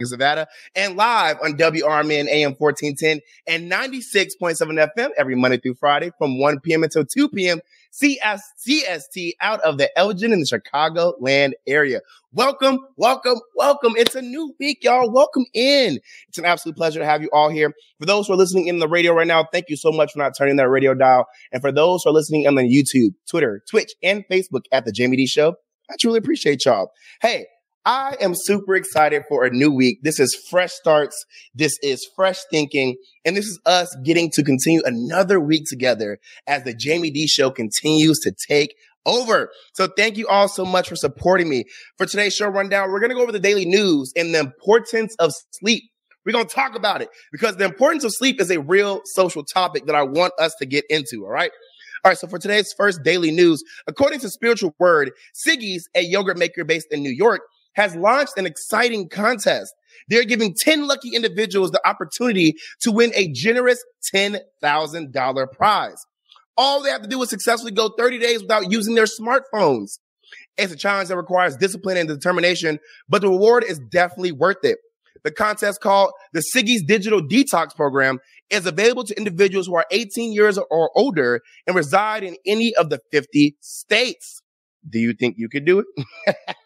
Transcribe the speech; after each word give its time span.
Nevada, 0.00 0.46
and 0.74 0.96
live 0.96 1.38
on 1.42 1.56
WRMN 1.56 2.28
AM 2.28 2.54
1410 2.58 3.20
and 3.46 3.70
96.7 3.70 4.88
FM 4.96 5.08
every 5.16 5.34
Monday 5.34 5.56
through 5.56 5.74
Friday 5.74 6.10
from 6.18 6.38
1 6.38 6.60
p.m. 6.60 6.82
until 6.82 7.04
2 7.04 7.30
p.m. 7.30 7.60
CS, 7.90 8.42
CST 8.66 9.32
out 9.40 9.60
of 9.60 9.78
the 9.78 9.96
Elgin 9.98 10.34
in 10.34 10.40
the 10.40 10.46
Chicago 10.46 11.14
land 11.18 11.54
area. 11.66 12.00
Welcome, 12.32 12.80
welcome, 12.96 13.40
welcome. 13.54 13.94
It's 13.96 14.14
a 14.14 14.20
new 14.20 14.54
week, 14.60 14.84
y'all. 14.84 15.10
Welcome 15.10 15.46
in. 15.54 15.98
It's 16.28 16.36
an 16.36 16.44
absolute 16.44 16.76
pleasure 16.76 17.00
to 17.00 17.06
have 17.06 17.22
you 17.22 17.30
all 17.32 17.48
here. 17.48 17.72
For 17.98 18.04
those 18.04 18.26
who 18.26 18.34
are 18.34 18.36
listening 18.36 18.66
in 18.66 18.80
the 18.80 18.88
radio 18.88 19.14
right 19.14 19.26
now, 19.26 19.46
thank 19.50 19.70
you 19.70 19.76
so 19.76 19.92
much 19.92 20.12
for 20.12 20.18
not 20.18 20.36
turning 20.36 20.56
that 20.56 20.68
radio 20.68 20.92
dial. 20.92 21.26
And 21.52 21.62
for 21.62 21.72
those 21.72 22.02
who 22.02 22.10
are 22.10 22.12
listening 22.12 22.46
on 22.46 22.56
the 22.56 22.64
YouTube, 22.64 23.14
Twitter, 23.26 23.62
Twitch, 23.70 23.94
and 24.02 24.24
Facebook 24.30 24.64
at 24.72 24.84
the 24.84 24.92
Jaime 24.94 25.16
Dee 25.16 25.26
Show, 25.26 25.54
I 25.90 25.94
truly 25.98 26.18
appreciate 26.18 26.66
y'all. 26.66 26.90
Hey, 27.22 27.46
I 27.86 28.16
am 28.20 28.32
super 28.34 28.74
excited 28.74 29.22
for 29.28 29.44
a 29.44 29.50
new 29.50 29.70
week. 29.70 30.00
This 30.02 30.18
is 30.18 30.34
fresh 30.50 30.72
starts. 30.72 31.24
This 31.54 31.78
is 31.84 32.04
fresh 32.16 32.40
thinking. 32.50 32.96
And 33.24 33.36
this 33.36 33.46
is 33.46 33.60
us 33.64 33.96
getting 34.02 34.28
to 34.32 34.42
continue 34.42 34.82
another 34.84 35.38
week 35.38 35.66
together 35.68 36.18
as 36.48 36.64
the 36.64 36.74
Jaime 36.76 37.12
Dee 37.12 37.28
show 37.28 37.48
continues 37.48 38.18
to 38.24 38.32
take 38.48 38.74
over. 39.06 39.50
So 39.72 39.86
thank 39.86 40.16
you 40.16 40.26
all 40.26 40.48
so 40.48 40.64
much 40.64 40.88
for 40.88 40.96
supporting 40.96 41.48
me. 41.48 41.66
For 41.96 42.06
today's 42.06 42.34
show 42.34 42.48
rundown, 42.48 42.90
we're 42.90 42.98
going 42.98 43.10
to 43.10 43.14
go 43.14 43.22
over 43.22 43.30
the 43.30 43.38
daily 43.38 43.66
news 43.66 44.12
and 44.16 44.34
the 44.34 44.40
importance 44.40 45.14
of 45.20 45.30
sleep. 45.52 45.84
We're 46.24 46.32
going 46.32 46.48
to 46.48 46.52
talk 46.52 46.74
about 46.74 47.02
it 47.02 47.08
because 47.30 47.54
the 47.54 47.66
importance 47.66 48.02
of 48.02 48.10
sleep 48.12 48.40
is 48.40 48.50
a 48.50 48.58
real 48.58 49.02
social 49.04 49.44
topic 49.44 49.86
that 49.86 49.94
I 49.94 50.02
want 50.02 50.32
us 50.40 50.56
to 50.58 50.66
get 50.66 50.84
into. 50.90 51.24
All 51.24 51.30
right. 51.30 51.52
All 52.04 52.10
right. 52.10 52.18
So 52.18 52.26
for 52.26 52.40
today's 52.40 52.74
first 52.76 53.04
daily 53.04 53.30
news, 53.30 53.62
according 53.86 54.18
to 54.20 54.28
Spiritual 54.28 54.74
Word, 54.80 55.12
Siggi's, 55.34 55.88
a 55.94 56.00
yogurt 56.00 56.36
maker 56.36 56.64
based 56.64 56.88
in 56.90 57.00
New 57.00 57.12
York, 57.12 57.42
has 57.76 57.94
launched 57.94 58.36
an 58.36 58.46
exciting 58.46 59.08
contest. 59.08 59.72
They're 60.08 60.24
giving 60.24 60.54
10 60.54 60.86
lucky 60.86 61.14
individuals 61.14 61.70
the 61.70 61.86
opportunity 61.86 62.54
to 62.80 62.90
win 62.90 63.12
a 63.14 63.30
generous 63.32 63.82
$10,000 64.14 65.52
prize. 65.52 66.06
All 66.56 66.82
they 66.82 66.90
have 66.90 67.02
to 67.02 67.08
do 67.08 67.22
is 67.22 67.30
successfully 67.30 67.72
go 67.72 67.90
30 67.96 68.18
days 68.18 68.42
without 68.42 68.70
using 68.70 68.94
their 68.94 69.04
smartphones. 69.04 69.98
It's 70.56 70.72
a 70.72 70.76
challenge 70.76 71.10
that 71.10 71.16
requires 71.16 71.56
discipline 71.56 71.98
and 71.98 72.08
determination, 72.08 72.78
but 73.08 73.20
the 73.20 73.28
reward 73.28 73.62
is 73.62 73.78
definitely 73.78 74.32
worth 74.32 74.64
it. 74.64 74.78
The 75.22 75.30
contest 75.30 75.80
called 75.80 76.12
the 76.32 76.40
Siggi's 76.40 76.82
Digital 76.86 77.20
Detox 77.20 77.74
Program 77.74 78.20
is 78.48 78.64
available 78.64 79.04
to 79.04 79.16
individuals 79.16 79.66
who 79.66 79.74
are 79.74 79.84
18 79.90 80.32
years 80.32 80.56
or 80.56 80.90
older 80.94 81.42
and 81.66 81.76
reside 81.76 82.22
in 82.22 82.36
any 82.46 82.74
of 82.76 82.90
the 82.90 83.00
50 83.10 83.56
states. 83.60 84.40
Do 84.88 84.98
you 84.98 85.12
think 85.12 85.34
you 85.36 85.48
could 85.48 85.64
do 85.64 85.80
it? 85.80 86.46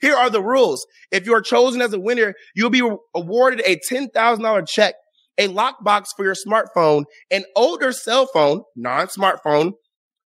Here 0.00 0.14
are 0.14 0.30
the 0.30 0.42
rules. 0.42 0.86
If 1.10 1.26
you 1.26 1.34
are 1.34 1.42
chosen 1.42 1.82
as 1.82 1.92
a 1.92 2.00
winner, 2.00 2.34
you'll 2.54 2.70
be 2.70 2.88
awarded 3.14 3.62
a 3.66 3.76
$10,000 3.90 4.68
check, 4.68 4.94
a 5.38 5.48
lockbox 5.48 6.06
for 6.16 6.24
your 6.24 6.34
smartphone, 6.34 7.04
an 7.30 7.44
older 7.54 7.92
cell 7.92 8.26
phone, 8.26 8.62
non-smartphone, 8.76 9.72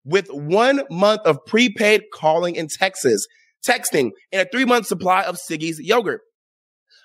with 0.03 0.27
one 0.29 0.83
month 0.89 1.21
of 1.25 1.39
prepaid 1.47 2.03
calling 2.13 2.55
in 2.55 2.67
Texas, 2.67 3.25
texting, 3.67 4.11
and 4.31 4.41
a 4.41 4.49
three 4.51 4.65
month 4.65 4.85
supply 4.85 5.23
of 5.23 5.37
Siggi's 5.37 5.79
yogurt. 5.79 6.21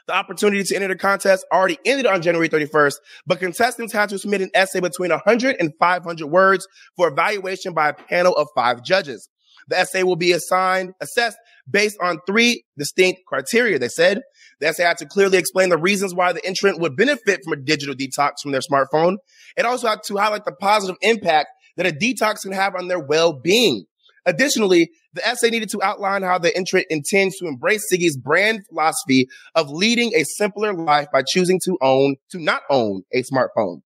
The 0.06 0.14
opportunity 0.14 0.62
to 0.64 0.74
enter 0.74 0.88
the 0.88 0.96
contest 0.96 1.46
already 1.52 1.78
ended 1.84 2.04
on 2.04 2.20
January 2.20 2.48
31st, 2.48 2.94
but 3.26 3.38
contestants 3.38 3.92
had 3.92 4.08
to 4.08 4.18
submit 4.18 4.40
an 4.40 4.50
essay 4.54 4.80
between 4.80 5.10
100 5.10 5.56
and 5.60 5.72
500 5.78 6.26
words 6.26 6.66
for 6.96 7.08
evaluation 7.08 7.74
by 7.74 7.90
a 7.90 7.94
panel 7.94 8.34
of 8.34 8.48
five 8.54 8.82
judges. 8.82 9.28
The 9.68 9.78
essay 9.78 10.02
will 10.02 10.16
be 10.16 10.32
assigned, 10.32 10.94
assessed 11.00 11.38
based 11.70 11.96
on 12.00 12.18
three 12.26 12.64
distinct 12.76 13.20
criteria. 13.26 13.78
They 13.78 13.88
said 13.88 14.20
the 14.60 14.68
essay 14.68 14.84
had 14.84 14.98
to 14.98 15.06
clearly 15.06 15.38
explain 15.38 15.68
the 15.68 15.78
reasons 15.78 16.14
why 16.14 16.32
the 16.32 16.44
entrant 16.44 16.80
would 16.80 16.96
benefit 16.96 17.40
from 17.44 17.52
a 17.52 17.62
digital 17.62 17.94
detox 17.94 18.34
from 18.42 18.52
their 18.52 18.60
smartphone. 18.60 19.16
It 19.56 19.64
also 19.64 19.88
had 19.88 20.02
to 20.06 20.16
highlight 20.16 20.44
the 20.44 20.52
positive 20.52 20.96
impact 21.02 21.48
that 21.76 21.86
a 21.86 21.92
detox 21.92 22.42
can 22.42 22.52
have 22.52 22.74
on 22.74 22.88
their 22.88 23.00
well-being. 23.00 23.84
Additionally, 24.26 24.90
the 25.14 25.26
essay 25.26 25.50
needed 25.50 25.70
to 25.70 25.82
outline 25.82 26.22
how 26.22 26.38
the 26.38 26.54
entrant 26.54 26.86
intends 26.90 27.38
to 27.38 27.46
embrace 27.46 27.86
Siggi's 27.90 28.18
brand 28.18 28.60
philosophy 28.68 29.26
of 29.54 29.70
leading 29.70 30.12
a 30.14 30.24
simpler 30.24 30.74
life 30.74 31.08
by 31.12 31.22
choosing 31.26 31.58
to 31.64 31.78
own, 31.80 32.16
to 32.30 32.38
not 32.38 32.62
own 32.68 33.02
a 33.12 33.22
smartphone. 33.22 33.80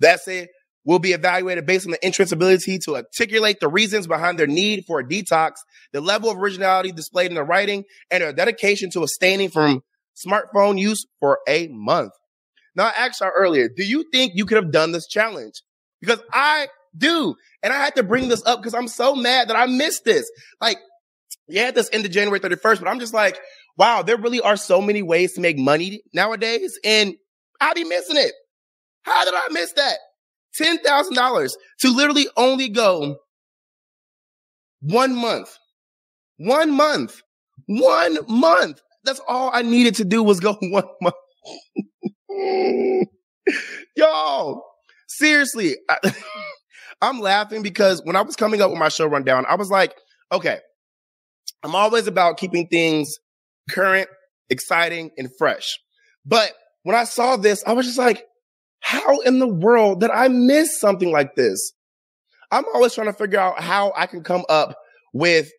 The 0.00 0.10
essay 0.10 0.48
will 0.84 0.98
be 0.98 1.12
evaluated 1.12 1.66
based 1.66 1.86
on 1.86 1.92
the 1.92 2.04
entrant's 2.04 2.32
ability 2.32 2.78
to 2.80 2.96
articulate 2.96 3.60
the 3.60 3.68
reasons 3.68 4.06
behind 4.06 4.38
their 4.38 4.46
need 4.46 4.84
for 4.86 5.00
a 5.00 5.04
detox, 5.04 5.52
the 5.92 6.00
level 6.00 6.30
of 6.30 6.38
originality 6.38 6.92
displayed 6.92 7.30
in 7.30 7.34
the 7.34 7.44
writing, 7.44 7.84
and 8.10 8.22
their 8.22 8.32
dedication 8.32 8.90
to 8.90 9.02
abstaining 9.02 9.50
from 9.50 9.82
smartphone 10.26 10.78
use 10.78 11.06
for 11.20 11.38
a 11.48 11.68
month. 11.68 12.12
Now, 12.74 12.86
I 12.86 13.06
asked 13.06 13.20
you 13.20 13.28
earlier, 13.28 13.68
do 13.68 13.84
you 13.84 14.04
think 14.12 14.32
you 14.34 14.46
could 14.46 14.56
have 14.56 14.72
done 14.72 14.92
this 14.92 15.06
challenge? 15.06 15.62
Because 16.00 16.20
I 16.32 16.68
do. 16.96 17.34
And 17.62 17.72
I 17.72 17.76
had 17.76 17.96
to 17.96 18.02
bring 18.02 18.28
this 18.28 18.42
up 18.44 18.60
because 18.60 18.74
I'm 18.74 18.88
so 18.88 19.14
mad 19.14 19.48
that 19.48 19.56
I 19.56 19.66
missed 19.66 20.04
this. 20.04 20.30
Like, 20.60 20.78
yeah, 21.48 21.70
this 21.70 21.88
ended 21.92 22.12
January 22.12 22.40
31st, 22.40 22.80
but 22.80 22.88
I'm 22.88 22.98
just 22.98 23.14
like, 23.14 23.38
wow, 23.76 24.02
there 24.02 24.16
really 24.16 24.40
are 24.40 24.56
so 24.56 24.80
many 24.80 25.02
ways 25.02 25.34
to 25.34 25.40
make 25.40 25.58
money 25.58 26.02
nowadays. 26.12 26.78
And 26.84 27.14
I'll 27.60 27.74
be 27.74 27.84
missing 27.84 28.16
it. 28.16 28.32
How 29.02 29.24
did 29.24 29.34
I 29.34 29.48
miss 29.50 29.72
that? 29.74 29.98
$10,000 30.60 31.50
to 31.80 31.90
literally 31.90 32.28
only 32.36 32.68
go 32.68 33.16
one 34.80 35.14
month. 35.14 35.56
One 36.36 36.72
month. 36.72 37.22
One 37.66 38.18
month. 38.28 38.80
That's 39.04 39.20
all 39.26 39.50
I 39.52 39.62
needed 39.62 39.96
to 39.96 40.04
do 40.04 40.22
was 40.22 40.40
go 40.40 40.54
one 40.60 40.84
month. 41.00 41.14
Y'all, 43.96 44.64
seriously, 45.08 45.76
I, 45.88 46.14
I'm 47.02 47.20
laughing 47.20 47.62
because 47.62 48.00
when 48.04 48.16
I 48.16 48.22
was 48.22 48.36
coming 48.36 48.60
up 48.60 48.70
with 48.70 48.78
my 48.78 48.88
show 48.88 49.06
rundown, 49.06 49.44
I 49.48 49.56
was 49.56 49.70
like, 49.70 49.94
okay, 50.30 50.60
I'm 51.62 51.74
always 51.74 52.06
about 52.06 52.36
keeping 52.36 52.68
things 52.68 53.18
current, 53.70 54.08
exciting, 54.50 55.10
and 55.16 55.28
fresh. 55.38 55.78
But 56.24 56.52
when 56.84 56.96
I 56.96 57.04
saw 57.04 57.36
this, 57.36 57.62
I 57.66 57.72
was 57.72 57.86
just 57.86 57.98
like, 57.98 58.24
how 58.82 59.20
in 59.20 59.38
the 59.38 59.48
world 59.48 60.00
did 60.00 60.10
I 60.10 60.28
miss 60.28 60.78
something 60.78 61.10
like 61.10 61.34
this? 61.34 61.72
I'm 62.50 62.64
always 62.74 62.94
trying 62.94 63.06
to 63.06 63.14
figure 63.14 63.40
out 63.40 63.60
how 63.60 63.92
I 63.96 64.06
can 64.06 64.22
come 64.22 64.44
up 64.48 64.76
with 65.14 65.50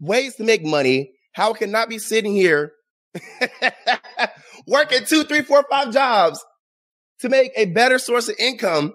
ways 0.00 0.34
to 0.36 0.44
make 0.44 0.64
money, 0.64 1.12
how 1.32 1.52
can 1.52 1.68
I 1.68 1.72
cannot 1.72 1.88
be 1.88 1.98
sitting 1.98 2.34
here 2.34 2.72
working 4.66 5.04
two, 5.04 5.24
three, 5.24 5.42
four, 5.42 5.64
five 5.70 5.92
jobs 5.92 6.44
to 7.20 7.28
make 7.28 7.52
a 7.56 7.66
better 7.66 7.98
source 7.98 8.28
of 8.28 8.36
income. 8.38 8.94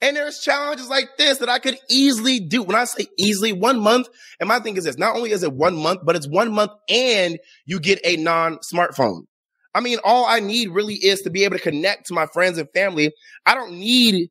And 0.00 0.16
there's 0.16 0.40
challenges 0.40 0.90
like 0.90 1.08
this 1.16 1.38
that 1.38 1.48
I 1.48 1.58
could 1.58 1.78
easily 1.88 2.40
do. 2.40 2.62
When 2.62 2.76
I 2.76 2.84
say 2.84 3.06
easily, 3.18 3.52
one 3.52 3.80
month, 3.80 4.08
and 4.38 4.48
my 4.48 4.58
thing 4.58 4.76
is 4.76 4.84
this, 4.84 4.98
not 4.98 5.16
only 5.16 5.30
is 5.30 5.42
it 5.42 5.52
one 5.52 5.76
month, 5.76 6.00
but 6.04 6.16
it's 6.16 6.28
one 6.28 6.52
month 6.52 6.72
and 6.90 7.38
you 7.64 7.80
get 7.80 8.00
a 8.04 8.16
non-smartphone. 8.16 9.22
I 9.76 9.80
mean, 9.80 9.98
all 10.02 10.24
I 10.24 10.40
need 10.40 10.70
really 10.70 10.94
is 10.94 11.20
to 11.22 11.30
be 11.30 11.44
able 11.44 11.58
to 11.58 11.62
connect 11.62 12.06
to 12.06 12.14
my 12.14 12.24
friends 12.32 12.56
and 12.56 12.66
family. 12.74 13.12
I 13.44 13.54
don't 13.54 13.72
need 13.72 14.30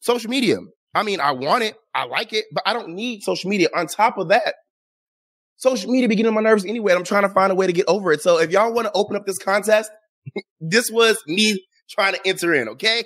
social 0.00 0.30
media. 0.30 0.56
I 0.94 1.02
mean, 1.02 1.20
I 1.20 1.32
want 1.32 1.64
it, 1.64 1.76
I 1.94 2.06
like 2.06 2.32
it, 2.32 2.46
but 2.50 2.62
I 2.64 2.72
don't 2.72 2.94
need 2.94 3.22
social 3.22 3.50
media. 3.50 3.68
On 3.76 3.86
top 3.86 4.16
of 4.16 4.28
that, 4.28 4.54
social 5.56 5.90
media 5.90 6.08
be 6.08 6.16
getting 6.16 6.32
my 6.32 6.40
nerves 6.40 6.64
anyway. 6.64 6.94
I'm 6.94 7.04
trying 7.04 7.24
to 7.24 7.28
find 7.28 7.52
a 7.52 7.54
way 7.54 7.66
to 7.66 7.74
get 7.74 7.84
over 7.88 8.10
it. 8.12 8.22
So 8.22 8.40
if 8.40 8.52
y'all 8.52 8.72
want 8.72 8.86
to 8.86 8.92
open 8.94 9.16
up 9.16 9.26
this 9.26 9.36
contest, 9.36 9.90
this 10.60 10.90
was 10.90 11.22
me 11.26 11.62
trying 11.90 12.14
to 12.14 12.26
enter 12.26 12.54
in, 12.54 12.70
okay? 12.70 13.04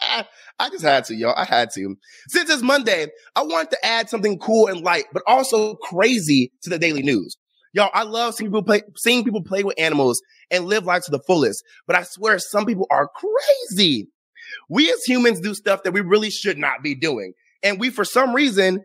I 0.58 0.70
just 0.70 0.84
had 0.84 1.04
to, 1.06 1.14
y'all. 1.14 1.34
I 1.36 1.44
had 1.44 1.68
to. 1.74 1.96
Since 2.28 2.48
it's 2.48 2.62
Monday, 2.62 3.08
I 3.34 3.42
wanted 3.42 3.72
to 3.72 3.84
add 3.84 4.08
something 4.08 4.38
cool 4.38 4.68
and 4.68 4.80
light, 4.80 5.04
but 5.12 5.22
also 5.26 5.74
crazy 5.74 6.50
to 6.62 6.70
the 6.70 6.78
daily 6.78 7.02
news. 7.02 7.36
Y'all, 7.76 7.90
I 7.92 8.04
love 8.04 8.34
seeing 8.34 8.50
people 8.50 8.62
play, 8.62 8.80
seeing 8.96 9.22
people 9.22 9.42
play 9.42 9.62
with 9.62 9.74
animals 9.78 10.22
and 10.50 10.64
live 10.64 10.86
life 10.86 11.04
to 11.04 11.10
the 11.10 11.18
fullest. 11.18 11.62
But 11.86 11.94
I 11.94 12.04
swear 12.04 12.38
some 12.38 12.64
people 12.64 12.86
are 12.90 13.06
crazy. 13.06 14.08
We 14.70 14.90
as 14.90 15.04
humans 15.04 15.40
do 15.40 15.52
stuff 15.52 15.82
that 15.82 15.92
we 15.92 16.00
really 16.00 16.30
should 16.30 16.56
not 16.56 16.82
be 16.82 16.94
doing. 16.94 17.34
And 17.62 17.78
we, 17.78 17.90
for 17.90 18.06
some 18.06 18.34
reason, 18.34 18.82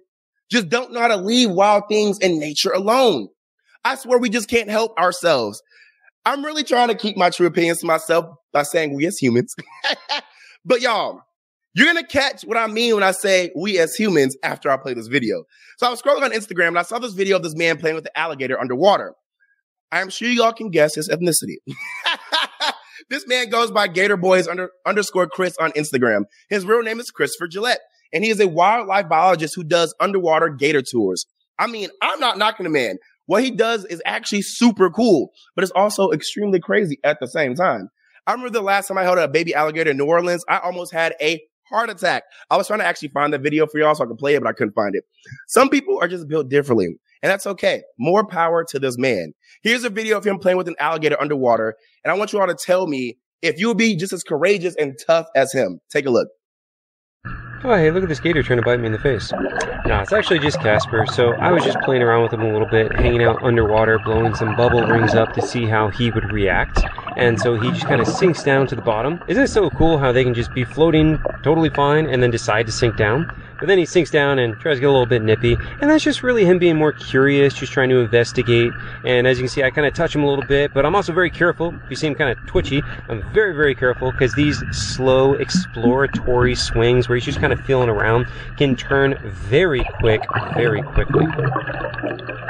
just 0.51 0.67
don't 0.67 0.91
know 0.91 0.99
how 0.99 1.07
to 1.07 1.15
leave 1.15 1.51
wild 1.51 1.83
things 1.87 2.19
in 2.19 2.37
nature 2.37 2.73
alone. 2.73 3.29
I 3.85 3.95
swear 3.95 4.19
we 4.19 4.29
just 4.29 4.49
can't 4.49 4.69
help 4.69 4.99
ourselves. 4.99 5.63
I'm 6.25 6.43
really 6.43 6.65
trying 6.65 6.89
to 6.89 6.95
keep 6.95 7.15
my 7.15 7.29
true 7.29 7.47
opinions 7.47 7.79
to 7.79 7.85
myself 7.85 8.25
by 8.51 8.63
saying 8.63 8.93
we 8.93 9.05
as 9.05 9.17
humans. 9.17 9.55
but 10.65 10.81
y'all, 10.81 11.21
you're 11.73 11.93
to 11.93 12.03
catch 12.03 12.43
what 12.43 12.57
I 12.57 12.67
mean 12.67 12.95
when 12.95 13.03
I 13.03 13.11
say 13.11 13.51
we 13.55 13.79
as 13.79 13.95
humans 13.95 14.35
after 14.43 14.69
I 14.69 14.77
play 14.77 14.93
this 14.93 15.07
video. 15.07 15.43
So 15.77 15.87
I 15.87 15.89
was 15.89 16.01
scrolling 16.01 16.23
on 16.23 16.31
Instagram 16.31 16.69
and 16.69 16.79
I 16.79 16.83
saw 16.83 16.99
this 16.99 17.13
video 17.13 17.37
of 17.37 17.43
this 17.43 17.55
man 17.55 17.77
playing 17.77 17.95
with 17.95 18.03
the 18.03 18.17
alligator 18.17 18.59
underwater. 18.59 19.13
I'm 19.91 20.09
sure 20.09 20.29
y'all 20.29 20.53
can 20.53 20.69
guess 20.69 20.95
his 20.95 21.09
ethnicity. 21.09 21.57
this 23.09 23.27
man 23.27 23.49
goes 23.49 23.71
by 23.71 23.87
Gator 23.87 24.17
Boys 24.17 24.47
under, 24.47 24.71
underscore 24.85 25.27
Chris 25.27 25.57
on 25.57 25.71
Instagram. 25.71 26.23
His 26.49 26.65
real 26.65 26.81
name 26.81 26.99
is 26.99 27.11
Christopher 27.11 27.47
Gillette, 27.47 27.81
and 28.13 28.23
he 28.23 28.29
is 28.29 28.39
a 28.39 28.47
wildlife 28.47 29.09
biologist 29.09 29.55
who 29.55 29.63
does 29.63 29.93
underwater 29.99 30.49
gator 30.49 30.81
tours. 30.81 31.25
I 31.59 31.67
mean, 31.67 31.89
I'm 32.01 32.19
not 32.19 32.37
knocking 32.37 32.63
the 32.63 32.69
man. 32.69 32.97
What 33.25 33.43
he 33.43 33.51
does 33.51 33.85
is 33.85 34.01
actually 34.05 34.41
super 34.41 34.89
cool, 34.89 35.31
but 35.55 35.63
it's 35.63 35.73
also 35.75 36.11
extremely 36.11 36.59
crazy 36.59 36.99
at 37.03 37.19
the 37.19 37.27
same 37.27 37.55
time. 37.55 37.89
I 38.27 38.31
remember 38.33 38.51
the 38.51 38.61
last 38.61 38.87
time 38.87 38.97
I 38.97 39.03
held 39.03 39.17
a 39.17 39.27
baby 39.27 39.53
alligator 39.53 39.91
in 39.91 39.97
New 39.97 40.05
Orleans, 40.05 40.45
I 40.47 40.59
almost 40.59 40.93
had 40.93 41.15
a 41.21 41.41
heart 41.71 41.89
attack. 41.89 42.23
I 42.49 42.57
was 42.57 42.67
trying 42.67 42.79
to 42.79 42.85
actually 42.85 43.09
find 43.09 43.33
the 43.33 43.39
video 43.39 43.65
for 43.67 43.79
y'all 43.79 43.95
so 43.95 44.03
I 44.03 44.07
could 44.07 44.17
play 44.17 44.35
it, 44.35 44.41
but 44.41 44.49
I 44.49 44.53
couldn't 44.53 44.73
find 44.73 44.95
it. 44.95 45.03
Some 45.47 45.69
people 45.69 45.97
are 46.01 46.07
just 46.07 46.27
built 46.27 46.49
differently, 46.49 46.87
and 46.87 47.29
that's 47.31 47.47
okay. 47.47 47.81
More 47.97 48.25
power 48.25 48.63
to 48.69 48.79
this 48.79 48.97
man. 48.97 49.33
Here's 49.63 49.83
a 49.83 49.89
video 49.89 50.17
of 50.17 50.25
him 50.25 50.37
playing 50.37 50.57
with 50.57 50.67
an 50.67 50.75
alligator 50.79 51.19
underwater, 51.19 51.75
and 52.03 52.11
I 52.11 52.17
want 52.17 52.33
you 52.33 52.39
all 52.39 52.47
to 52.47 52.55
tell 52.55 52.87
me 52.87 53.17
if 53.41 53.59
you 53.59 53.69
would 53.69 53.77
be 53.77 53.95
just 53.95 54.13
as 54.13 54.23
courageous 54.23 54.75
and 54.75 54.97
tough 55.05 55.27
as 55.35 55.51
him. 55.53 55.79
Take 55.89 56.05
a 56.05 56.11
look. 56.11 56.27
Oh, 57.63 57.75
hey, 57.75 57.91
look 57.91 58.01
at 58.01 58.09
this 58.09 58.19
gator 58.19 58.41
trying 58.41 58.57
to 58.57 58.65
bite 58.65 58.79
me 58.79 58.87
in 58.87 58.91
the 58.91 58.97
face. 58.97 59.31
No, 59.85 59.99
it's 59.99 60.11
actually 60.11 60.39
just 60.39 60.59
Casper. 60.61 61.05
So 61.05 61.33
I 61.33 61.51
was 61.51 61.63
just 61.63 61.77
playing 61.81 62.01
around 62.01 62.23
with 62.23 62.33
him 62.33 62.41
a 62.41 62.51
little 62.51 62.67
bit, 62.67 62.91
hanging 62.91 63.21
out 63.21 63.43
underwater, 63.43 63.99
blowing 63.99 64.33
some 64.33 64.55
bubble 64.55 64.81
rings 64.81 65.13
up 65.13 65.33
to 65.33 65.43
see 65.43 65.67
how 65.67 65.89
he 65.89 66.09
would 66.09 66.31
react. 66.31 66.83
And 67.17 67.39
so 67.39 67.53
he 67.53 67.69
just 67.69 67.85
kind 67.85 68.01
of 68.01 68.07
sinks 68.07 68.41
down 68.41 68.65
to 68.65 68.75
the 68.75 68.81
bottom. 68.81 69.21
Isn't 69.27 69.43
it 69.43 69.49
so 69.49 69.69
cool 69.69 69.99
how 69.99 70.11
they 70.11 70.23
can 70.23 70.33
just 70.33 70.51
be 70.55 70.63
floating 70.63 71.19
totally 71.43 71.69
fine 71.69 72.07
and 72.07 72.23
then 72.23 72.31
decide 72.31 72.65
to 72.65 72.71
sink 72.71 72.97
down? 72.97 73.31
But 73.61 73.67
then 73.67 73.77
he 73.77 73.85
sinks 73.85 74.09
down 74.09 74.39
and 74.39 74.59
tries 74.59 74.77
to 74.77 74.81
get 74.81 74.89
a 74.89 74.91
little 74.91 75.05
bit 75.05 75.21
nippy. 75.21 75.55
And 75.79 75.89
that's 75.89 76.03
just 76.03 76.23
really 76.23 76.45
him 76.45 76.57
being 76.57 76.75
more 76.75 76.91
curious, 76.91 77.53
just 77.53 77.71
trying 77.71 77.89
to 77.89 77.99
investigate. 77.99 78.71
And 79.05 79.27
as 79.27 79.37
you 79.37 79.43
can 79.43 79.49
see, 79.49 79.61
I 79.61 79.69
kind 79.69 79.85
of 79.85 79.93
touch 79.93 80.15
him 80.15 80.23
a 80.23 80.27
little 80.27 80.45
bit, 80.45 80.73
but 80.73 80.83
I'm 80.83 80.95
also 80.95 81.13
very 81.13 81.29
careful. 81.29 81.73
If 81.85 81.91
you 81.91 81.95
see 81.95 82.07
him 82.07 82.15
kind 82.15 82.31
of 82.35 82.43
twitchy, 82.47 82.81
I'm 83.07 83.23
very, 83.31 83.53
very 83.53 83.75
careful 83.75 84.11
because 84.11 84.33
these 84.33 84.61
slow 84.71 85.35
exploratory 85.35 86.55
swings 86.55 87.07
where 87.07 87.15
he's 87.15 87.25
just 87.25 87.39
kind 87.39 87.53
of 87.53 87.61
feeling 87.61 87.87
around 87.87 88.25
can 88.57 88.75
turn 88.75 89.19
very 89.23 89.85
quick, 89.99 90.21
very 90.55 90.81
quickly. 90.81 91.27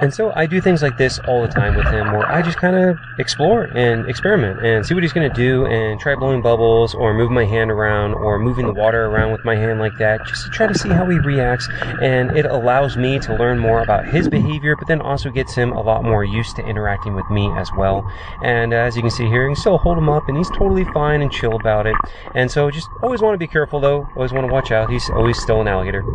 And 0.02 0.12
so 0.12 0.32
I 0.36 0.48
do 0.48 0.62
things 0.62 0.82
like 0.82 0.98
this 0.98 1.20
all 1.28 1.42
the 1.42 1.48
time 1.48 1.76
with 1.76 1.86
him 1.88 2.12
where 2.12 2.26
I 2.26 2.42
just 2.42 2.58
kind 2.58 2.76
of 2.76 2.98
explore 3.20 3.66
and 3.76 4.10
experiment 4.10 4.66
and 4.66 4.84
see 4.84 4.96
what 4.96 5.04
he's 5.04 5.14
going 5.14 5.30
to 5.30 5.36
do 5.36 5.68
and 5.68 6.00
try 6.00 6.16
blowing 6.16 6.42
bubbles 6.42 6.96
or 6.96 7.14
move 7.14 7.30
my 7.30 7.46
hand 7.46 7.70
around 7.70 8.16
or 8.16 8.40
moving 8.40 8.66
the 8.66 8.74
water 8.74 9.06
around 9.06 9.32
with 9.32 9.46
my 9.46 9.56
hand 9.56 9.80
like 9.80 9.96
that 10.00 10.26
just 10.26 10.46
to 10.46 10.50
try 10.50 10.66
to 10.66 10.74
see 10.74 10.90
how 10.90 11.01
he 11.10 11.20
reacts. 11.20 11.68
And 12.02 12.36
it 12.38 12.46
allows 12.46 12.98
me 12.98 13.20
to 13.20 13.36
learn 13.36 13.60
more 13.60 13.82
about 13.82 14.08
his 14.08 14.30
behavior, 14.30 14.76
but 14.76 14.88
then 14.88 15.02
also 15.02 15.30
gets 15.30 15.56
him 15.56 15.72
a 15.72 15.82
lot 15.82 16.04
more 16.04 16.24
used 16.24 16.56
to 16.58 16.66
interacting 16.66 17.16
with 17.16 17.30
me 17.30 17.52
as 17.58 17.70
well. 17.78 18.10
And 18.44 18.74
as 18.74 18.96
you 18.96 19.02
can 19.02 19.12
see 19.12 19.26
here, 19.26 19.44
you 19.44 19.56
can 19.56 19.62
still 19.62 19.78
hold 19.78 19.98
him 19.98 20.10
up 20.10 20.28
and 20.28 20.38
he's 20.38 20.50
totally 20.50 20.86
fine 20.94 21.22
and 21.22 21.32
chill 21.32 21.56
about 21.56 21.88
it. 21.88 21.96
And 22.36 22.52
so 22.52 22.70
just 22.72 22.88
always 23.02 23.22
want 23.22 23.34
to 23.34 23.40
be 23.40 23.48
careful 23.48 23.80
though. 23.80 24.08
Always 24.16 24.32
want 24.32 24.48
to 24.48 24.54
watch 24.54 24.72
out. 24.72 24.90
He's 24.90 25.10
always 25.10 25.40
still 25.40 25.62
an 25.62 25.68
alligator. 25.68 26.04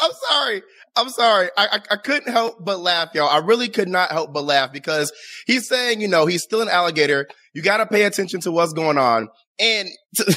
I'm 0.00 0.12
sorry. 0.28 0.62
I'm 0.96 1.08
sorry. 1.10 1.48
I, 1.56 1.66
I, 1.66 1.80
I 1.92 1.96
couldn't 1.96 2.32
help 2.32 2.64
but 2.64 2.80
laugh, 2.80 3.10
y'all. 3.14 3.28
I 3.28 3.38
really 3.38 3.68
could 3.68 3.88
not 3.88 4.10
help 4.10 4.32
but 4.32 4.44
laugh 4.44 4.72
because 4.72 5.12
he's 5.46 5.68
saying, 5.68 6.00
you 6.00 6.08
know, 6.08 6.26
he's 6.26 6.42
still 6.42 6.60
an 6.60 6.68
alligator. 6.68 7.28
You 7.54 7.62
got 7.62 7.78
to 7.78 7.86
pay 7.86 8.02
attention 8.02 8.40
to 8.40 8.50
what's 8.50 8.72
going 8.72 8.98
on. 8.98 9.28
And 9.60 9.88
to, 10.16 10.36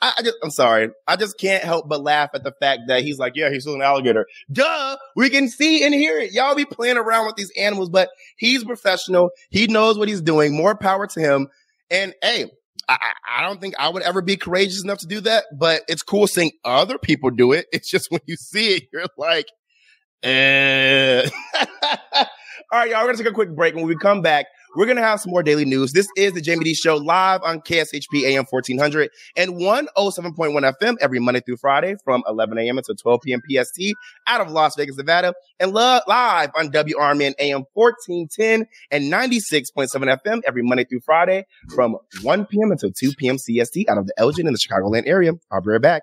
I, 0.00 0.14
I, 0.18 0.22
just, 0.22 0.36
I'm 0.42 0.50
sorry. 0.50 0.90
I 1.06 1.16
just 1.16 1.38
can't 1.38 1.64
help 1.64 1.88
but 1.88 2.02
laugh 2.02 2.30
at 2.34 2.44
the 2.44 2.52
fact 2.52 2.82
that 2.88 3.02
he's 3.02 3.18
like, 3.18 3.34
yeah, 3.34 3.50
he's 3.50 3.62
still 3.62 3.74
an 3.74 3.82
alligator. 3.82 4.26
Duh. 4.50 4.96
We 5.16 5.30
can 5.30 5.48
see 5.48 5.84
and 5.84 5.92
hear 5.92 6.18
it. 6.18 6.32
Y'all 6.32 6.54
be 6.54 6.64
playing 6.64 6.96
around 6.96 7.26
with 7.26 7.36
these 7.36 7.52
animals, 7.58 7.88
but 7.88 8.08
he's 8.36 8.64
professional. 8.64 9.30
He 9.50 9.66
knows 9.66 9.98
what 9.98 10.08
he's 10.08 10.22
doing. 10.22 10.56
More 10.56 10.76
power 10.76 11.06
to 11.08 11.20
him. 11.20 11.48
And 11.90 12.14
hey, 12.22 12.50
I, 12.88 12.98
I 13.28 13.42
don't 13.42 13.60
think 13.60 13.74
I 13.78 13.88
would 13.88 14.02
ever 14.02 14.22
be 14.22 14.36
courageous 14.36 14.82
enough 14.82 14.98
to 14.98 15.06
do 15.06 15.20
that, 15.22 15.44
but 15.58 15.82
it's 15.88 16.02
cool 16.02 16.26
seeing 16.26 16.52
other 16.64 16.98
people 16.98 17.30
do 17.30 17.52
it. 17.52 17.66
It's 17.72 17.90
just 17.90 18.10
when 18.10 18.20
you 18.26 18.36
see 18.36 18.76
it, 18.76 18.84
you're 18.92 19.04
like, 19.16 19.46
eh. 20.22 21.28
All 22.70 22.78
right, 22.80 22.90
y'all, 22.90 23.02
we're 23.02 23.12
to 23.12 23.18
take 23.18 23.26
a 23.26 23.32
quick 23.34 23.56
break. 23.56 23.74
When 23.74 23.86
we 23.86 23.96
come 23.96 24.20
back, 24.20 24.44
we're 24.76 24.84
to 24.94 25.02
have 25.02 25.20
some 25.22 25.30
more 25.30 25.42
daily 25.42 25.64
news. 25.64 25.92
This 25.94 26.06
is 26.18 26.34
the 26.34 26.42
Jaime 26.44 26.62
Dee 26.62 26.74
Show 26.74 26.96
live 26.96 27.40
on 27.42 27.62
KSHP 27.62 28.24
AM 28.24 28.44
1400 28.44 29.08
and 29.38 29.52
107.1 29.52 30.72
FM 30.78 30.96
every 31.00 31.18
Monday 31.18 31.40
through 31.40 31.56
Friday 31.56 31.96
from 32.04 32.22
11 32.28 32.58
a.m. 32.58 32.76
until 32.76 32.94
12 32.94 33.22
p.m. 33.22 33.40
PST 33.50 33.94
out 34.26 34.42
of 34.42 34.50
Las 34.50 34.76
Vegas, 34.76 34.98
Nevada, 34.98 35.32
and 35.58 35.72
lo- 35.72 36.00
live 36.06 36.50
on 36.58 36.70
WRMN 36.70 37.32
AM 37.38 37.64
1410 37.72 38.66
and 38.90 39.04
96.7 39.10 39.88
FM 40.22 40.42
every 40.46 40.62
Monday 40.62 40.84
through 40.84 41.00
Friday 41.00 41.46
from 41.74 41.96
1 42.20 42.44
p.m. 42.44 42.70
until 42.70 42.90
2 42.92 43.14
p.m. 43.14 43.36
CST 43.38 43.88
out 43.88 43.96
of 43.96 44.06
the 44.06 44.12
Elgin 44.18 44.46
in 44.46 44.52
the 44.52 44.58
Chicagoland 44.58 45.06
area. 45.06 45.32
I'll 45.50 45.62
be 45.62 45.70
right 45.70 45.80
back. 45.80 46.02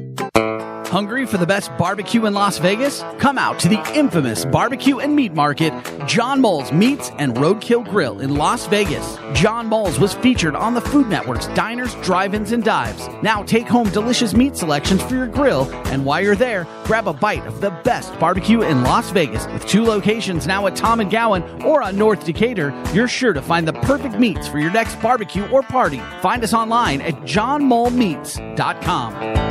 Hungry 0.91 1.25
for 1.25 1.37
the 1.37 1.47
best 1.47 1.71
barbecue 1.77 2.25
in 2.25 2.33
Las 2.33 2.57
Vegas? 2.57 3.01
Come 3.17 3.37
out 3.37 3.57
to 3.59 3.69
the 3.69 3.81
infamous 3.95 4.43
barbecue 4.43 4.99
and 4.99 5.15
meat 5.15 5.33
market, 5.33 5.71
John 6.05 6.41
Mull's 6.41 6.73
Meats 6.73 7.11
and 7.17 7.33
Roadkill 7.33 7.89
Grill 7.89 8.19
in 8.19 8.35
Las 8.35 8.67
Vegas. 8.67 9.17
John 9.31 9.67
Mull's 9.67 9.97
was 9.99 10.13
featured 10.15 10.53
on 10.53 10.73
the 10.73 10.81
Food 10.81 11.07
Network's 11.07 11.47
Diners, 11.55 11.95
Drive-Ins, 12.03 12.51
and 12.51 12.61
Dives. 12.61 13.07
Now 13.23 13.41
take 13.41 13.67
home 13.67 13.89
delicious 13.91 14.33
meat 14.33 14.57
selections 14.57 15.01
for 15.03 15.15
your 15.15 15.27
grill, 15.27 15.71
and 15.85 16.03
while 16.03 16.21
you're 16.21 16.35
there, 16.35 16.67
grab 16.85 17.07
a 17.07 17.13
bite 17.13 17.45
of 17.45 17.61
the 17.61 17.71
best 17.83 18.17
barbecue 18.19 18.61
in 18.61 18.83
Las 18.83 19.11
Vegas. 19.11 19.45
With 19.47 19.65
two 19.67 19.83
locations 19.83 20.47
now 20.47 20.67
at 20.67 20.75
Tom 20.75 20.99
and 20.99 21.09
Gowan 21.09 21.63
or 21.63 21.81
on 21.81 21.97
North 21.97 22.25
Decatur, 22.25 22.73
you're 22.93 23.07
sure 23.07 23.33
to 23.33 23.41
find 23.41 23.67
the 23.67 23.73
perfect 23.73 24.19
meats 24.19 24.47
for 24.47 24.59
your 24.59 24.71
next 24.71 25.01
barbecue 25.01 25.47
or 25.49 25.61
party. 25.61 25.99
Find 26.21 26.43
us 26.43 26.53
online 26.53 27.01
at 27.01 27.15
johnmullmeats.com. 27.21 29.41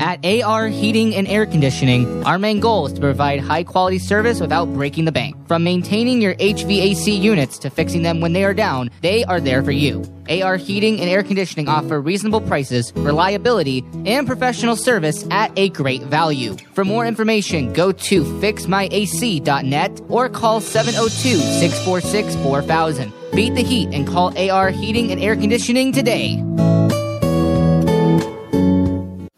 At 0.00 0.24
AR 0.24 0.68
Heating 0.68 1.14
and 1.14 1.28
Air 1.28 1.44
Conditioning, 1.44 2.24
our 2.24 2.38
main 2.38 2.58
goal 2.58 2.86
is 2.86 2.94
to 2.94 3.00
provide 3.00 3.38
high 3.38 3.62
quality 3.62 3.98
service 3.98 4.40
without 4.40 4.72
breaking 4.72 5.04
the 5.04 5.12
bank. 5.12 5.36
From 5.46 5.62
maintaining 5.62 6.22
your 6.22 6.34
HVAC 6.36 7.20
units 7.20 7.58
to 7.58 7.70
fixing 7.70 8.02
them 8.02 8.20
when 8.20 8.32
they 8.32 8.44
are 8.44 8.54
down, 8.54 8.90
they 9.02 9.24
are 9.24 9.40
there 9.40 9.62
for 9.62 9.72
you. 9.72 10.02
AR 10.30 10.56
Heating 10.56 11.00
and 11.00 11.10
Air 11.10 11.22
Conditioning 11.22 11.68
offer 11.68 12.00
reasonable 12.00 12.40
prices, 12.40 12.92
reliability, 12.94 13.84
and 14.06 14.26
professional 14.26 14.76
service 14.76 15.26
at 15.30 15.52
a 15.58 15.68
great 15.70 16.02
value. 16.02 16.56
For 16.74 16.84
more 16.84 17.04
information, 17.06 17.72
go 17.72 17.92
to 17.92 18.22
fixmyac.net 18.22 20.00
or 20.08 20.28
call 20.28 20.60
702 20.60 21.36
646 21.36 22.36
4000. 22.36 23.12
Beat 23.34 23.54
the 23.54 23.62
heat 23.62 23.88
and 23.92 24.06
call 24.06 24.36
AR 24.38 24.70
Heating 24.70 25.10
and 25.12 25.20
Air 25.20 25.36
Conditioning 25.36 25.92
today. 25.92 26.42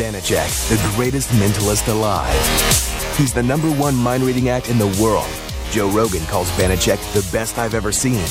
Banachek, 0.00 0.70
the 0.70 0.96
greatest 0.96 1.28
mentalist 1.32 1.86
alive. 1.88 2.32
He's 3.18 3.34
the 3.34 3.42
number 3.42 3.70
one 3.72 3.94
mind 3.94 4.22
reading 4.22 4.48
act 4.48 4.70
in 4.70 4.78
the 4.78 4.86
world. 4.98 5.28
Joe 5.70 5.90
Rogan 5.90 6.24
calls 6.24 6.50
Banachek 6.52 6.96
the 7.12 7.28
best 7.30 7.58
I've 7.58 7.74
ever 7.74 7.92
seen. 7.92 8.24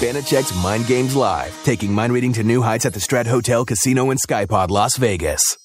Banachek's 0.00 0.54
Mind 0.62 0.86
Games 0.86 1.14
Live, 1.14 1.62
taking 1.62 1.92
mind 1.92 2.14
reading 2.14 2.32
to 2.32 2.42
new 2.42 2.62
heights 2.62 2.86
at 2.86 2.94
the 2.94 3.00
Strat 3.00 3.26
Hotel, 3.26 3.66
Casino, 3.66 4.08
and 4.08 4.18
Skypod, 4.18 4.70
Las 4.70 4.96
Vegas. 4.96 5.58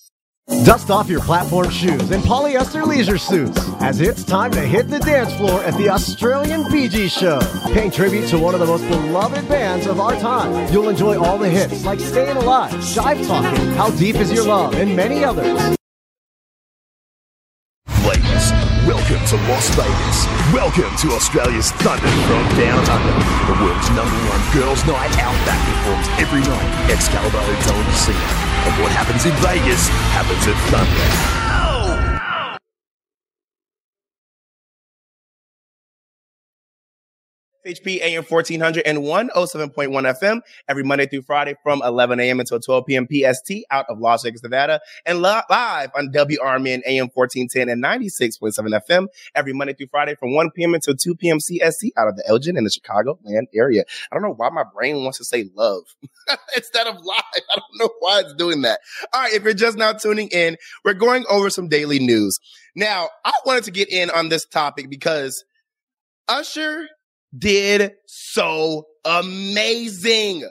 Dust 0.49 0.89
off 0.89 1.07
your 1.07 1.21
platform 1.21 1.69
shoes 1.69 2.09
and 2.11 2.23
polyester 2.23 2.85
leisure 2.85 3.19
suits, 3.19 3.59
as 3.81 4.01
it's 4.01 4.23
time 4.23 4.51
to 4.51 4.61
hit 4.61 4.89
the 4.89 4.99
dance 4.99 5.31
floor 5.35 5.63
at 5.63 5.75
the 5.75 5.89
Australian 5.89 6.69
Gees 6.71 7.13
Show. 7.13 7.39
Paying 7.71 7.91
tribute 7.91 8.27
to 8.29 8.39
one 8.39 8.55
of 8.55 8.59
the 8.59 8.65
most 8.65 8.87
beloved 8.89 9.47
bands 9.47 9.85
of 9.85 9.99
our 9.99 10.19
time, 10.19 10.71
you'll 10.73 10.89
enjoy 10.89 11.19
all 11.19 11.37
the 11.37 11.49
hits 11.49 11.85
like 11.85 11.99
Staying 11.99 12.37
Alive, 12.37 12.71
Jive 12.71 13.25
Talking, 13.27 13.67
How 13.73 13.91
Deep 13.91 14.15
Is 14.15 14.31
Your 14.31 14.45
Love, 14.45 14.73
and 14.73 14.95
many 14.95 15.23
others. 15.23 15.78
Welcome 18.89 19.23
to 19.27 19.35
Las 19.45 19.69
Vegas. 19.77 20.25
Welcome 20.51 20.89
to 20.97 21.13
Australia's 21.13 21.69
Thunder 21.73 22.09
from 22.25 22.41
Down 22.57 22.81
Under. 22.89 23.17
The 23.45 23.63
world's 23.63 23.89
number 23.93 24.17
one 24.25 24.41
girls' 24.51 24.83
night 24.89 25.13
out 25.21 25.37
that 25.45 25.61
performs 25.61 26.09
every 26.17 26.41
night. 26.41 26.89
Excalibur 26.89 27.37
Hotel 27.37 27.77
and 27.77 27.85
Casino. 27.93 28.17
And 28.65 28.81
what 28.81 28.91
happens 28.91 29.29
in 29.29 29.35
Vegas 29.45 29.87
happens 30.09 30.41
at 30.49 30.57
Thunder. 30.73 31.48
HP 37.65 38.01
AM 38.01 38.23
1400 38.23 38.83
and 38.85 38.99
107.1 38.99 39.73
FM 39.73 40.41
every 40.67 40.83
Monday 40.83 41.05
through 41.05 41.23
Friday 41.23 41.55
from 41.63 41.81
11 41.83 42.19
a.m. 42.19 42.39
until 42.39 42.59
12 42.59 42.85
p.m. 42.85 43.07
PST 43.11 43.53
out 43.69 43.85
of 43.89 43.99
Las 43.99 44.23
Vegas, 44.23 44.41
Nevada, 44.43 44.79
and 45.05 45.21
li- 45.21 45.41
live 45.49 45.91
on 45.95 46.11
WRMN 46.11 46.81
AM 46.85 47.09
1410 47.13 47.69
and 47.69 47.83
96.7 47.83 48.79
FM 48.89 49.07
every 49.35 49.53
Monday 49.53 49.73
through 49.73 49.87
Friday 49.87 50.15
from 50.15 50.33
1 50.33 50.51
p.m. 50.51 50.73
until 50.73 50.95
2 50.95 51.15
p.m. 51.15 51.37
CST 51.39 51.91
out 51.97 52.07
of 52.07 52.15
the 52.15 52.23
Elgin 52.27 52.57
and 52.57 52.65
the 52.65 52.71
Chicago 52.71 53.19
land 53.23 53.47
area. 53.53 53.83
I 54.11 54.15
don't 54.15 54.23
know 54.23 54.33
why 54.33 54.49
my 54.49 54.63
brain 54.73 55.03
wants 55.03 55.17
to 55.17 55.25
say 55.25 55.49
love 55.55 55.83
instead 56.55 56.87
of 56.87 56.95
live. 56.95 57.23
I 57.35 57.55
don't 57.55 57.79
know 57.79 57.89
why 57.99 58.21
it's 58.21 58.33
doing 58.35 58.61
that. 58.61 58.79
All 59.13 59.21
right. 59.21 59.33
If 59.33 59.43
you're 59.43 59.53
just 59.53 59.77
now 59.77 59.93
tuning 59.93 60.29
in, 60.29 60.57
we're 60.85 60.93
going 60.93 61.25
over 61.29 61.49
some 61.49 61.67
daily 61.67 61.99
news. 61.99 62.39
Now, 62.75 63.09
I 63.25 63.33
wanted 63.45 63.65
to 63.65 63.71
get 63.71 63.89
in 63.89 64.09
on 64.09 64.29
this 64.29 64.45
topic 64.45 64.89
because 64.89 65.43
Usher 66.27 66.87
did 67.37 67.91
so 68.05 68.85
amazing. 69.05 70.47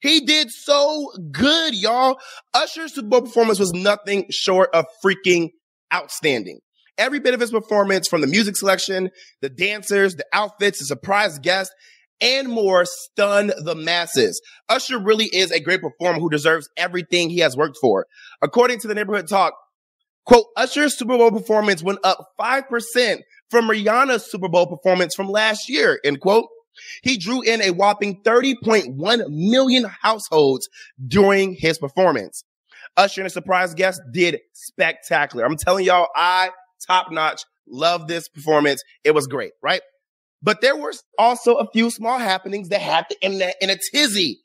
He 0.00 0.20
did 0.20 0.50
so 0.50 1.10
good, 1.32 1.74
y'all. 1.74 2.18
Usher's 2.52 2.94
Super 2.94 3.08
Bowl 3.08 3.22
performance 3.22 3.58
was 3.58 3.72
nothing 3.72 4.26
short 4.30 4.68
of 4.74 4.84
freaking 5.04 5.50
outstanding. 5.92 6.60
Every 6.98 7.20
bit 7.20 7.34
of 7.34 7.40
his 7.40 7.50
performance 7.50 8.06
from 8.06 8.20
the 8.20 8.26
music 8.26 8.56
selection, 8.56 9.10
the 9.40 9.48
dancers, 9.48 10.14
the 10.14 10.26
outfits, 10.32 10.78
the 10.78 10.84
surprise 10.84 11.38
guest, 11.38 11.72
and 12.20 12.48
more 12.48 12.84
stunned 12.84 13.54
the 13.58 13.74
masses. 13.74 14.40
Usher 14.68 14.98
really 14.98 15.24
is 15.24 15.50
a 15.50 15.60
great 15.60 15.80
performer 15.80 16.20
who 16.20 16.30
deserves 16.30 16.68
everything 16.76 17.30
he 17.30 17.38
has 17.38 17.56
worked 17.56 17.78
for. 17.80 18.06
According 18.42 18.80
to 18.80 18.88
the 18.88 18.94
neighborhood 18.94 19.28
talk, 19.28 19.54
quote, 20.24 20.46
Usher's 20.56 20.96
Super 20.96 21.16
Bowl 21.16 21.30
performance 21.30 21.82
went 21.82 21.98
up 22.04 22.18
5% 22.38 23.20
from 23.54 23.68
Rihanna's 23.68 24.28
Super 24.28 24.48
Bowl 24.48 24.66
performance 24.66 25.14
from 25.14 25.28
last 25.28 25.68
year, 25.68 26.00
end 26.04 26.20
quote. 26.20 26.48
He 27.04 27.16
drew 27.16 27.40
in 27.40 27.62
a 27.62 27.70
whopping 27.70 28.20
30.1 28.24 29.28
million 29.28 29.84
households 29.84 30.68
during 31.06 31.54
his 31.54 31.78
performance. 31.78 32.42
Usher 32.96 33.20
and 33.20 33.28
a 33.28 33.30
surprise 33.30 33.72
guest 33.72 34.00
did 34.12 34.40
spectacular. 34.54 35.44
I'm 35.44 35.56
telling 35.56 35.84
y'all, 35.84 36.08
I 36.16 36.50
top 36.84 37.12
notch 37.12 37.42
love 37.68 38.08
this 38.08 38.28
performance. 38.28 38.82
It 39.04 39.12
was 39.12 39.28
great, 39.28 39.52
right? 39.62 39.82
But 40.42 40.60
there 40.60 40.76
were 40.76 40.92
also 41.16 41.54
a 41.54 41.70
few 41.70 41.90
small 41.90 42.18
happenings 42.18 42.70
that 42.70 42.80
had 42.80 43.06
the 43.08 43.24
internet 43.24 43.54
in 43.60 43.70
a 43.70 43.76
tizzy 43.92 44.40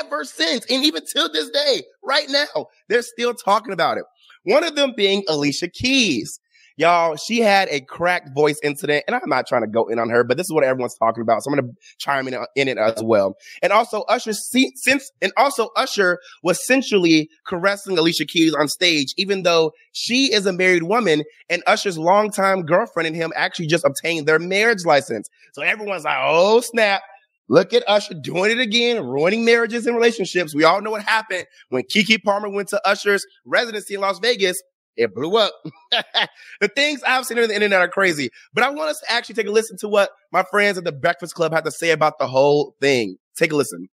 ever 0.00 0.24
since. 0.24 0.66
And 0.66 0.84
even 0.84 1.02
till 1.10 1.32
this 1.32 1.48
day, 1.48 1.82
right 2.04 2.28
now, 2.28 2.66
they're 2.90 3.00
still 3.00 3.32
talking 3.32 3.72
about 3.72 3.96
it. 3.96 4.04
One 4.44 4.64
of 4.64 4.76
them 4.76 4.92
being 4.94 5.24
Alicia 5.28 5.68
Keys. 5.68 6.40
Y'all, 6.80 7.14
she 7.14 7.40
had 7.40 7.68
a 7.70 7.82
cracked 7.82 8.30
voice 8.34 8.58
incident, 8.62 9.04
and 9.06 9.14
I'm 9.14 9.20
not 9.26 9.46
trying 9.46 9.60
to 9.60 9.68
go 9.68 9.88
in 9.88 9.98
on 9.98 10.08
her, 10.08 10.24
but 10.24 10.38
this 10.38 10.46
is 10.46 10.52
what 10.54 10.64
everyone's 10.64 10.96
talking 10.96 11.20
about. 11.20 11.42
So 11.42 11.50
I'm 11.50 11.58
going 11.58 11.68
to 11.68 11.76
chime 11.98 12.26
in, 12.26 12.34
in 12.56 12.68
it 12.68 12.78
as 12.78 13.02
well. 13.04 13.34
And 13.62 13.70
also 13.70 14.00
Usher, 14.08 14.32
since, 14.32 15.12
and 15.20 15.30
also 15.36 15.68
Usher 15.76 16.18
was 16.42 16.66
sensually 16.66 17.28
caressing 17.46 17.98
Alicia 17.98 18.24
Keys 18.24 18.54
on 18.54 18.66
stage, 18.66 19.12
even 19.18 19.42
though 19.42 19.72
she 19.92 20.32
is 20.32 20.46
a 20.46 20.54
married 20.54 20.84
woman 20.84 21.22
and 21.50 21.62
Usher's 21.66 21.98
longtime 21.98 22.62
girlfriend 22.62 23.06
and 23.08 23.14
him 23.14 23.30
actually 23.36 23.66
just 23.66 23.84
obtained 23.84 24.26
their 24.26 24.38
marriage 24.38 24.86
license. 24.86 25.28
So 25.52 25.60
everyone's 25.60 26.04
like, 26.04 26.16
oh 26.18 26.62
snap. 26.62 27.02
Look 27.50 27.74
at 27.74 27.84
Usher 27.88 28.14
doing 28.14 28.52
it 28.52 28.58
again, 28.58 29.04
ruining 29.04 29.44
marriages 29.44 29.86
and 29.86 29.94
relationships. 29.94 30.54
We 30.54 30.64
all 30.64 30.80
know 30.80 30.92
what 30.92 31.02
happened 31.02 31.44
when 31.68 31.82
Keke 31.82 32.22
Palmer 32.22 32.48
went 32.48 32.68
to 32.68 32.80
Usher's 32.88 33.26
residency 33.44 33.96
in 33.96 34.00
Las 34.00 34.18
Vegas 34.20 34.62
it 34.96 35.14
blew 35.14 35.36
up. 35.36 35.52
the 36.60 36.68
things 36.68 37.02
I've 37.02 37.26
seen 37.26 37.38
on 37.38 37.48
the 37.48 37.54
internet 37.54 37.80
are 37.80 37.88
crazy, 37.88 38.30
but 38.52 38.64
I 38.64 38.70
want 38.70 38.90
us 38.90 39.00
to 39.00 39.12
actually 39.12 39.36
take 39.36 39.46
a 39.46 39.50
listen 39.50 39.76
to 39.78 39.88
what 39.88 40.10
my 40.32 40.44
friends 40.50 40.78
at 40.78 40.84
the 40.84 40.92
Breakfast 40.92 41.34
Club 41.34 41.52
had 41.52 41.64
to 41.64 41.70
say 41.70 41.90
about 41.90 42.18
the 42.18 42.26
whole 42.26 42.74
thing. 42.80 43.16
Take 43.36 43.52
a 43.52 43.56
listen. 43.56 43.88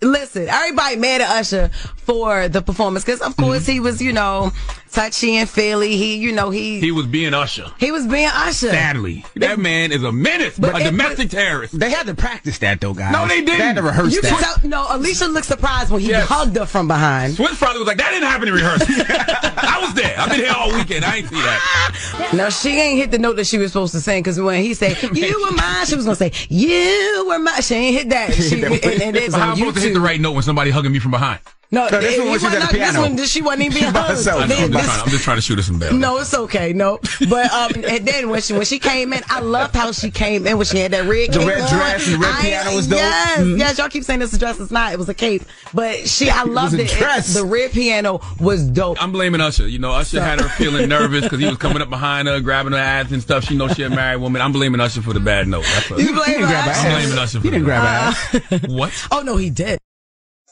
Listen, 0.00 0.48
everybody 0.48 0.94
mad 0.94 1.22
at 1.22 1.28
Usher 1.28 1.70
for 1.96 2.48
the 2.48 2.62
performance 2.62 3.04
because, 3.04 3.20
of 3.20 3.36
course, 3.36 3.64
mm-hmm. 3.64 3.72
he 3.72 3.80
was, 3.80 4.00
you 4.00 4.12
know, 4.12 4.52
touchy 4.92 5.36
and 5.36 5.48
feely. 5.48 5.96
He, 5.96 6.16
you 6.16 6.32
know, 6.32 6.50
he 6.50 6.80
he 6.80 6.92
was 6.92 7.06
being 7.06 7.34
Usher. 7.34 7.66
He 7.78 7.90
was 7.90 8.06
being 8.06 8.30
Usher. 8.32 8.70
Sadly, 8.70 9.24
that 9.36 9.58
man 9.58 9.92
is 9.92 10.02
a 10.04 10.12
menace, 10.12 10.58
but 10.58 10.80
a 10.80 10.84
domestic 10.84 11.30
terrorist. 11.30 11.78
They 11.78 11.90
had 11.90 12.06
to 12.06 12.14
practice 12.14 12.58
that 12.58 12.80
though, 12.80 12.94
guys. 12.94 13.12
No, 13.12 13.26
they 13.26 13.40
didn't. 13.40 13.58
They 13.58 13.64
had 13.64 13.76
to 13.76 13.82
rehearse 13.82 14.14
you 14.14 14.22
that. 14.22 14.58
Tell, 14.60 14.70
no, 14.70 14.86
Alicia 14.90 15.26
looked 15.26 15.46
surprised 15.46 15.90
when 15.90 16.00
he 16.00 16.08
yes. 16.08 16.28
hugged 16.28 16.56
her 16.56 16.66
from 16.66 16.88
behind. 16.88 17.34
Swizz 17.34 17.58
probably 17.58 17.80
was 17.80 17.88
like, 17.88 17.98
"That 17.98 18.10
didn't 18.10 18.28
happen 18.28 18.48
in 18.48 18.54
rehearsal." 18.54 18.86
I 18.88 19.78
was 19.82 19.94
there. 19.94 20.14
I've 20.18 20.30
been 20.30 20.40
here 20.40 20.54
all 20.56 20.72
weekend. 20.72 21.04
I 21.04 21.16
ain't 21.16 21.28
see 21.28 21.34
that. 21.34 22.30
No, 22.34 22.50
she 22.50 22.78
ain't 22.78 22.98
hit 22.98 23.10
the 23.10 23.18
note 23.18 23.36
that 23.36 23.46
she 23.46 23.58
was 23.58 23.72
supposed 23.72 23.92
to 23.94 24.00
sing 24.00 24.22
because 24.22 24.40
when 24.40 24.62
he 24.62 24.74
said 24.74 24.96
"You 25.12 25.44
were 25.44 25.56
mine," 25.56 25.86
she 25.86 25.96
was 25.96 26.04
gonna 26.04 26.16
say 26.16 26.32
"You 26.48 27.26
were 27.28 27.38
mine." 27.38 27.62
She 27.62 27.74
ain't 27.74 27.96
hit 27.96 28.08
that. 28.10 28.34
She, 28.34 28.62
and, 28.62 29.02
and 29.02 29.16
it's 29.16 29.34
so 29.34 29.54
hit 29.88 29.94
the 29.94 30.00
right 30.00 30.20
note 30.20 30.32
when 30.32 30.42
somebody 30.42 30.70
hugging 30.70 30.92
me 30.92 30.98
from 30.98 31.10
behind? 31.12 31.40
No, 31.70 31.86
no 31.88 32.00
this, 32.00 32.18
one, 32.18 32.38
she 32.38 32.58
not, 32.58 32.72
this 32.72 32.96
one, 32.96 33.26
she 33.26 33.42
wasn't 33.42 33.64
even 33.64 33.78
being 33.78 33.92
hugged. 33.92 34.20
so, 34.20 34.38
I'm, 34.38 34.48
just 34.48 34.72
trying, 34.72 35.00
I'm 35.02 35.08
just 35.10 35.24
trying 35.24 35.36
to 35.36 35.42
shoot 35.42 35.56
her 35.56 35.62
some 35.62 35.78
bells. 35.78 35.92
No, 35.92 36.16
it's 36.16 36.32
okay. 36.32 36.72
No, 36.72 36.98
but 37.28 37.52
um, 37.52 37.72
and 37.86 38.08
then 38.08 38.30
when 38.30 38.40
she 38.40 38.54
when 38.54 38.64
she 38.64 38.78
came 38.78 39.12
in, 39.12 39.20
I 39.28 39.40
loved 39.40 39.76
how 39.76 39.92
she 39.92 40.10
came 40.10 40.46
in 40.46 40.56
when 40.56 40.64
she 40.64 40.78
had 40.78 40.92
that 40.92 41.04
red 41.04 41.30
the 41.30 41.40
red 41.40 41.60
on. 41.60 41.68
dress 41.68 42.06
and 42.06 42.14
the 42.14 42.20
red 42.20 42.34
I, 42.36 42.40
piano 42.40 42.74
was 42.74 42.86
dope. 42.86 42.96
Yes, 42.96 43.40
mm-hmm. 43.40 43.58
yes. 43.58 43.76
Y'all 43.76 43.90
keep 43.90 44.04
saying 44.04 44.20
this 44.20 44.36
dress 44.38 44.58
is 44.58 44.70
not. 44.70 44.94
It 44.94 44.98
was 44.98 45.10
a 45.10 45.14
cape, 45.14 45.42
but 45.74 46.08
she 46.08 46.30
I 46.30 46.44
loved 46.44 46.72
it. 46.72 46.90
it. 46.90 47.02
it. 47.02 47.24
The 47.34 47.44
red 47.44 47.72
piano 47.72 48.20
was 48.40 48.64
dope. 48.64 49.02
I'm 49.02 49.12
blaming 49.12 49.42
Usher. 49.42 49.68
You 49.68 49.78
know, 49.78 49.92
Usher 49.92 50.16
so. 50.16 50.22
had 50.22 50.40
her 50.40 50.48
feeling 50.48 50.88
nervous 50.88 51.24
because 51.24 51.38
he 51.38 51.46
was 51.46 51.58
coming 51.58 51.82
up 51.82 51.90
behind 51.90 52.28
her, 52.28 52.40
grabbing 52.40 52.72
her 52.72 52.78
ass 52.78 53.12
and 53.12 53.20
stuff. 53.20 53.44
She 53.44 53.54
knows 53.54 53.74
she 53.74 53.82
a 53.82 53.90
married 53.90 54.22
woman. 54.22 54.40
I'm 54.40 54.52
blaming 54.52 54.80
Usher 54.80 55.02
for 55.02 55.12
the 55.12 55.20
bad 55.20 55.46
note. 55.46 55.64
That's 55.74 55.90
what 55.90 56.00
you 56.00 56.14
blame 56.14 56.44
Usher. 56.44 56.54
I'm 56.54 56.92
blaming 56.92 57.18
Usher. 57.18 57.40
For 57.40 57.44
he 57.44 57.50
didn't 57.50 57.64
grab 57.64 57.82
her 57.82 58.40
ass. 58.56 58.68
What? 58.68 58.88
Oh 59.10 59.22
no, 59.22 59.36
he 59.36 59.50
did. 59.50 59.78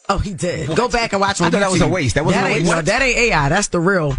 Oh, 0.09 0.19
he 0.19 0.35
did. 0.35 0.69
What? 0.69 0.79
Go 0.79 0.89
back 0.89 1.13
and 1.13 1.21
watch. 1.21 1.41
I 1.41 1.51
thought 1.51 1.61
that 1.61 1.71
was 1.71 1.81
a 1.81 1.89
waste. 1.89 2.15
That 2.15 2.25
wasn't 2.25 2.45
that 2.45 2.51
a 2.51 2.55
waste. 2.55 2.71
No, 2.71 2.81
that 2.83 3.03
ain't 3.03 3.19
AI. 3.19 3.49
That's 3.49 3.69
the 3.69 3.81
real. 3.81 4.17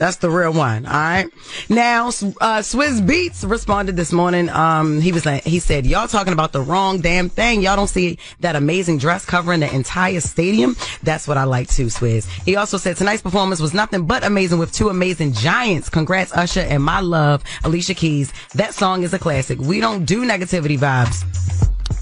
That's 0.00 0.16
the 0.16 0.30
real 0.30 0.54
one. 0.54 0.86
All 0.86 0.92
right. 0.92 1.26
Now, 1.68 2.06
uh, 2.08 2.62
Swizz 2.62 3.06
Beatz 3.06 3.48
responded 3.48 3.96
this 3.96 4.12
morning. 4.12 4.48
Um, 4.48 4.98
he 4.98 5.12
was 5.12 5.26
like, 5.26 5.44
he 5.44 5.58
said, 5.58 5.84
y'all 5.84 6.08
talking 6.08 6.32
about 6.32 6.52
the 6.52 6.62
wrong 6.62 7.02
damn 7.02 7.28
thing. 7.28 7.60
Y'all 7.60 7.76
don't 7.76 7.86
see 7.86 8.18
that 8.40 8.56
amazing 8.56 8.96
dress 8.96 9.26
covering 9.26 9.60
the 9.60 9.70
entire 9.74 10.20
stadium. 10.20 10.74
That's 11.02 11.28
what 11.28 11.36
I 11.36 11.44
like 11.44 11.68
too, 11.68 11.86
Swizz. 11.86 12.26
He 12.46 12.56
also 12.56 12.78
said 12.78 12.96
tonight's 12.96 13.20
performance 13.20 13.60
was 13.60 13.74
nothing 13.74 14.06
but 14.06 14.24
amazing 14.24 14.58
with 14.58 14.72
two 14.72 14.88
amazing 14.88 15.34
giants. 15.34 15.90
Congrats, 15.90 16.32
Usher 16.32 16.60
and 16.60 16.82
my 16.82 17.00
love, 17.00 17.44
Alicia 17.64 17.92
Keys. 17.92 18.32
That 18.54 18.72
song 18.72 19.02
is 19.02 19.12
a 19.12 19.18
classic. 19.18 19.58
We 19.58 19.80
don't 19.80 20.06
do 20.06 20.24
negativity 20.24 20.78
vibes. 20.78 21.26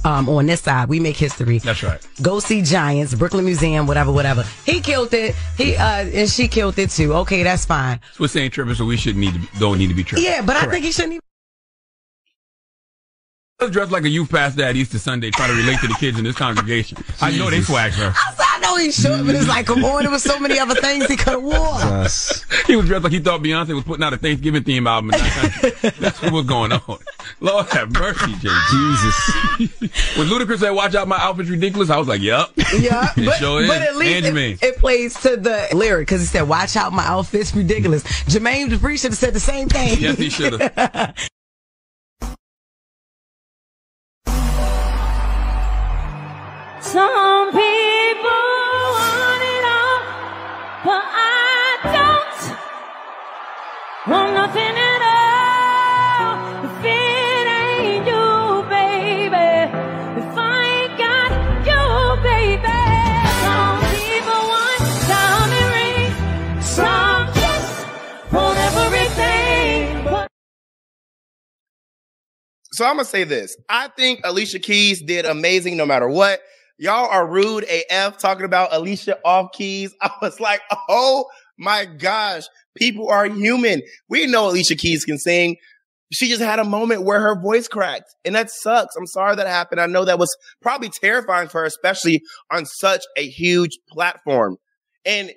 Um, 0.08 0.26
on 0.30 0.46
this 0.46 0.62
side. 0.62 0.88
We 0.88 1.00
make 1.00 1.16
history. 1.16 1.58
That's 1.58 1.82
right. 1.82 2.00
Go 2.22 2.40
see 2.40 2.62
Giants, 2.62 3.14
Brooklyn 3.14 3.44
Museum, 3.44 3.86
whatever, 3.86 4.10
whatever. 4.10 4.42
He 4.64 4.80
killed 4.80 5.12
it. 5.12 5.34
He 5.58 5.76
uh, 5.76 6.06
and 6.06 6.30
she 6.30 6.48
killed 6.48 6.78
it 6.78 6.88
too. 6.88 7.12
Okay, 7.12 7.42
that's 7.42 7.66
fine. 7.66 8.00
Swizz 8.16 8.40
ain't 8.40 8.54
tripping, 8.54 8.74
so 8.74 8.86
we 8.86 8.96
shouldn't 8.96 9.20
need 9.20 9.34
to 9.34 9.40
be, 9.40 9.48
don't 9.58 9.76
need 9.76 9.88
to 9.88 9.94
be 9.94 10.02
tripping. 10.02 10.24
Yeah, 10.24 10.40
but 10.40 10.56
I 10.56 10.64
think 10.66 10.86
he 10.86 10.92
shouldn't. 10.92 11.20
Even- 13.60 13.72
dressed 13.72 13.92
like 13.92 14.04
a 14.04 14.08
youth 14.08 14.30
pastor 14.30 14.62
at 14.62 14.76
Easter 14.76 14.98
Sunday, 14.98 15.30
trying 15.30 15.50
to 15.50 15.56
relate 15.56 15.78
to 15.80 15.88
the 15.88 15.94
kids 15.94 16.16
in 16.16 16.24
this 16.24 16.36
congregation. 16.36 16.96
I 17.20 17.36
know 17.36 17.50
they 17.50 17.60
swag 17.60 17.92
her. 17.92 18.14
I 18.78 18.82
know 18.82 18.87
he 18.87 18.92
should, 18.92 19.26
but 19.26 19.35
it's 19.35 19.49
like, 19.49 19.66
come 19.66 19.85
on, 19.85 20.02
there 20.02 20.11
was 20.11 20.23
so 20.23 20.38
many 20.38 20.58
other 20.58 20.76
things 20.76 21.06
he 21.06 21.16
could 21.16 21.32
have 21.32 21.42
wore. 21.42 21.52
Yes. 21.52 22.44
He 22.66 22.76
was 22.76 22.87
dressed 22.87 23.02
like 23.02 23.12
he 23.12 23.18
thought 23.18 23.42
Beyonce 23.42 23.75
was 23.75 23.82
putting 23.82 24.04
out 24.04 24.12
a 24.12 24.16
Thanksgiving 24.16 24.62
theme 24.62 24.87
album. 24.87 25.11
In 25.12 25.18
that 25.18 25.32
country. 25.32 25.90
That's 25.99 26.23
what 26.23 26.32
was 26.32 26.47
going 26.47 26.73
on. 26.73 26.99
Lord 27.40 27.66
have 27.70 27.92
mercy, 27.92 28.32
Jay. 28.35 28.49
Jesus. 28.70 30.16
when 30.16 30.28
Ludacris 30.28 30.58
said, 30.58 30.70
"Watch 30.70 30.94
out, 30.94 31.08
my 31.08 31.18
outfit's 31.18 31.49
ridiculous," 31.49 31.90
I 31.90 31.97
was 31.97 32.08
like, 32.08 32.20
"Yep." 32.20 32.50
Yeah, 32.78 33.11
it 33.16 33.26
but, 33.26 33.37
sure 33.38 33.62
is. 33.62 33.68
but 33.68 33.82
at 33.82 33.97
least 33.97 34.26
And 34.26 34.38
it, 34.38 34.62
it 34.62 34.76
plays 34.78 35.14
to 35.23 35.37
the 35.37 35.68
lyric 35.73 36.06
because 36.06 36.20
he 36.20 36.26
said, 36.26 36.42
"Watch 36.42 36.76
out, 36.76 36.92
my 36.92 37.04
outfit's 37.04 37.54
ridiculous." 37.54 38.04
Jermaine 38.25 38.68
Dupri 38.68 39.00
should 39.00 39.11
have 39.11 39.18
said 39.18 39.35
the 39.35 39.40
same 39.40 39.68
thing. 39.68 39.99
Yes, 39.99 40.18
he 40.18 40.30
should 40.30 40.61
have. 40.61 41.14
Some 46.80 47.50
people 47.52 48.47
want 54.08 54.32
nothing 54.32 54.76
at 54.90 55.02
all. 55.04 56.64
If 56.64 56.84
it 56.84 57.46
ain't 57.60 58.06
you, 58.06 58.64
baby, 58.70 59.48
if 60.20 60.38
I 60.38 60.64
ain't 60.64 60.98
got 60.98 61.30
you, 61.68 62.22
baby. 62.24 62.78
Some 63.44 63.80
people 64.00 64.40
want 64.52 64.80
diamond 65.08 65.68
rings, 65.76 66.66
some 66.66 67.26
just 67.34 68.32
want 68.32 68.58
everything. 68.58 70.26
So 72.72 72.84
I'm 72.86 72.96
gonna 72.96 73.04
say 73.04 73.24
this. 73.24 73.56
I 73.68 73.88
think 73.88 74.20
Alicia 74.24 74.60
Keys 74.60 75.02
did 75.02 75.26
amazing 75.26 75.76
no 75.76 75.84
matter 75.84 76.08
what. 76.08 76.40
Y'all 76.78 77.08
are 77.10 77.26
rude 77.26 77.66
AF 77.68 78.16
talking 78.18 78.44
about 78.44 78.72
Alicia 78.72 79.18
off 79.24 79.52
keys. 79.52 79.94
I 80.00 80.12
was 80.22 80.40
like, 80.40 80.62
oh 80.88 81.26
my 81.58 81.84
gosh, 81.84 82.44
people 82.76 83.08
are 83.08 83.26
human. 83.26 83.82
We 84.08 84.26
know 84.26 84.48
Alicia 84.48 84.76
Keys 84.76 85.04
can 85.04 85.18
sing. 85.18 85.56
She 86.10 86.28
just 86.28 86.42
had 86.42 86.58
a 86.58 86.64
moment 86.64 87.02
where 87.02 87.20
her 87.20 87.38
voice 87.38 87.68
cracked 87.68 88.14
and 88.24 88.34
that 88.34 88.50
sucks. 88.50 88.96
I'm 88.96 89.06
sorry 89.06 89.36
that 89.36 89.46
happened. 89.46 89.80
I 89.80 89.86
know 89.86 90.06
that 90.06 90.18
was 90.18 90.34
probably 90.62 90.88
terrifying 90.88 91.48
for 91.48 91.60
her, 91.60 91.66
especially 91.66 92.22
on 92.50 92.64
such 92.64 93.02
a 93.16 93.28
huge 93.28 93.78
platform. 93.90 94.56
And 95.04 95.32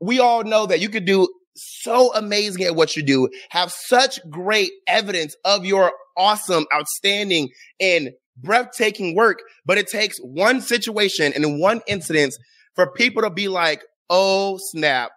we 0.00 0.18
all 0.18 0.44
know 0.44 0.66
that 0.66 0.80
you 0.80 0.90
could 0.90 1.06
do 1.06 1.28
so 1.56 2.12
amazing 2.14 2.64
at 2.64 2.74
what 2.74 2.96
you 2.96 3.02
do, 3.02 3.28
have 3.50 3.72
such 3.72 4.18
great 4.28 4.72
evidence 4.86 5.36
of 5.44 5.64
your 5.64 5.92
awesome, 6.16 6.66
outstanding, 6.74 7.50
and 7.80 8.10
breathtaking 8.36 9.14
work, 9.14 9.38
but 9.64 9.78
it 9.78 9.86
takes 9.86 10.18
one 10.18 10.60
situation 10.60 11.32
and 11.34 11.60
one 11.60 11.80
incident 11.86 12.34
for 12.74 12.90
people 12.92 13.22
to 13.22 13.30
be 13.30 13.48
like, 13.48 13.82
oh 14.10 14.58
snap. 14.70 15.12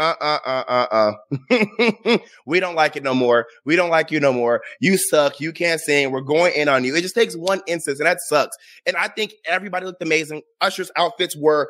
Uh 0.00 0.14
uh 0.18 0.38
uh 0.46 0.86
uh 0.90 1.12
uh. 1.50 2.18
we 2.46 2.58
don't 2.58 2.74
like 2.74 2.96
it 2.96 3.02
no 3.02 3.12
more. 3.12 3.46
We 3.66 3.76
don't 3.76 3.90
like 3.90 4.10
you 4.10 4.18
no 4.18 4.32
more. 4.32 4.62
You 4.80 4.96
suck. 4.96 5.40
You 5.40 5.52
can't 5.52 5.78
sing. 5.78 6.10
We're 6.10 6.22
going 6.22 6.54
in 6.54 6.70
on 6.70 6.84
you. 6.84 6.96
It 6.96 7.02
just 7.02 7.14
takes 7.14 7.36
one 7.36 7.60
instance, 7.66 8.00
and 8.00 8.06
that 8.06 8.16
sucks. 8.26 8.56
And 8.86 8.96
I 8.96 9.08
think 9.08 9.34
everybody 9.44 9.84
looked 9.84 10.02
amazing. 10.02 10.40
Usher's 10.62 10.90
outfits 10.96 11.36
were 11.36 11.68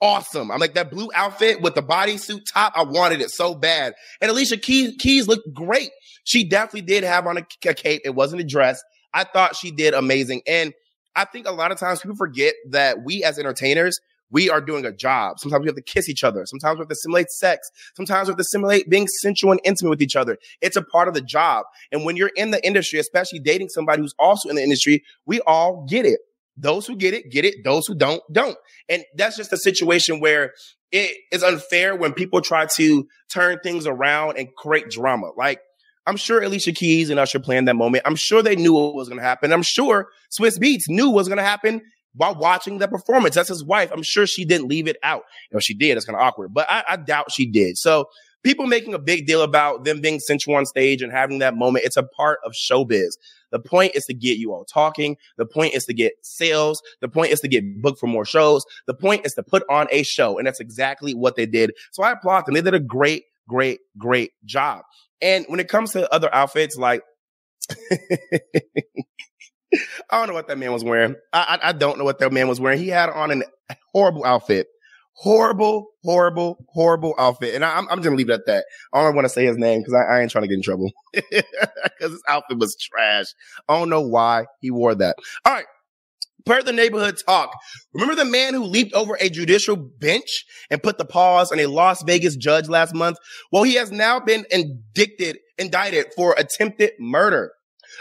awesome. 0.00 0.50
I'm 0.50 0.58
like 0.58 0.74
that 0.74 0.90
blue 0.90 1.10
outfit 1.14 1.60
with 1.60 1.76
the 1.76 1.82
bodysuit 1.82 2.40
top. 2.52 2.72
I 2.74 2.82
wanted 2.82 3.20
it 3.20 3.30
so 3.30 3.54
bad. 3.54 3.94
And 4.20 4.32
Alicia 4.32 4.56
Keys, 4.56 4.96
Keys 4.98 5.28
looked 5.28 5.54
great. 5.54 5.90
She 6.24 6.42
definitely 6.42 6.82
did 6.82 7.04
have 7.04 7.24
on 7.28 7.38
a, 7.38 7.46
a 7.66 7.74
cape. 7.74 8.02
It 8.04 8.16
wasn't 8.16 8.42
a 8.42 8.44
dress. 8.44 8.82
I 9.12 9.22
thought 9.22 9.54
she 9.54 9.70
did 9.70 9.94
amazing. 9.94 10.42
And 10.48 10.74
I 11.14 11.24
think 11.24 11.46
a 11.46 11.52
lot 11.52 11.70
of 11.70 11.78
times 11.78 12.00
people 12.00 12.16
forget 12.16 12.54
that 12.70 13.04
we 13.04 13.22
as 13.22 13.38
entertainers, 13.38 14.00
we 14.34 14.50
are 14.50 14.60
doing 14.60 14.84
a 14.84 14.92
job. 14.92 15.38
Sometimes 15.38 15.62
we 15.62 15.68
have 15.68 15.76
to 15.76 15.82
kiss 15.82 16.08
each 16.08 16.24
other. 16.24 16.44
Sometimes 16.44 16.76
we 16.76 16.82
have 16.82 16.88
to 16.88 16.96
simulate 16.96 17.30
sex. 17.30 17.70
Sometimes 17.96 18.26
we 18.26 18.32
have 18.32 18.38
to 18.38 18.44
simulate 18.44 18.90
being 18.90 19.06
sensual 19.22 19.52
and 19.52 19.60
intimate 19.64 19.90
with 19.90 20.02
each 20.02 20.16
other. 20.16 20.36
It's 20.60 20.76
a 20.76 20.82
part 20.82 21.06
of 21.06 21.14
the 21.14 21.20
job. 21.20 21.64
And 21.92 22.04
when 22.04 22.16
you're 22.16 22.32
in 22.34 22.50
the 22.50 22.64
industry, 22.66 22.98
especially 22.98 23.38
dating 23.38 23.68
somebody 23.68 24.02
who's 24.02 24.14
also 24.18 24.48
in 24.48 24.56
the 24.56 24.62
industry, 24.62 25.04
we 25.24 25.40
all 25.42 25.86
get 25.88 26.04
it. 26.04 26.18
Those 26.56 26.84
who 26.86 26.96
get 26.96 27.14
it, 27.14 27.30
get 27.30 27.44
it. 27.44 27.62
Those 27.64 27.86
who 27.86 27.94
don't, 27.94 28.22
don't. 28.32 28.56
And 28.88 29.04
that's 29.16 29.36
just 29.36 29.52
a 29.52 29.56
situation 29.56 30.18
where 30.18 30.52
it 30.90 31.16
is 31.30 31.44
unfair 31.44 31.94
when 31.94 32.12
people 32.12 32.40
try 32.40 32.66
to 32.76 33.06
turn 33.32 33.60
things 33.62 33.86
around 33.86 34.36
and 34.36 34.48
create 34.56 34.90
drama. 34.90 35.30
Like, 35.36 35.60
I'm 36.06 36.16
sure 36.16 36.42
Alicia 36.42 36.72
Keys 36.72 37.08
and 37.08 37.18
Usher 37.18 37.38
planned 37.38 37.68
that 37.68 37.76
moment. 37.76 38.02
I'm 38.04 38.16
sure 38.16 38.42
they 38.42 38.56
knew 38.56 38.74
what 38.74 38.94
was 38.94 39.08
going 39.08 39.18
to 39.18 39.24
happen. 39.24 39.52
I'm 39.52 39.62
sure 39.62 40.08
Swizz 40.38 40.58
Beatz 40.58 40.82
knew 40.88 41.06
what 41.06 41.16
was 41.16 41.28
going 41.28 41.38
to 41.38 41.44
happen 41.44 41.80
while 42.14 42.34
watching 42.34 42.78
the 42.78 42.88
performance. 42.88 43.34
That's 43.34 43.48
his 43.48 43.64
wife. 43.64 43.90
I'm 43.92 44.02
sure 44.02 44.26
she 44.26 44.44
didn't 44.44 44.68
leave 44.68 44.86
it 44.88 44.96
out. 45.02 45.22
You 45.52 45.60
she 45.60 45.74
did. 45.74 45.96
It's 45.96 46.06
kind 46.06 46.16
of 46.16 46.22
awkward, 46.22 46.54
but 46.54 46.66
I, 46.70 46.84
I 46.88 46.96
doubt 46.96 47.32
she 47.32 47.46
did. 47.50 47.76
So 47.78 48.06
people 48.44 48.66
making 48.66 48.94
a 48.94 48.98
big 48.98 49.26
deal 49.26 49.42
about 49.42 49.84
them 49.84 50.00
being 50.00 50.20
sensual 50.20 50.54
on 50.54 50.66
stage 50.66 51.02
and 51.02 51.10
having 51.10 51.40
that 51.40 51.56
moment. 51.56 51.84
It's 51.84 51.96
a 51.96 52.02
part 52.02 52.38
of 52.44 52.52
showbiz. 52.52 53.16
The 53.50 53.58
point 53.58 53.94
is 53.94 54.04
to 54.06 54.14
get 54.14 54.38
you 54.38 54.52
all 54.52 54.64
talking. 54.64 55.16
The 55.38 55.46
point 55.46 55.74
is 55.74 55.86
to 55.86 55.94
get 55.94 56.12
sales. 56.22 56.80
The 57.00 57.08
point 57.08 57.32
is 57.32 57.40
to 57.40 57.48
get 57.48 57.82
booked 57.82 57.98
for 57.98 58.06
more 58.06 58.24
shows. 58.24 58.64
The 58.86 58.94
point 58.94 59.26
is 59.26 59.34
to 59.34 59.42
put 59.42 59.64
on 59.68 59.88
a 59.90 60.02
show. 60.02 60.38
And 60.38 60.46
that's 60.46 60.60
exactly 60.60 61.14
what 61.14 61.36
they 61.36 61.46
did. 61.46 61.72
So 61.92 62.02
I 62.02 62.12
applaud 62.12 62.46
them. 62.46 62.54
They 62.54 62.62
did 62.62 62.74
a 62.74 62.80
great, 62.80 63.24
great, 63.48 63.80
great 63.98 64.32
job. 64.44 64.82
And 65.20 65.46
when 65.48 65.60
it 65.60 65.68
comes 65.68 65.92
to 65.92 66.12
other 66.12 66.32
outfits, 66.34 66.76
like, 66.76 67.02
I 70.10 70.18
don't 70.18 70.28
know 70.28 70.34
what 70.34 70.48
that 70.48 70.58
man 70.58 70.72
was 70.72 70.84
wearing. 70.84 71.16
I, 71.32 71.58
I, 71.62 71.68
I 71.68 71.72
don't 71.72 71.98
know 71.98 72.04
what 72.04 72.18
that 72.20 72.32
man 72.32 72.48
was 72.48 72.60
wearing. 72.60 72.78
He 72.78 72.88
had 72.88 73.10
on 73.10 73.30
an 73.30 73.44
horrible 73.92 74.24
outfit. 74.24 74.66
Horrible, 75.16 75.90
horrible, 76.02 76.66
horrible 76.70 77.14
outfit. 77.18 77.54
And 77.54 77.64
I, 77.64 77.76
I'm, 77.76 77.88
I'm 77.88 77.98
just 77.98 78.04
gonna 78.04 78.16
leave 78.16 78.30
it 78.30 78.34
at 78.34 78.46
that. 78.46 78.64
I 78.92 79.02
don't 79.02 79.14
want 79.14 79.26
to 79.26 79.28
say 79.28 79.46
his 79.46 79.56
name 79.56 79.80
because 79.80 79.94
I, 79.94 80.16
I 80.16 80.20
ain't 80.20 80.30
trying 80.30 80.42
to 80.42 80.48
get 80.48 80.56
in 80.56 80.62
trouble. 80.62 80.90
Because 81.96 82.10
his 82.10 82.22
outfit 82.28 82.58
was 82.58 82.76
trash. 82.76 83.26
I 83.68 83.78
don't 83.78 83.88
know 83.88 84.00
why 84.00 84.46
he 84.60 84.72
wore 84.72 84.96
that. 84.96 85.16
All 85.44 85.54
right. 85.54 85.64
Per 86.44 86.62
the 86.62 86.72
neighborhood 86.72 87.16
talk, 87.24 87.56
remember 87.94 88.14
the 88.14 88.26
man 88.26 88.52
who 88.52 88.64
leaped 88.64 88.92
over 88.92 89.16
a 89.18 89.30
judicial 89.30 89.76
bench 89.76 90.44
and 90.70 90.82
put 90.82 90.98
the 90.98 91.06
pause 91.06 91.50
on 91.50 91.58
a 91.58 91.66
Las 91.66 92.02
Vegas 92.02 92.36
judge 92.36 92.68
last 92.68 92.94
month? 92.94 93.16
Well, 93.50 93.62
he 93.62 93.74
has 93.76 93.90
now 93.90 94.20
been 94.20 94.44
indicted, 94.50 95.38
indicted 95.56 96.06
for 96.14 96.34
attempted 96.36 96.92
murder. 96.98 97.52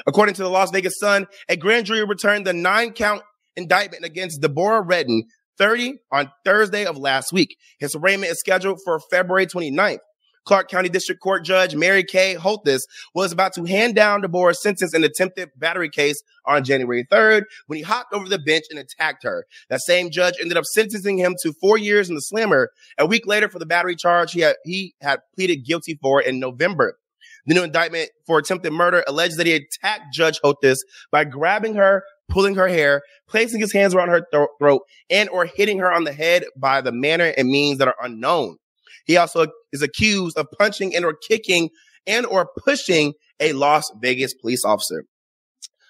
According 0.06 0.36
to 0.36 0.43
the 0.43 0.49
Las 0.49 0.71
Vegas 0.71 0.99
Sun, 0.99 1.27
a 1.49 1.58
grand 1.58 1.86
jury 1.86 2.03
returned 2.03 2.45
the 2.45 2.53
nine 2.53 2.93
count 2.93 3.23
indictment 3.56 4.03
against 4.03 4.41
Deobra 4.41 4.84
Redden, 4.86 5.23
30, 5.58 5.99
on 6.12 6.32
Thursday 6.43 6.86
of 6.86 6.97
last 6.97 7.32
week. 7.32 7.58
His 7.79 7.95
arraignment 7.95 8.32
is 8.32 8.39
scheduled 8.39 8.79
for 8.84 8.99
February 9.12 9.45
29th. 9.45 9.99
Clark 10.45 10.69
County 10.69 10.89
District 10.89 11.21
Court 11.21 11.45
Judge 11.45 11.75
Mary 11.75 12.03
Kay 12.03 12.36
Holthus 12.36 12.82
was 13.15 13.32
about 13.32 13.53
to 13.53 13.63
hand 13.63 13.95
down 13.95 14.21
Deobra's 14.21 14.62
sentence 14.62 14.93
in 14.93 15.03
attempted 15.03 15.49
battery 15.56 15.89
case 15.89 16.21
on 16.45 16.63
January 16.63 17.06
3rd 17.12 17.43
when 17.67 17.77
he 17.77 17.84
hopped 17.84 18.13
over 18.13 18.27
the 18.27 18.39
bench 18.39 18.65
and 18.69 18.79
attacked 18.79 19.23
her. 19.23 19.45
That 19.69 19.82
same 19.82 20.10
judge 20.12 20.36
ended 20.41 20.58
up 20.58 20.65
sentencing 20.65 21.17
him 21.17 21.36
to 21.43 21.53
four 21.62 21.77
years 21.77 22.10
in 22.10 22.15
the 22.15 22.21
slammer. 22.21 22.71
A 22.97 23.06
week 23.06 23.25
later 23.25 23.47
for 23.47 23.60
the 23.60 23.65
battery 23.65 23.95
charge 23.95 24.34
he 24.34 24.41
had, 24.41 24.58
he 24.65 24.95
had 25.01 25.21
pleaded 25.36 25.65
guilty 25.65 25.97
for 26.01 26.21
in 26.21 26.39
November. 26.39 26.97
The 27.45 27.53
new 27.53 27.63
indictment 27.63 28.10
for 28.25 28.38
attempted 28.39 28.71
murder 28.71 29.03
alleges 29.08 29.38
that 29.38 29.47
he 29.47 29.53
attacked 29.53 30.13
Judge 30.13 30.39
Holthus 30.43 30.79
by 31.12 31.25
grabbing 31.25 31.75
her, 31.75 32.03
pulling 32.29 32.56
her 32.56 32.67
hair, 32.67 33.01
placing 33.27 33.60
his 33.60 33.73
hands 33.73 33.93
around 33.93 34.10
her 34.10 34.25
thro- 34.32 34.47
throat, 34.60 34.82
and 35.10 35.29
or 35.29 35.45
hitting 35.45 35.79
her 35.79 35.91
on 35.91 36.06
the 36.06 36.13
head 36.13 36.45
by 36.56 36.82
the 36.82 36.91
manner 36.91 37.34
and 37.38 37.49
means 37.49 37.79
that 37.79 37.88
are 37.88 37.95
unknown. 38.01 38.58
He 39.06 39.17
also 39.17 39.47
is 39.73 39.82
accused 39.82 40.38
of 40.38 40.47
punching 40.58 40.95
and 40.95 41.03
or 41.03 41.15
kicking 41.27 41.69
and 42.08 42.25
or 42.25 42.49
pushing 42.63 43.13
a 43.39 43.53
Las 43.53 43.91
Vegas 44.01 44.34
police 44.34 44.63
officer. 44.63 45.03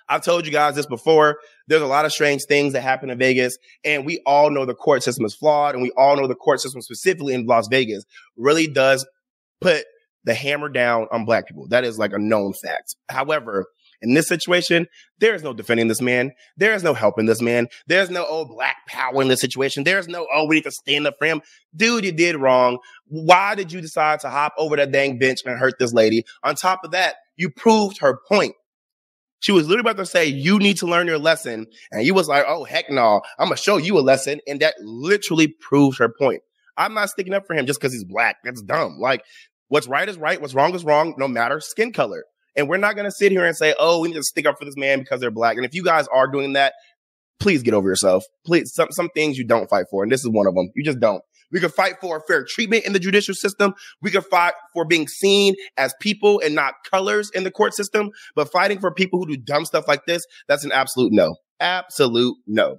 I've 0.10 0.24
told 0.24 0.46
you 0.46 0.52
guys 0.52 0.76
this 0.76 0.86
before. 0.86 1.38
There's 1.68 1.82
a 1.82 1.88
lot 1.88 2.06
of 2.06 2.12
strange 2.12 2.44
things 2.48 2.74
that 2.74 2.82
happen 2.82 3.10
in 3.10 3.18
Vegas, 3.18 3.58
and 3.86 4.06
we 4.06 4.22
all 4.26 4.50
know 4.50 4.66
the 4.66 4.74
court 4.74 5.02
system 5.02 5.26
is 5.26 5.36
flawed, 5.36 5.76
and 5.76 5.84
we 5.84 5.92
all 5.92 6.18
know 6.18 6.28
the 6.28 6.36
court 6.36 6.60
system 6.60 6.82
specifically 6.82 7.34
in 7.34 7.46
Las 7.46 7.68
Vegas 7.70 8.04
really 8.36 8.68
does 8.68 9.08
put 9.62 9.86
the 10.26 10.34
hammer 10.34 10.70
down 10.70 11.08
on 11.12 11.26
black 11.26 11.48
people. 11.48 11.68
That 11.70 11.84
is 11.84 11.98
like 12.00 12.14
a 12.14 12.20
known 12.20 12.54
fact. 12.54 12.96
However, 13.10 13.66
in 14.02 14.14
this 14.14 14.28
situation, 14.28 14.88
there 15.20 15.34
is 15.34 15.44
no 15.44 15.54
defending 15.54 15.88
this 15.88 16.02
man. 16.02 16.34
There 16.58 16.74
is 16.74 16.84
no 16.84 16.94
helping 16.94 17.26
this 17.26 17.42
man. 17.42 17.70
There's 17.88 18.10
no, 18.10 18.26
oh, 18.28 18.46
black 18.46 18.86
power 18.88 19.22
in 19.22 19.30
this 19.30 19.40
situation. 19.40 19.86
There's 19.86 20.10
no, 20.10 20.28
oh, 20.34 20.46
we 20.46 20.56
need 20.56 20.66
to 20.66 20.72
stand 20.72 21.08
up 21.08 21.16
for 21.18 21.26
him. 21.26 21.42
Dude, 21.74 22.04
you 22.04 22.12
did 22.12 22.36
wrong. 22.36 22.80
Why 23.08 23.56
did 23.56 23.72
you 23.72 23.80
decide 23.80 24.20
to 24.20 24.30
hop 24.30 24.54
over 24.58 24.76
that 24.76 24.92
dang 24.92 25.20
bench 25.20 25.40
and 25.46 25.58
hurt 25.58 25.76
this 25.80 25.94
lady? 25.94 26.26
On 26.44 26.54
top 26.56 26.84
of 26.84 26.92
that, 26.92 27.16
you 27.38 27.50
proved 27.50 28.00
her 28.00 28.20
point. 28.28 28.56
She 29.40 29.54
was 29.54 29.68
literally 29.68 29.90
about 29.90 29.98
to 29.98 30.06
say, 30.06 30.26
you 30.26 30.60
need 30.60 30.78
to 30.78 30.86
learn 30.86 31.08
your 31.08 31.18
lesson. 31.18 31.68
And 31.92 32.06
you 32.06 32.14
was 32.14 32.28
like, 32.28 32.46
oh, 32.48 32.66
heck 32.66 32.90
no, 32.90 33.22
I'm 33.40 33.48
going 33.48 33.56
to 33.56 33.62
show 33.62 33.78
you 33.78 33.98
a 33.98 34.02
lesson. 34.02 34.42
And 34.48 34.60
that 34.60 34.76
literally 34.82 35.48
proves 35.48 35.98
her 36.00 36.10
point. 36.10 36.42
I'm 36.78 36.94
not 36.94 37.10
sticking 37.10 37.34
up 37.34 37.46
for 37.46 37.54
him 37.54 37.66
just 37.66 37.80
because 37.80 37.94
he's 37.94 38.04
black. 38.04 38.38
That's 38.44 38.62
dumb. 38.62 38.98
Like, 39.00 39.24
what's 39.74 39.88
right 39.88 40.08
is 40.08 40.20
right. 40.20 40.40
What's 40.40 40.54
wrong 40.54 40.76
is 40.76 40.86
wrong, 40.86 41.16
no 41.18 41.28
matter 41.28 41.60
skin 41.60 41.92
color. 41.92 42.26
And 42.56 42.70
we're 42.70 42.78
not 42.78 42.96
going 42.96 43.06
to 43.06 43.12
sit 43.12 43.32
here 43.32 43.44
and 43.44 43.58
say, 43.58 43.74
oh, 43.80 44.02
we 44.02 44.10
need 44.10 44.14
to 44.14 44.24
stick 44.24 44.46
up 44.46 44.60
for 44.60 44.66
this 44.66 44.78
man 44.78 45.00
because 45.00 45.20
they're 45.20 45.32
black. 45.32 45.58
And 45.58 45.66
if 45.66 45.74
you 45.74 45.84
guys 45.84 46.08
are 46.14 46.28
doing 46.28 46.54
that, 46.54 46.74
please 47.40 47.64
get 47.64 47.74
over 47.74 47.90
yourself. 47.90 48.24
Please, 48.46 48.72
some, 48.72 48.90
some 48.92 49.10
things 49.16 49.36
you 49.36 49.48
don't 49.48 49.68
fight 49.68 49.86
for. 49.90 50.04
And 50.04 50.12
this 50.12 50.22
is 50.22 50.30
one 50.30 50.46
of 50.46 50.54
them. 50.54 50.70
You 50.76 50.84
just 50.84 51.00
don't. 51.00 51.24
We 51.52 51.60
could 51.60 51.74
fight 51.74 51.96
for 52.00 52.22
fair 52.28 52.46
treatment 52.48 52.86
in 52.86 52.94
the 52.94 53.00
judicial 53.00 53.34
system. 53.34 53.74
We 54.00 54.12
could 54.12 54.26
fight 54.26 54.54
for 54.74 54.86
being 54.86 55.08
seen 55.08 55.56
as 55.76 55.96
people 56.00 56.40
and 56.46 56.54
not 56.54 56.76
colors 56.90 57.32
in 57.34 57.44
the 57.44 57.52
court 57.52 57.74
system. 57.74 58.12
But 58.36 58.52
fighting 58.52 58.80
for 58.80 58.94
people 58.94 59.18
who 59.18 59.26
do 59.26 59.38
dumb 59.38 59.66
stuff 59.66 59.88
like 59.88 60.06
this, 60.06 60.24
that's 60.48 60.64
an 60.64 60.72
absolute 60.72 61.12
no. 61.12 61.38
Absolute 61.60 62.36
no. 62.46 62.78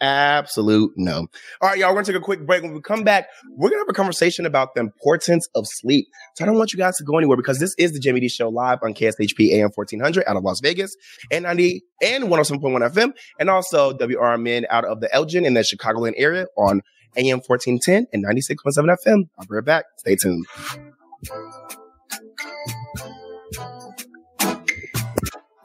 Absolute 0.00 0.92
no. 0.96 1.26
All 1.60 1.70
right, 1.70 1.78
y'all, 1.78 1.88
we're 1.88 1.94
gonna 1.94 2.04
take 2.04 2.16
a 2.16 2.20
quick 2.20 2.46
break. 2.46 2.62
When 2.62 2.74
we 2.74 2.82
come 2.82 3.02
back, 3.02 3.28
we're 3.50 3.70
gonna 3.70 3.80
have 3.80 3.88
a 3.88 3.94
conversation 3.94 4.44
about 4.44 4.74
the 4.74 4.80
importance 4.80 5.48
of 5.54 5.64
sleep. 5.66 6.06
So 6.34 6.44
I 6.44 6.46
don't 6.46 6.58
want 6.58 6.72
you 6.72 6.78
guys 6.78 6.96
to 6.96 7.04
go 7.04 7.16
anywhere 7.16 7.36
because 7.36 7.58
this 7.58 7.74
is 7.78 7.92
the 7.92 7.98
Jimmy 7.98 8.20
D 8.20 8.28
Show 8.28 8.50
live 8.50 8.78
on 8.82 8.92
KSHP 8.92 9.52
AM 9.52 9.70
1400 9.74 10.24
out 10.26 10.36
of 10.36 10.44
Las 10.44 10.60
Vegas 10.60 10.94
and 11.32 11.44
90 11.44 11.82
and 12.02 12.24
107.1 12.24 12.92
FM 12.92 13.12
and 13.40 13.48
also 13.48 13.96
WRMN 13.96 14.64
out 14.68 14.84
of 14.84 15.00
the 15.00 15.12
Elgin 15.14 15.46
in 15.46 15.54
the 15.54 15.60
Chicagoland 15.60 16.14
area 16.16 16.46
on 16.58 16.82
AM 17.16 17.40
1410 17.46 18.06
and 18.12 18.24
96.7 18.24 18.96
FM. 19.06 19.28
I'll 19.38 19.46
be 19.46 19.54
right 19.54 19.64
back. 19.64 19.84
Stay 19.96 20.16
tuned. 20.16 20.44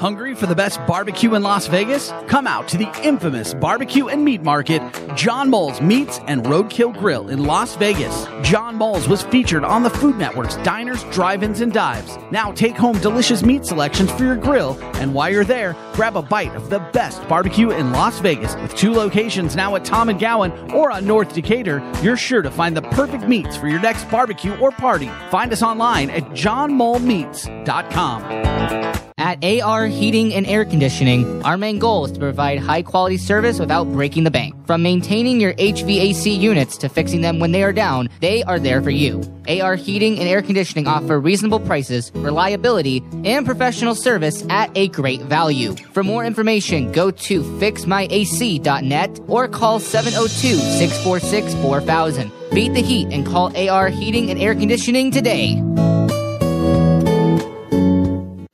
Hungry 0.00 0.34
for 0.34 0.46
the 0.46 0.54
best 0.54 0.80
barbecue 0.86 1.34
in 1.34 1.42
Las 1.42 1.66
Vegas? 1.66 2.10
Come 2.26 2.46
out 2.46 2.66
to 2.68 2.78
the 2.78 2.90
infamous 3.04 3.52
barbecue 3.52 4.08
and 4.08 4.24
meat 4.24 4.40
market, 4.42 4.80
John 5.14 5.50
Mull's 5.50 5.82
Meats 5.82 6.18
and 6.26 6.42
Roadkill 6.42 6.98
Grill 6.98 7.28
in 7.28 7.44
Las 7.44 7.76
Vegas. 7.76 8.26
John 8.40 8.76
Mull's 8.76 9.06
was 9.08 9.24
featured 9.24 9.62
on 9.62 9.82
the 9.82 9.90
Food 9.90 10.16
Network's 10.16 10.56
Diners, 10.64 11.04
Drive-Ins, 11.12 11.60
and 11.60 11.70
Dives. 11.70 12.16
Now 12.30 12.50
take 12.50 12.76
home 12.76 12.98
delicious 13.00 13.42
meat 13.42 13.66
selections 13.66 14.10
for 14.12 14.24
your 14.24 14.36
grill, 14.36 14.78
and 14.94 15.12
while 15.12 15.30
you're 15.30 15.44
there, 15.44 15.76
grab 16.00 16.16
a 16.16 16.22
bite 16.22 16.56
of 16.56 16.70
the 16.70 16.78
best 16.94 17.20
barbecue 17.28 17.72
in 17.72 17.92
Las 17.92 18.20
Vegas. 18.20 18.56
With 18.56 18.74
two 18.74 18.94
locations 18.94 19.54
now 19.54 19.76
at 19.76 19.84
Tom 19.84 20.08
and 20.08 20.18
Gowan 20.18 20.72
or 20.72 20.90
on 20.90 21.04
North 21.04 21.34
Decatur, 21.34 21.82
you're 22.02 22.16
sure 22.16 22.40
to 22.40 22.50
find 22.50 22.74
the 22.74 22.80
perfect 22.80 23.28
meats 23.28 23.54
for 23.54 23.68
your 23.68 23.80
next 23.80 24.10
barbecue 24.10 24.56
or 24.60 24.70
party. 24.70 25.10
Find 25.30 25.52
us 25.52 25.62
online 25.62 26.08
at 26.08 26.22
johnmullmeats.com. 26.30 29.00
At 29.20 29.44
AR 29.44 29.86
Heating 29.86 30.32
and 30.32 30.46
Air 30.46 30.64
Conditioning, 30.64 31.44
our 31.44 31.58
main 31.58 31.78
goal 31.78 32.06
is 32.06 32.12
to 32.12 32.18
provide 32.18 32.58
high 32.58 32.80
quality 32.80 33.18
service 33.18 33.60
without 33.60 33.84
breaking 33.84 34.24
the 34.24 34.30
bank. 34.30 34.54
From 34.66 34.82
maintaining 34.82 35.38
your 35.38 35.52
HVAC 35.52 36.38
units 36.38 36.78
to 36.78 36.88
fixing 36.88 37.20
them 37.20 37.38
when 37.38 37.52
they 37.52 37.62
are 37.62 37.74
down, 37.74 38.08
they 38.20 38.42
are 38.44 38.58
there 38.58 38.80
for 38.80 38.88
you. 38.88 39.20
AR 39.46 39.74
Heating 39.74 40.18
and 40.18 40.26
Air 40.26 40.40
Conditioning 40.40 40.86
offer 40.86 41.20
reasonable 41.20 41.60
prices, 41.60 42.10
reliability, 42.14 43.04
and 43.24 43.44
professional 43.44 43.94
service 43.94 44.42
at 44.48 44.74
a 44.74 44.88
great 44.88 45.20
value. 45.20 45.74
For 45.92 46.04
more 46.04 46.24
information, 46.24 46.92
go 46.92 47.10
to 47.10 47.42
fixmyac.net 47.42 49.20
or 49.26 49.48
call 49.48 49.80
702 49.80 50.54
646 50.54 51.54
4000. 51.54 52.32
Beat 52.52 52.74
the 52.74 52.82
heat 52.82 53.08
and 53.10 53.26
call 53.26 53.56
AR 53.56 53.88
Heating 53.88 54.30
and 54.30 54.40
Air 54.40 54.54
Conditioning 54.54 55.10
today. 55.10 55.60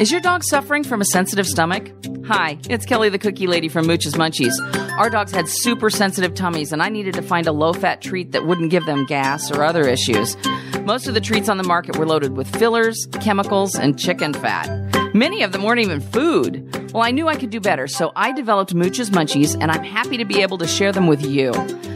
Is 0.00 0.12
your 0.12 0.20
dog 0.20 0.44
suffering 0.44 0.84
from 0.84 1.00
a 1.00 1.04
sensitive 1.04 1.44
stomach? 1.44 1.90
Hi, 2.24 2.56
it's 2.70 2.86
Kelly 2.86 3.08
the 3.08 3.18
Cookie 3.18 3.48
Lady 3.48 3.68
from 3.68 3.88
Mooch's 3.88 4.14
Munchies. 4.14 4.54
Our 4.96 5.10
dogs 5.10 5.32
had 5.32 5.48
super 5.48 5.90
sensitive 5.90 6.34
tummies, 6.34 6.72
and 6.72 6.80
I 6.80 6.88
needed 6.88 7.14
to 7.14 7.22
find 7.22 7.48
a 7.48 7.52
low 7.52 7.72
fat 7.72 8.00
treat 8.00 8.30
that 8.30 8.46
wouldn't 8.46 8.70
give 8.70 8.86
them 8.86 9.06
gas 9.06 9.50
or 9.50 9.64
other 9.64 9.88
issues. 9.88 10.36
Most 10.84 11.08
of 11.08 11.14
the 11.14 11.20
treats 11.20 11.48
on 11.48 11.56
the 11.56 11.64
market 11.64 11.96
were 11.96 12.06
loaded 12.06 12.36
with 12.36 12.46
fillers, 12.58 13.08
chemicals, 13.20 13.74
and 13.74 13.98
chicken 13.98 14.32
fat. 14.34 14.68
Many 15.14 15.42
of 15.42 15.52
them 15.52 15.62
weren't 15.62 15.80
even 15.80 16.00
food. 16.00 16.92
Well, 16.92 17.02
I 17.02 17.10
knew 17.10 17.28
I 17.28 17.36
could 17.36 17.50
do 17.50 17.60
better, 17.60 17.86
so 17.86 18.12
I 18.14 18.32
developed 18.32 18.74
Mooch's 18.74 19.10
Munchies, 19.10 19.56
and 19.60 19.70
I'm 19.70 19.84
happy 19.84 20.16
to 20.16 20.24
be 20.24 20.42
able 20.42 20.58
to 20.58 20.66
share 20.66 20.92
them 20.92 21.06
with 21.06 21.24
you. 21.24 21.52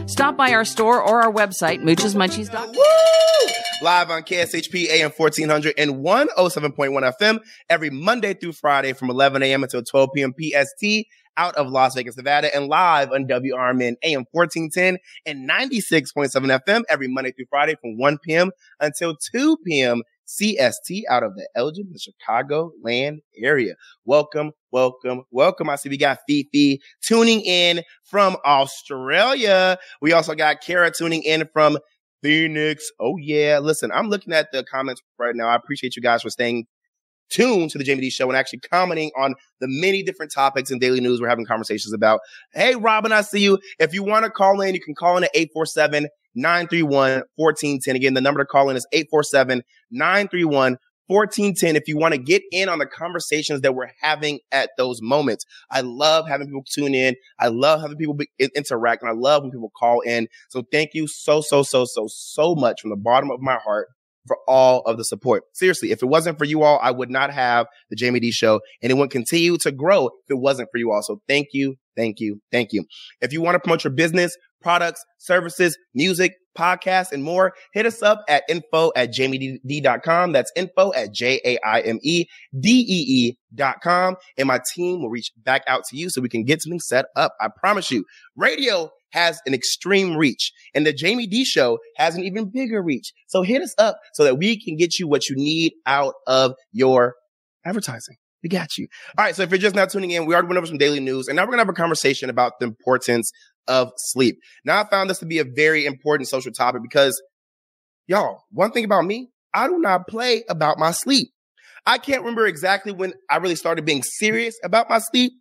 Stop 0.07 0.37
by 0.37 0.53
our 0.53 0.65
store 0.65 1.03
or 1.03 1.23
our 1.23 1.33
website, 1.33 1.83
moochesmunchies.com. 1.83 2.75
Live 3.83 4.11
on 4.11 4.23
KSHP 4.23 4.89
AM 4.91 5.11
1400 5.11 5.75
and 5.77 5.97
107.1 6.05 7.13
FM 7.21 7.41
every 7.69 7.91
Monday 7.91 8.33
through 8.33 8.53
Friday 8.53 8.93
from 8.93 9.11
11 9.11 9.43
a.m. 9.43 9.65
until 9.65 9.83
12 9.83 10.11
p.m. 10.15 10.35
PST 10.39 11.07
out 11.37 11.55
of 11.57 11.71
Las 11.71 11.95
Vegas, 11.95 12.17
Nevada, 12.17 12.55
and 12.55 12.69
live 12.69 13.11
on 13.11 13.27
WRMN 13.27 13.95
AM 14.05 14.25
1410 14.31 14.99
and 15.27 15.49
96.7 15.51 16.61
FM 16.65 16.83
every 16.89 17.09
Monday 17.09 17.33
through 17.33 17.47
Friday 17.51 17.75
from 17.81 17.99
1 17.99 18.19
p.m. 18.19 18.51
until 18.81 19.17
2 19.17 19.57
p.m. 19.67 20.03
CST 20.27 21.03
out 21.11 21.23
of 21.23 21.35
the 21.35 21.49
Elgin, 21.55 21.89
the 21.93 21.99
Chicago 21.99 22.73
land 22.83 23.21
area. 23.37 23.75
Welcome, 24.05 24.53
welcome, 24.71 25.23
welcome. 25.31 25.69
I 25.69 25.77
see 25.77 25.89
we 25.89 25.97
got 25.97 26.19
Fifi 26.29 26.81
tuning 27.01 27.41
in 27.43 27.83
from 28.05 28.37
Australia. 28.45 29.79
We 30.01 30.13
also 30.13 30.35
got 30.35 30.61
Kara 30.61 30.91
tuning 30.91 31.23
in 31.23 31.49
from 31.53 31.79
Phoenix. 32.23 32.91
Oh 33.01 33.17
yeah. 33.17 33.59
Listen, 33.59 33.91
I'm 33.93 34.09
looking 34.09 34.33
at 34.33 34.53
the 34.53 34.65
comments 34.65 35.03
right 35.19 35.35
now. 35.35 35.49
I 35.49 35.57
appreciate 35.57 35.97
you 35.97 36.03
guys 36.03 36.23
for 36.23 36.31
staying 36.31 36.67
tuned 37.33 37.71
to 37.71 37.79
the 37.79 37.85
Jaime 37.85 38.01
Dee 38.01 38.11
show 38.11 38.29
and 38.29 38.37
actually 38.37 38.61
commenting 38.61 39.11
on 39.17 39.35
the 39.61 39.67
many 39.69 40.03
different 40.03 40.33
topics 40.33 40.71
in 40.71 40.79
daily 40.79 41.01
news 41.01 41.21
we're 41.21 41.29
having 41.29 41.47
conversations 41.47 41.93
about. 41.93 42.21
Hey, 42.53 42.75
Robin, 42.75 43.13
I 43.13 43.23
see 43.23 43.41
you. 43.41 43.59
If 43.79 43.95
you 43.95 44.03
want 44.03 44.25
to 44.25 44.31
call 44.31 44.61
in, 44.61 44.75
you 44.75 44.81
can 44.81 44.95
call 44.95 45.17
in 45.17 45.25
at 45.25 45.31
847 45.35 46.09
931 46.35 47.23
1410. 47.37 47.97
Again, 47.97 48.15
the 48.15 48.21
number 48.21 48.41
to 48.41 48.47
call 48.47 48.71
in 48.71 48.77
is 48.77 48.87
847 48.93 49.63
931 49.91 50.79
1410 51.09 51.77
if 51.77 51.89
you 51.89 51.99
want 51.99 52.15
to 52.15 52.19
get 52.19 52.43
in 52.53 52.69
on 52.69 52.79
the 52.79 52.87
conversations 52.87 53.61
that 53.61 53.75
we're 53.75 53.91
having 54.01 54.39
at 54.51 54.71
those 54.79 55.03
moments. 55.03 55.45
I 55.71 55.83
love 55.83 56.29
having 56.29 56.47
people 56.47 56.65
tune 56.67 56.95
in. 56.95 57.17
I 57.39 57.49
love 57.49 57.81
having 57.81 57.97
people 57.97 58.15
be, 58.15 58.29
interact 58.39 59.03
and 59.03 59.11
I 59.11 59.15
love 59.15 59.43
when 59.43 59.51
people 59.51 59.73
call 59.77 60.01
in. 60.01 60.29
So 60.49 60.65
thank 60.73 60.91
you 60.95 61.07
so, 61.07 61.41
so, 61.41 61.63
so, 61.63 61.85
so, 61.85 62.07
so 62.09 62.55
much 62.55 62.81
from 62.81 62.91
the 62.91 62.97
bottom 62.97 63.31
of 63.31 63.41
my 63.41 63.57
heart 63.57 63.89
for 64.27 64.39
all 64.47 64.81
of 64.83 64.97
the 64.97 65.05
support. 65.05 65.45
Seriously, 65.53 65.91
if 65.91 66.03
it 66.03 66.07
wasn't 66.07 66.39
for 66.39 66.45
you 66.45 66.63
all, 66.63 66.79
I 66.83 66.91
would 66.91 67.11
not 67.11 67.33
have 67.33 67.67
the 67.91 67.97
Jaime 67.99 68.21
Dee 68.21 68.31
show 68.31 68.61
and 68.83 68.91
it 68.91 68.95
would 68.95 69.11
continue 69.11 69.57
to 69.59 69.73
grow 69.73 70.07
if 70.07 70.31
it 70.31 70.39
wasn't 70.39 70.69
for 70.71 70.79
you 70.79 70.93
all. 70.93 71.03
So 71.03 71.21
thank 71.29 71.49
you. 71.53 71.77
Thank 71.97 72.21
you. 72.21 72.41
Thank 72.51 72.73
you. 72.73 72.85
If 73.21 73.33
you 73.33 73.43
want 73.43 73.57
to 73.57 73.61
promote 73.61 73.85
your 73.85 73.93
business, 73.93 74.37
products, 74.63 75.05
services, 75.19 75.77
music, 75.95 76.35
podcasts, 76.57 77.13
and 77.13 77.23
more, 77.25 77.53
hit 77.73 77.85
us 77.87 78.03
up 78.03 78.23
at 78.29 78.45
info 78.49 78.93
at 78.97 79.13
jaimedee.com. 79.13 80.33
That's 80.33 80.53
info 80.57 80.93
at 80.95 81.13
J-A-I-M-E-D-E-E 81.13 82.27
dot 83.55 83.81
com. 83.83 84.17
And 84.39 84.49
my 84.49 84.61
team 84.75 85.03
will 85.03 85.11
reach 85.11 85.33
back 85.37 85.63
out 85.67 85.85
to 85.91 85.97
you 85.97 86.09
so 86.09 86.21
we 86.21 86.29
can 86.29 86.45
get 86.45 86.63
something 86.63 86.81
set 86.81 87.07
up. 87.17 87.35
I 87.41 87.49
promise 87.61 87.91
you, 87.91 88.05
radio 88.37 88.91
has 89.13 89.41
an 89.47 89.55
extreme 89.55 90.17
reach 90.17 90.53
and 90.75 90.87
the 90.87 90.97
Jaime 90.99 91.27
Dee 91.27 91.45
show 91.45 91.79
has 91.97 92.15
an 92.15 92.25
even 92.25 92.51
bigger 92.51 92.83
reach. 92.83 93.13
So 93.29 93.43
hit 93.43 93.63
us 93.63 93.75
up 93.79 93.99
so 94.15 94.25
that 94.25 94.39
we 94.39 94.63
can 94.63 94.77
get 94.77 94.99
you 94.99 95.09
what 95.09 95.29
you 95.29 95.37
need 95.37 95.73
out 95.87 96.15
of 96.27 96.55
your 96.73 97.15
advertising. 97.65 98.17
We 98.43 98.49
got 98.49 98.77
you. 98.77 98.89
All 99.17 99.25
right. 99.25 99.37
So 99.37 99.43
if 99.43 99.51
you're 99.51 99.59
just 99.59 99.77
now 99.77 99.87
tuning 99.87 100.11
in, 100.11 100.27
we 100.27 100.35
already 100.35 100.49
went 100.49 100.59
over 100.59 100.67
some 100.67 100.79
daily 100.79 101.01
news 101.01 101.29
and 101.29 101.37
now 101.37 101.43
we're 101.43 101.53
going 101.53 101.59
to 101.59 101.65
have 101.65 101.69
a 101.69 101.75
conversation 101.75 102.29
about 102.29 102.55
the 102.59 102.67
importance 102.67 103.31
of 103.69 103.91
sleep. 103.97 104.37
Now 104.65 104.81
I 104.81 104.89
found 104.89 105.09
this 105.09 105.21
to 105.21 105.27
be 105.27 105.39
a 105.39 105.45
very 105.45 105.87
important 105.87 106.29
social 106.29 106.51
topic 106.51 106.83
because 106.83 107.21
y'all, 108.09 108.43
one 108.51 108.73
thing 108.73 108.85
about 108.85 109.05
me, 109.05 109.29
I 109.55 109.69
do 109.69 109.79
not 109.79 110.09
play 110.09 110.45
about 110.49 110.79
my 110.79 110.91
sleep. 110.91 111.29
I 111.87 111.99
can't 111.99 112.21
remember 112.21 112.47
exactly 112.47 112.93
when 112.93 113.13
I 113.31 113.37
really 113.37 113.57
started 113.57 113.85
being 113.85 114.03
serious 114.03 114.57
about 114.65 114.89
my 114.89 114.99
sleep, 114.99 115.33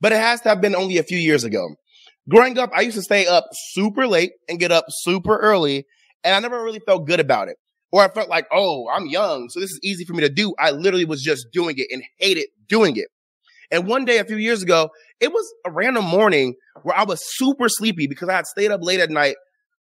but 0.00 0.12
it 0.12 0.18
has 0.18 0.40
to 0.42 0.48
have 0.48 0.60
been 0.60 0.74
only 0.74 0.98
a 0.98 1.02
few 1.02 1.18
years 1.18 1.44
ago. 1.44 1.68
Growing 2.28 2.58
up, 2.58 2.70
I 2.74 2.82
used 2.82 2.96
to 2.96 3.02
stay 3.02 3.26
up 3.26 3.46
super 3.52 4.06
late 4.06 4.32
and 4.48 4.58
get 4.58 4.70
up 4.70 4.84
super 4.88 5.38
early, 5.38 5.84
and 6.22 6.34
I 6.34 6.40
never 6.40 6.62
really 6.62 6.80
felt 6.80 7.06
good 7.06 7.20
about 7.20 7.48
it. 7.48 7.56
Or 7.92 8.02
I 8.02 8.08
felt 8.08 8.28
like, 8.28 8.46
oh, 8.52 8.88
I'm 8.92 9.06
young, 9.06 9.48
so 9.48 9.58
this 9.58 9.70
is 9.70 9.80
easy 9.82 10.04
for 10.04 10.12
me 10.12 10.20
to 10.20 10.28
do. 10.28 10.54
I 10.58 10.70
literally 10.70 11.04
was 11.04 11.22
just 11.22 11.46
doing 11.52 11.74
it 11.78 11.88
and 11.90 12.02
hated 12.18 12.46
doing 12.68 12.96
it. 12.96 13.08
And 13.72 13.86
one 13.86 14.04
day, 14.04 14.18
a 14.18 14.24
few 14.24 14.36
years 14.36 14.62
ago, 14.62 14.90
it 15.20 15.32
was 15.32 15.52
a 15.66 15.70
random 15.70 16.04
morning 16.04 16.54
where 16.82 16.96
I 16.96 17.04
was 17.04 17.20
super 17.36 17.68
sleepy 17.68 18.06
because 18.06 18.28
I 18.28 18.34
had 18.34 18.46
stayed 18.46 18.70
up 18.70 18.82
late 18.82 19.00
at 19.00 19.10
night 19.10 19.36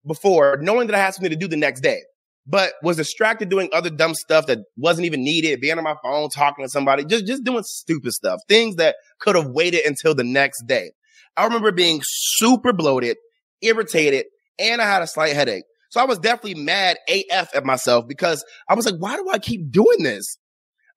before, 0.06 0.58
knowing 0.62 0.88
that 0.88 0.96
I 0.96 1.00
had 1.00 1.14
something 1.14 1.32
to 1.32 1.36
do 1.36 1.48
the 1.48 1.58
next 1.58 1.82
day, 1.82 2.00
but 2.46 2.74
was 2.82 2.98
distracted 2.98 3.50
doing 3.50 3.70
other 3.74 3.90
dumb 3.90 4.16
stuff 4.16 4.48
that 4.48 4.60
wasn't 4.78 5.06
even 5.06 5.24
needed, 5.24 5.62
being 5.62 5.78
on 5.78 5.84
my 5.84 5.96
phone, 6.04 6.30
talking 6.30 6.66
to 6.66 6.70
somebody, 6.70 7.06
just, 7.06 7.26
just 7.26 7.44
doing 7.44 7.64
stupid 7.64 8.12
stuff, 8.14 8.40
things 8.48 8.76
that 8.76 8.96
could 9.20 9.36
have 9.36 9.48
waited 9.48 9.86
until 9.86 10.16
the 10.16 10.24
next 10.24 10.64
day. 10.68 10.92
I 11.38 11.46
remember 11.46 11.72
being 11.72 12.02
super 12.04 12.74
bloated, 12.74 13.18
irritated, 13.62 14.26
and 14.60 14.82
I 14.82 14.86
had 14.86 15.02
a 15.02 15.08
slight 15.08 15.36
headache. 15.36 15.64
So 15.90 16.02
I 16.02 16.06
was 16.06 16.20
definitely 16.20 16.62
mad 16.62 16.98
AF 17.08 17.56
at 17.56 17.64
myself 17.64 18.08
because 18.08 18.44
I 18.68 18.74
was 18.74 18.86
like, 18.86 19.00
why 19.00 19.16
do 19.16 19.30
I 19.30 19.38
keep 19.40 19.72
doing 19.72 20.04
this? 20.04 20.38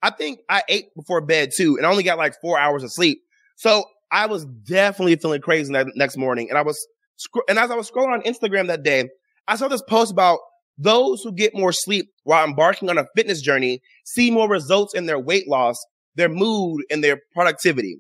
I 0.03 0.11
think 0.11 0.41
I 0.49 0.63
ate 0.69 0.87
before 0.97 1.21
bed 1.21 1.51
too, 1.57 1.77
and 1.77 1.87
I 1.87 1.91
only 1.91 2.03
got 2.03 2.19
like 2.19 2.35
four 2.41 2.59
hours 2.59 2.83
of 2.83 2.93
sleep. 2.93 3.21
So 3.57 3.85
I 4.11 4.27
was 4.27 4.47
definitely 4.47 5.17
feeling 5.17 5.43
crazy 5.43 5.73
that 5.73 5.87
next 5.95 6.17
morning. 6.17 6.49
And 6.49 6.59
I 6.59 6.63
was, 6.63 6.79
sc- 7.17 7.47
and 7.49 7.59
as 7.59 7.71
I 7.71 7.75
was 7.75 7.91
scrolling 7.91 8.15
on 8.15 8.23
Instagram 8.23 8.69
that 8.69 8.83
day, 8.83 9.09
I 9.47 9.57
saw 9.57 9.69
this 9.69 9.83
post 9.83 10.11
about 10.11 10.39
those 10.79 11.23
who 11.23 11.33
get 11.33 11.55
more 11.55 11.73
sleep 11.73 12.07
while 12.25 12.45
embarking 12.45 12.89
on 12.89 12.97
a 12.97 13.07
fitness 13.15 13.43
journey 13.43 13.81
see 14.05 14.31
more 14.31 14.49
results 14.49 14.95
in 14.95 15.07
their 15.07 15.19
weight 15.19 15.47
loss, 15.47 15.77
their 16.15 16.31
mood, 16.31 16.83
and 16.91 17.05
their 17.05 17.21
productivity. 17.35 17.99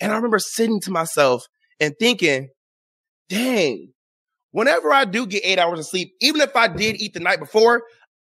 And 0.00 0.12
I 0.12 0.16
remember 0.16 0.38
sitting 0.38 0.80
to 0.82 0.90
myself 0.90 1.42
and 1.80 1.94
thinking, 1.98 2.48
dang, 3.28 3.92
whenever 4.50 4.92
I 4.92 5.04
do 5.04 5.26
get 5.26 5.44
eight 5.44 5.58
hours 5.58 5.78
of 5.78 5.86
sleep, 5.86 6.12
even 6.20 6.40
if 6.40 6.54
I 6.56 6.68
did 6.68 7.00
eat 7.00 7.14
the 7.14 7.20
night 7.20 7.40
before, 7.40 7.82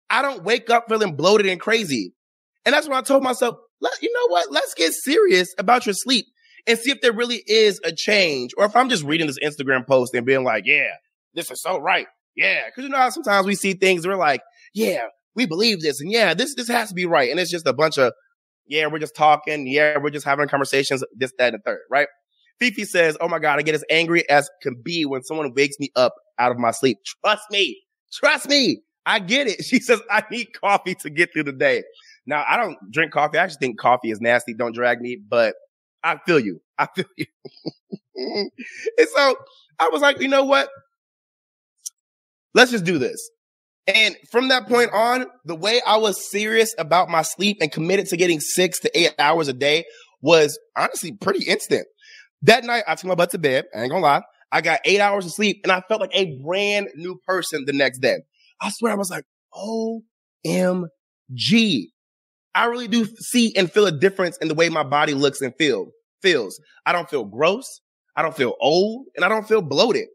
I 0.09 0.23
don't 0.23 0.45
wake 0.45 0.71
up 0.71 0.87
feeling 0.89 1.17
bloated 1.17 1.47
and 1.47 1.61
crazy. 1.61 2.13
And 2.65 2.75
that's 2.75 2.89
when 2.89 2.99
I 2.99 3.03
told 3.03 3.23
myself, 3.23 3.57
you 4.03 4.13
know 4.13 4.29
what? 4.29 4.53
Let's 4.53 4.75
get 4.75 4.93
serious 4.93 5.55
about 5.59 5.87
your 5.87 5.95
sleep 5.95 6.27
and 6.67 6.79
see 6.79 6.91
if 6.91 7.01
there 7.01 7.13
really 7.13 7.43
is 7.47 7.81
a 7.85 7.93
change. 7.93 8.51
Or 8.57 8.65
if 8.67 8.77
I'm 8.77 8.89
just 8.89 9.05
reading 9.05 9.27
this 9.27 9.39
Instagram 9.39 9.87
post 9.87 10.15
and 10.15 10.27
being 10.27 10.45
like, 10.45 10.65
yeah, 10.67 10.91
this 11.35 11.51
is 11.51 11.63
so 11.63 11.79
right. 11.79 12.07
Yeah. 12.37 12.63
Cause 12.75 12.85
you 12.85 12.91
know 12.91 12.99
how 12.99 13.11
sometimes 13.11 13.47
we 13.47 13.55
see 13.55 13.73
things, 13.73 14.07
we're 14.07 14.17
like, 14.17 14.43
yeah, 14.75 15.03
we 15.35 15.47
believe 15.47 15.81
this. 15.81 16.01
And 16.01 16.13
yeah, 16.13 16.35
this, 16.35 16.55
this 16.55 16.69
has 16.69 16.91
to 16.91 16.95
be 16.95 17.07
right. 17.07 17.31
And 17.31 17.41
it's 17.41 17.51
just 17.51 17.67
a 17.67 17.73
bunch 17.73 17.99
of, 17.99 18.13
yeah, 18.67 18.87
we're 18.87 18.99
just 18.99 19.17
talking. 19.17 19.67
Yeah, 19.67 19.99
we're 19.99 20.11
just 20.11 20.27
having 20.27 20.49
conversations, 20.49 21.03
this, 21.17 21.33
that, 21.39 21.55
and 21.55 21.61
the 21.61 21.63
third, 21.65 21.81
right? 21.91 22.09
Fifi 22.61 22.85
says, 22.85 23.17
Oh 23.21 23.29
my 23.29 23.39
God, 23.39 23.59
I 23.59 23.63
get 23.63 23.75
as 23.75 23.85
angry 23.91 24.29
as 24.29 24.49
can 24.63 24.77
be 24.83 25.05
when 25.05 25.23
someone 25.23 25.53
wakes 25.55 25.79
me 25.81 25.91
up 25.97 26.15
out 26.39 26.53
of 26.53 26.59
my 26.59 26.71
sleep. 26.71 26.99
Trust 27.25 27.45
me. 27.51 27.81
Trust 28.13 28.49
me. 28.49 28.83
I 29.07 29.19
get 29.19 29.47
it. 29.47 29.65
She 29.65 29.81
says, 29.81 30.01
I 30.11 30.23
need 30.31 30.49
coffee 30.53 30.95
to 30.97 31.11
get 31.11 31.33
through 31.33 31.45
the 31.45 31.53
day. 31.53 31.83
Now, 32.27 32.45
I 32.49 32.57
don't 32.57 32.77
drink 32.93 33.13
coffee. 33.13 33.39
I 33.39 33.45
actually 33.45 33.59
think 33.61 33.81
coffee 33.81 34.11
is 34.11 34.21
nasty. 34.21 34.55
Don't 34.55 34.75
drag 34.75 35.01
me, 35.01 35.17
but 35.17 35.55
I 36.05 36.19
feel 36.27 36.39
you. 36.39 36.61
I 36.79 36.87
feel 36.95 37.07
you. 37.17 37.27
and 38.17 39.09
so 39.15 39.35
I 39.79 39.89
was 39.89 40.03
like, 40.03 40.21
you 40.21 40.29
know 40.29 40.45
what? 40.45 40.69
Let's 42.55 42.71
just 42.71 42.85
do 42.85 42.99
this. 42.99 43.31
And 43.87 44.17
from 44.31 44.49
that 44.49 44.69
point 44.69 44.91
on, 44.93 45.27
the 45.45 45.55
way 45.55 45.81
I 45.87 45.97
was 45.97 46.31
serious 46.31 46.75
about 46.79 47.09
my 47.09 47.23
sleep 47.23 47.59
and 47.61 47.73
committed 47.73 48.07
to 48.09 48.17
getting 48.17 48.41
six 48.41 48.79
to 48.81 48.99
eight 48.99 49.15
hours 49.19 49.49
a 49.49 49.53
day 49.53 49.85
was 50.21 50.59
honestly 50.77 51.13
pretty 51.13 51.47
instant. 51.47 51.87
That 52.43 52.65
night, 52.65 52.85
I 52.87 52.95
took 52.95 53.07
my 53.07 53.15
butt 53.15 53.31
to 53.31 53.39
bed. 53.39 53.67
I 53.75 53.83
ain't 53.83 53.91
gonna 53.91 54.03
lie. 54.03 54.23
I 54.53 54.61
got 54.61 54.81
eight 54.85 55.01
hours 55.01 55.27
of 55.27 55.33
sleep 55.33 55.61
and 55.63 55.71
I 55.71 55.83
felt 55.89 56.01
like 56.01 56.15
a 56.15 56.39
brand 56.43 56.89
new 56.97 57.21
person 57.27 57.65
the 57.67 57.73
next 57.73 57.99
day. 58.01 58.19
I 58.61 58.71
swear 58.71 58.93
I 58.93 58.97
was 58.97 59.11
like, 59.11 59.25
OMG. 59.55 60.89
I 62.53 62.65
really 62.65 62.89
do 62.89 63.07
see 63.07 63.55
and 63.57 63.71
feel 63.71 63.87
a 63.87 63.93
difference 63.93 64.37
in 64.39 64.49
the 64.49 64.55
way 64.55 64.69
my 64.69 64.83
body 64.83 65.15
looks 65.15 65.41
and 65.41 65.55
feel 65.57 65.91
feels. 66.21 66.61
I 66.85 66.93
don't 66.93 67.09
feel 67.09 67.25
gross. 67.25 67.65
I 68.17 68.23
don't 68.23 68.37
feel 68.37 68.55
old 68.61 69.07
and 69.15 69.25
I 69.25 69.29
don't 69.29 69.47
feel 69.47 69.63
bloated. 69.63 70.09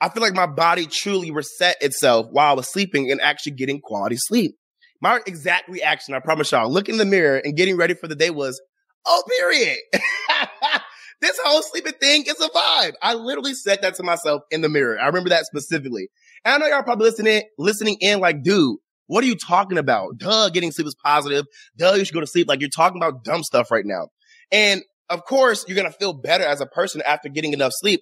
I 0.00 0.08
feel 0.08 0.22
like 0.22 0.34
my 0.34 0.46
body 0.46 0.86
truly 0.86 1.30
reset 1.30 1.76
itself 1.80 2.26
while 2.30 2.50
I 2.50 2.54
was 2.54 2.70
sleeping 2.70 3.10
and 3.10 3.20
actually 3.20 3.52
getting 3.52 3.80
quality 3.80 4.16
sleep. 4.18 4.56
My 5.00 5.20
exact 5.26 5.68
reaction, 5.68 6.14
I 6.14 6.20
promise 6.20 6.50
y'all, 6.50 6.70
looking 6.70 6.96
in 6.96 6.98
the 6.98 7.04
mirror 7.04 7.40
and 7.42 7.56
getting 7.56 7.76
ready 7.76 7.94
for 7.94 8.08
the 8.08 8.16
day 8.16 8.30
was, 8.30 8.60
oh, 9.06 9.22
period. 9.38 9.78
this 11.20 11.38
whole 11.42 11.62
sleeping 11.62 11.94
thing 12.00 12.24
is 12.26 12.40
a 12.40 12.48
vibe. 12.48 12.92
I 13.02 13.14
literally 13.14 13.54
said 13.54 13.80
that 13.82 13.94
to 13.96 14.02
myself 14.02 14.42
in 14.50 14.60
the 14.60 14.68
mirror. 14.68 14.98
I 15.00 15.06
remember 15.06 15.30
that 15.30 15.46
specifically. 15.46 16.08
And 16.44 16.54
I 16.54 16.58
know 16.58 16.72
y'all 16.72 16.82
probably 16.82 17.06
listening, 17.06 17.42
listening 17.58 17.96
in 18.00 18.20
like, 18.20 18.42
dude, 18.42 18.76
what 19.06 19.24
are 19.24 19.26
you 19.26 19.36
talking 19.36 19.78
about? 19.78 20.18
Duh, 20.18 20.50
getting 20.50 20.70
sleep 20.70 20.86
is 20.86 20.94
positive. 21.02 21.46
Duh, 21.76 21.94
you 21.94 22.04
should 22.04 22.14
go 22.14 22.20
to 22.20 22.26
sleep. 22.26 22.46
Like 22.46 22.60
you're 22.60 22.68
talking 22.68 23.00
about 23.02 23.24
dumb 23.24 23.42
stuff 23.42 23.70
right 23.70 23.84
now. 23.84 24.08
And 24.52 24.82
of 25.08 25.24
course, 25.24 25.64
you're 25.66 25.76
going 25.76 25.90
to 25.90 25.98
feel 25.98 26.12
better 26.12 26.44
as 26.44 26.60
a 26.60 26.66
person 26.66 27.02
after 27.06 27.28
getting 27.28 27.52
enough 27.52 27.72
sleep. 27.74 28.00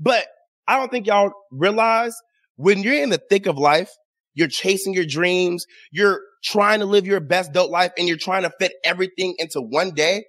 But 0.00 0.26
I 0.66 0.78
don't 0.78 0.90
think 0.90 1.06
y'all 1.06 1.32
realize 1.50 2.16
when 2.56 2.82
you're 2.82 2.94
in 2.94 3.10
the 3.10 3.20
thick 3.30 3.46
of 3.46 3.58
life, 3.58 3.90
you're 4.34 4.48
chasing 4.48 4.94
your 4.94 5.04
dreams, 5.04 5.66
you're 5.90 6.20
trying 6.42 6.80
to 6.80 6.86
live 6.86 7.06
your 7.06 7.20
best 7.20 7.50
adult 7.50 7.70
life 7.70 7.92
and 7.98 8.08
you're 8.08 8.16
trying 8.16 8.42
to 8.42 8.52
fit 8.58 8.72
everything 8.84 9.34
into 9.38 9.60
one 9.60 9.92
day. 9.92 10.24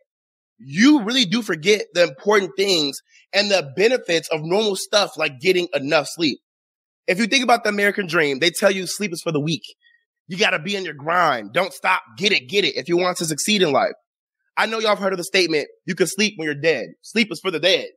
You 0.58 1.04
really 1.04 1.26
do 1.26 1.42
forget 1.42 1.84
the 1.94 2.04
important 2.04 2.52
things 2.58 2.98
and 3.34 3.50
the 3.50 3.72
benefits 3.76 4.30
of 4.30 4.42
normal 4.44 4.76
stuff 4.76 5.18
like 5.18 5.40
getting 5.40 5.68
enough 5.74 6.08
sleep. 6.10 6.40
If 7.08 7.20
you 7.20 7.28
think 7.28 7.44
about 7.44 7.64
the 7.64 7.70
American 7.70 8.08
dream, 8.08 8.40
they 8.40 8.50
tell 8.50 8.72
you 8.72 8.88
sleep 8.88 9.12
is 9.12 9.22
for 9.22 9.32
the 9.32 9.42
weak. 9.42 9.64
You 10.28 10.38
got 10.38 10.52
to 10.52 10.60
be 10.60 10.76
in 10.76 10.86
your 10.86 10.94
grind. 10.94 11.52
Don't 11.54 11.74
stop. 11.74 12.02
Get 12.18 12.32
it. 12.32 12.48
Get 12.48 12.64
it. 12.64 12.78
If 12.78 12.88
you 12.88 12.98
want 12.98 13.18
to 13.18 13.26
succeed 13.26 13.62
in 13.62 13.72
life. 13.72 13.94
I 14.56 14.68
know 14.68 14.80
y'all 14.80 14.90
have 14.90 15.00
heard 15.00 15.14
of 15.14 15.18
the 15.18 15.24
statement, 15.24 15.68
you 15.86 15.96
can 15.96 16.08
sleep 16.08 16.36
when 16.38 16.46
you're 16.46 16.56
dead. 16.56 16.86
Sleep 17.02 17.30
is 17.32 17.40
for 17.40 17.52
the 17.52 17.60
dead. 17.60 17.88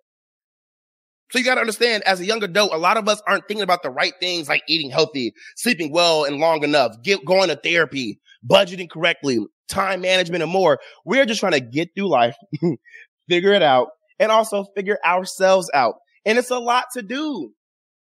So 1.30 1.38
you 1.38 1.44
got 1.44 1.56
to 1.56 1.60
understand, 1.60 2.04
as 2.04 2.20
a 2.20 2.24
young 2.24 2.42
adult, 2.42 2.72
a 2.72 2.78
lot 2.78 2.96
of 2.96 3.08
us 3.08 3.20
aren't 3.26 3.46
thinking 3.48 3.64
about 3.64 3.82
the 3.82 3.90
right 3.90 4.12
things 4.20 4.48
like 4.48 4.62
eating 4.68 4.90
healthy, 4.90 5.32
sleeping 5.56 5.92
well 5.92 6.24
and 6.24 6.38
long 6.38 6.62
enough, 6.62 6.92
get 7.02 7.24
going 7.24 7.48
to 7.48 7.56
therapy, 7.56 8.20
budgeting 8.48 8.88
correctly, 8.88 9.38
time 9.68 10.00
management 10.00 10.42
and 10.42 10.52
more. 10.52 10.78
We're 11.04 11.26
just 11.26 11.40
trying 11.40 11.52
to 11.52 11.60
get 11.60 11.90
through 11.94 12.08
life, 12.08 12.36
figure 13.28 13.52
it 13.52 13.62
out, 13.62 13.88
and 14.18 14.30
also 14.30 14.64
figure 14.76 14.98
ourselves 15.04 15.70
out. 15.74 15.96
And 16.24 16.38
it's 16.38 16.50
a 16.50 16.58
lot 16.58 16.86
to 16.94 17.02
do. 17.02 17.52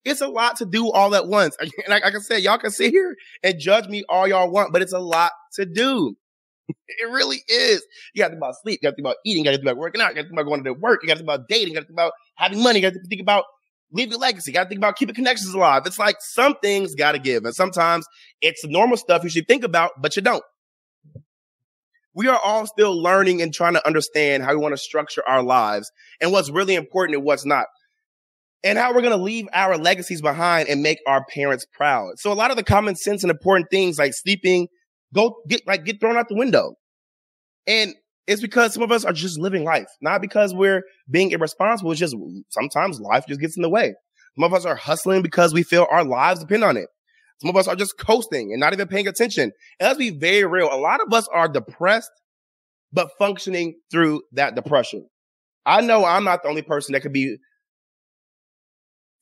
It's 0.05 0.21
a 0.21 0.29
lot 0.29 0.57
to 0.57 0.67
do 0.67 0.91
all 0.91 1.15
at 1.15 1.27
once. 1.27 1.57
And 1.61 1.73
like, 1.89 2.05
like 2.05 2.15
I 2.15 2.19
said, 2.19 2.43
y'all 2.43 2.59
can 2.59 2.71
sit 2.71 2.91
here 2.91 3.15
and 3.43 3.59
judge 3.59 3.89
me 3.89 4.05
all 4.09 4.27
y'all 4.27 4.51
want, 4.51 4.73
but 4.73 4.83
it's 4.83 4.93
a 4.93 4.99
lot 4.99 5.33
to 5.55 5.67
do. 5.67 6.17
It 6.89 7.11
really 7.11 7.39
is. 7.49 7.85
You 8.15 8.23
got 8.23 8.29
to 8.29 8.31
think 8.33 8.41
about 8.41 8.55
sleep. 8.63 8.81
You 8.83 8.87
got 8.87 8.91
to 8.91 8.97
think 8.97 9.07
about 9.07 9.17
eating. 9.27 9.45
You 9.45 9.45
got 9.45 9.51
to 9.51 9.57
think 9.57 9.67
about 9.67 9.79
working 9.79 10.01
out. 10.01 10.11
You 10.11 10.15
got 10.15 10.23
to 10.23 10.29
think 10.29 10.41
about 10.41 10.47
going 10.47 10.65
to 10.65 10.73
work. 10.73 11.03
You 11.03 11.09
got 11.09 11.15
to 11.15 11.19
think 11.19 11.29
about 11.29 11.49
dating. 11.49 11.69
You 11.69 11.75
got 11.75 11.81
to 11.81 11.87
think 11.87 11.97
about 11.97 12.13
having 12.37 12.63
money. 12.63 12.79
You 12.79 12.91
got 12.91 12.95
to 12.95 13.09
think 13.09 13.21
about 13.21 13.45
leaving 13.93 14.15
a 14.15 14.19
legacy. 14.19 14.51
You 14.51 14.55
got 14.55 14.65
to 14.65 14.69
think 14.69 14.79
about 14.79 14.97
keeping 14.97 15.15
connections 15.15 15.53
alive. 15.55 15.83
It's 15.87 15.99
like 15.99 16.17
some 16.21 16.55
things 16.63 16.95
got 16.95 17.13
to 17.13 17.19
give. 17.19 17.45
And 17.45 17.55
sometimes 17.55 18.07
it's 18.41 18.65
normal 18.65 18.97
stuff 18.97 19.25
you 19.25 19.31
should 19.31 19.49
think 19.49 19.65
about, 19.65 19.93
but 20.01 20.17
you 20.17 20.23
don't. 20.23 20.43
We 22.15 22.29
are 22.29 22.39
all 22.39 22.67
still 22.67 23.01
learning 23.01 23.41
and 23.43 23.53
trying 23.55 23.75
to 23.75 23.87
understand 23.87 24.43
how 24.43 24.51
we 24.51 24.59
want 24.59 24.75
to 24.75 24.79
structure 24.79 25.23
our 25.27 25.43
lives 25.43 25.91
and 26.21 26.33
what's 26.33 26.51
really 26.51 26.75
important 26.75 27.17
and 27.17 27.25
what's 27.25 27.47
not. 27.47 27.67
and 28.65 28.79
how 28.79 28.95
we're 28.95 29.01
going 29.03 29.17
to 29.17 29.23
leave 29.23 29.47
our 29.53 29.77
legacies 29.77 30.21
behind 30.23 30.69
and 30.69 30.83
make 30.83 30.99
our 31.07 31.25
parents 31.27 31.67
proud. 31.73 32.19
So 32.19 32.33
a 32.33 32.35
lot 32.35 32.51
of 32.51 32.57
the 32.57 32.63
common 32.63 32.95
sense 32.95 33.25
and 33.25 33.31
important 33.31 33.69
things 33.71 33.99
like 33.99 34.13
sleeping 34.15 34.69
go 35.15 35.37
get 35.49 35.63
like 35.67 35.85
get 35.85 36.01
thrown 36.01 36.17
out 36.17 36.29
the 36.29 36.37
window. 36.37 36.75
And 37.67 37.95
it's 38.27 38.41
because 38.41 38.75
some 38.75 38.83
of 38.83 38.93
us 38.93 39.05
are 39.05 39.13
just 39.13 39.39
living 39.39 39.65
life, 39.65 39.89
not 40.01 40.21
because 40.21 40.55
we're 40.55 40.83
being 41.11 41.33
irresponsible. 41.33 41.91
It's 41.91 42.01
just 42.01 42.15
sometimes 42.51 43.01
life 43.01 43.25
just 43.29 43.41
gets 43.41 43.57
in 43.57 43.63
the 43.63 43.71
way. 43.71 43.95
Some 44.37 44.45
of 44.45 44.55
us 44.55 44.65
are 44.65 44.77
hustling 44.77 45.23
because 45.23 45.53
we 45.53 45.63
feel 45.63 45.87
our 45.91 46.05
lives 46.05 46.41
depend 46.41 46.65
on 46.65 46.77
it. 46.77 46.87
Some 47.43 47.51
of 47.51 47.57
us 47.57 47.67
are 47.67 47.75
just 47.75 47.99
coasting 47.99 48.53
and 48.53 48.61
not 48.61 48.73
even 48.73 48.87
paying 48.87 49.09
attention. 49.09 49.51
And 49.81 49.89
let's 49.89 49.99
be 49.99 50.11
very 50.11 50.45
real. 50.45 50.69
A 50.73 50.79
lot 50.79 51.01
of 51.05 51.13
us 51.13 51.27
are 51.27 51.49
depressed, 51.49 52.13
but 52.93 53.11
functioning 53.19 53.81
through 53.91 54.23
that 54.35 54.55
depression. 54.55 55.09
I 55.67 55.81
know 55.81 56.05
I'm 56.05 56.23
not 56.23 56.45
the 56.45 56.49
only 56.49 56.63
person 56.63 56.93
that 56.93 57.01
could 57.01 57.13
be 57.13 57.39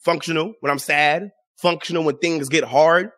functional 0.01 0.53
when 0.61 0.71
I'm 0.71 0.79
sad, 0.79 1.31
functional 1.63 2.05
when 2.05 2.19
things 2.19 2.51
get 2.51 2.63
hard, 2.63 3.09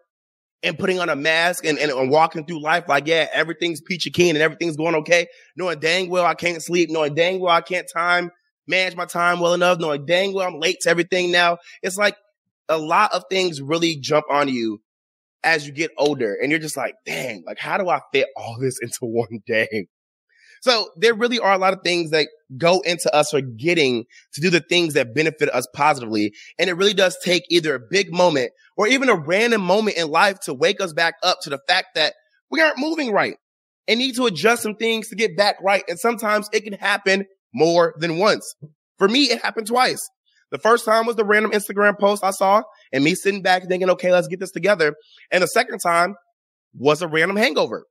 and 0.63 0.79
putting 0.79 1.01
on 1.01 1.09
a 1.09 1.17
mask 1.17 1.65
and, 1.65 1.81
and, 1.81 1.91
and, 1.91 2.09
walking 2.09 2.47
through 2.47 2.63
life 2.63 2.85
like, 2.87 3.09
yeah, 3.09 3.27
everything's 3.33 3.81
peachy 3.81 4.11
keen 4.11 4.37
and 4.37 4.43
everything's 4.43 4.77
going 4.77 4.95
okay. 4.95 5.27
Knowing 5.57 5.81
dang 5.81 6.11
well 6.11 6.25
I 6.25 6.35
can't 6.35 6.63
sleep, 6.63 6.91
knowing 6.91 7.17
dang 7.17 7.41
well 7.41 7.53
I 7.53 7.61
can't 7.61 7.89
time, 7.93 8.31
manage 8.69 8.95
my 8.95 9.07
time 9.07 9.41
well 9.41 9.55
enough, 9.55 9.81
knowing 9.81 10.07
dang 10.07 10.33
well 10.33 10.47
I'm 10.47 10.61
late 10.61 10.79
to 10.83 10.91
everything 10.91 11.33
now. 11.33 11.59
It's 11.83 11.97
like 11.97 12.15
a 12.69 12.79
lot 12.79 13.13
of 13.13 13.25
things 13.29 13.61
really 13.61 13.97
jump 13.97 14.27
on 14.31 14.49
you 14.49 14.81
as 15.45 15.67
you 15.67 15.73
get 15.73 15.91
older 15.99 16.37
and 16.41 16.51
you're 16.51 16.61
just 16.61 16.77
like, 16.77 16.95
dang, 17.05 17.43
like 17.47 17.59
how 17.59 17.79
do 17.79 17.89
I 17.89 18.01
fit 18.13 18.29
all 18.37 18.59
this 18.61 18.79
into 18.83 18.99
one 19.03 19.41
day? 19.47 19.87
So 20.63 20.91
there 20.97 21.15
really 21.15 21.41
are 21.41 21.53
a 21.53 21.59
lot 21.59 21.73
of 21.73 21.81
things 21.83 22.11
that 22.11 22.29
go 22.57 22.81
into 22.81 23.13
us 23.15 23.31
forgetting 23.31 24.05
to 24.35 24.41
do 24.41 24.49
the 24.49 24.61
things 24.61 24.95
that 24.95 25.13
benefit 25.13 25.53
us 25.53 25.67
positively. 25.75 26.35
And 26.57 26.71
it 26.71 26.75
really 26.75 26.95
does 26.95 27.17
take 27.23 27.43
either 27.51 27.75
a 27.75 27.81
big 27.91 28.13
moment 28.13 28.53
or 28.77 28.87
even 28.87 29.09
a 29.09 29.17
random 29.17 29.61
moment 29.61 29.97
in 29.97 30.09
life 30.09 30.39
to 30.45 30.55
wake 30.55 30.81
us 30.81 30.93
back 30.93 31.15
up 31.25 31.39
to 31.43 31.51
the 31.51 31.59
fact 31.67 31.89
that 31.97 32.15
we 32.49 32.61
aren't 32.61 32.79
moving 32.79 33.11
right 33.11 33.35
and 33.89 33.99
need 33.99 34.15
to 34.15 34.27
adjust 34.27 34.63
some 34.63 34.77
things 34.77 35.09
to 35.09 35.17
get 35.17 35.37
back 35.37 35.57
right. 35.65 35.83
And 35.89 35.99
sometimes 35.99 36.49
it 36.53 36.63
can 36.63 36.75
happen 36.75 37.27
more 37.53 37.95
than 37.99 38.19
once. 38.19 38.55
For 38.99 39.09
me, 39.09 39.25
it 39.25 39.43
happened 39.43 39.67
twice. 39.67 40.09
The 40.53 40.59
first 40.59 40.85
time 40.85 41.07
was 41.07 41.17
the 41.17 41.25
random 41.25 41.51
Instagram 41.53 41.99
post 41.99 42.23
I 42.23 42.31
saw 42.31 42.63
and 42.93 43.03
me 43.03 43.15
sitting 43.15 43.43
back 43.43 43.67
thinking, 43.67 43.89
okay, 43.91 44.13
let's 44.13 44.29
get 44.29 44.39
this 44.39 44.51
together. 44.51 44.95
And 45.31 45.43
the 45.43 45.47
second 45.47 45.79
time 45.79 46.15
was 46.75 47.01
a 47.01 47.09
random 47.09 47.39
hangover 47.39 47.87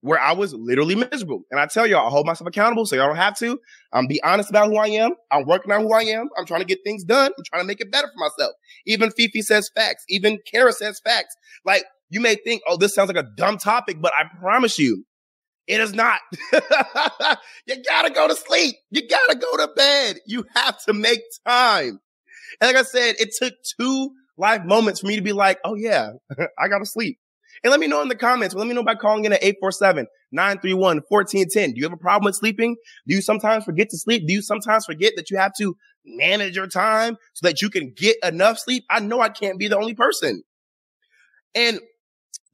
where 0.00 0.18
I 0.18 0.32
was 0.32 0.54
literally 0.54 0.94
miserable. 0.94 1.42
And 1.50 1.60
I 1.60 1.66
tell 1.66 1.86
y'all, 1.86 2.06
I 2.06 2.10
hold 2.10 2.26
myself 2.26 2.48
accountable 2.48 2.86
so 2.86 2.96
y'all 2.96 3.08
don't 3.08 3.16
have 3.16 3.36
to. 3.38 3.58
I'm 3.92 4.06
be 4.06 4.22
honest 4.22 4.48
about 4.48 4.68
who 4.68 4.76
I 4.76 4.86
am. 4.86 5.12
I'm 5.30 5.44
working 5.46 5.72
on 5.72 5.82
who 5.82 5.92
I 5.92 6.02
am. 6.02 6.28
I'm 6.38 6.46
trying 6.46 6.60
to 6.60 6.66
get 6.66 6.78
things 6.84 7.04
done. 7.04 7.32
I'm 7.36 7.44
trying 7.44 7.62
to 7.62 7.66
make 7.66 7.80
it 7.82 7.92
better 7.92 8.06
for 8.06 8.18
myself. 8.18 8.54
Even 8.86 9.10
Fifi 9.10 9.42
says 9.42 9.68
facts. 9.74 10.04
Even 10.08 10.38
Kara 10.50 10.72
says 10.72 11.00
facts. 11.04 11.34
Like 11.66 11.84
you 12.08 12.20
may 12.20 12.36
think, 12.36 12.62
oh, 12.66 12.78
this 12.78 12.94
sounds 12.94 13.08
like 13.08 13.22
a 13.22 13.28
dumb 13.36 13.58
topic, 13.58 14.00
but 14.00 14.12
I 14.16 14.24
promise 14.40 14.78
you, 14.78 15.04
it 15.66 15.80
is 15.80 15.92
not. 15.92 16.20
you 17.66 17.82
gotta 17.82 18.10
go 18.10 18.28
to 18.28 18.36
sleep. 18.36 18.76
You 18.90 19.06
gotta 19.06 19.36
go 19.36 19.56
to 19.58 19.72
bed. 19.74 20.18
You 20.26 20.44
have 20.54 20.82
to 20.84 20.94
make 20.94 21.20
time. 21.46 22.00
And 22.60 22.68
like 22.68 22.76
I 22.76 22.82
said, 22.82 23.16
it 23.18 23.30
took 23.38 23.54
two 23.78 24.10
life 24.36 24.64
moments 24.64 25.00
for 25.00 25.06
me 25.06 25.16
to 25.16 25.22
be 25.22 25.32
like, 25.32 25.58
oh 25.64 25.74
yeah, 25.74 26.10
I 26.58 26.68
gotta 26.68 26.86
sleep. 26.86 27.18
And 27.64 27.70
let 27.70 27.80
me 27.80 27.86
know 27.86 28.02
in 28.02 28.08
the 28.08 28.16
comments. 28.16 28.54
Let 28.54 28.66
me 28.66 28.74
know 28.74 28.84
by 28.84 28.96
calling 28.96 29.24
in 29.24 29.32
at 29.32 29.42
847-931-1410. 30.34 31.52
Do 31.52 31.72
you 31.76 31.84
have 31.84 31.92
a 31.92 31.96
problem 31.96 32.26
with 32.26 32.34
sleeping? 32.36 32.76
Do 33.06 33.14
you 33.14 33.22
sometimes 33.22 33.64
forget 33.64 33.88
to 33.90 33.96
sleep? 33.96 34.26
Do 34.26 34.32
you 34.32 34.42
sometimes 34.42 34.84
forget 34.84 35.14
that 35.16 35.30
you 35.30 35.38
have 35.38 35.52
to 35.58 35.74
manage 36.04 36.54
your 36.54 36.66
time 36.66 37.16
so 37.32 37.48
that 37.48 37.62
you 37.62 37.70
can 37.70 37.94
get 37.96 38.16
enough 38.22 38.58
sleep? 38.58 38.84
I 38.90 39.00
know 39.00 39.20
I 39.20 39.30
can't 39.30 39.58
be 39.58 39.68
the 39.68 39.78
only 39.78 39.94
person. 39.94 40.42
And 41.54 41.80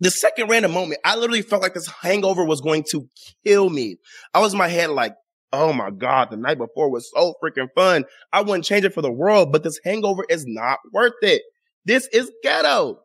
the 0.00 0.10
second 0.10 0.48
random 0.48 0.72
moment, 0.72 1.00
I 1.04 1.16
literally 1.16 1.42
felt 1.42 1.62
like 1.62 1.74
this 1.74 1.88
hangover 1.88 2.44
was 2.44 2.60
going 2.60 2.84
to 2.90 3.08
kill 3.44 3.68
me. 3.68 3.96
I 4.32 4.40
was 4.40 4.52
in 4.52 4.58
my 4.58 4.68
head 4.68 4.90
like, 4.90 5.14
oh 5.52 5.72
my 5.72 5.90
God, 5.90 6.30
the 6.30 6.36
night 6.36 6.58
before 6.58 6.90
was 6.90 7.10
so 7.14 7.34
freaking 7.42 7.68
fun. 7.74 8.04
I 8.32 8.42
wouldn't 8.42 8.64
change 8.64 8.84
it 8.84 8.94
for 8.94 9.02
the 9.02 9.12
world, 9.12 9.52
but 9.52 9.62
this 9.62 9.80
hangover 9.84 10.24
is 10.28 10.44
not 10.46 10.78
worth 10.92 11.12
it. 11.22 11.42
This 11.84 12.08
is 12.12 12.30
ghetto. 12.42 13.00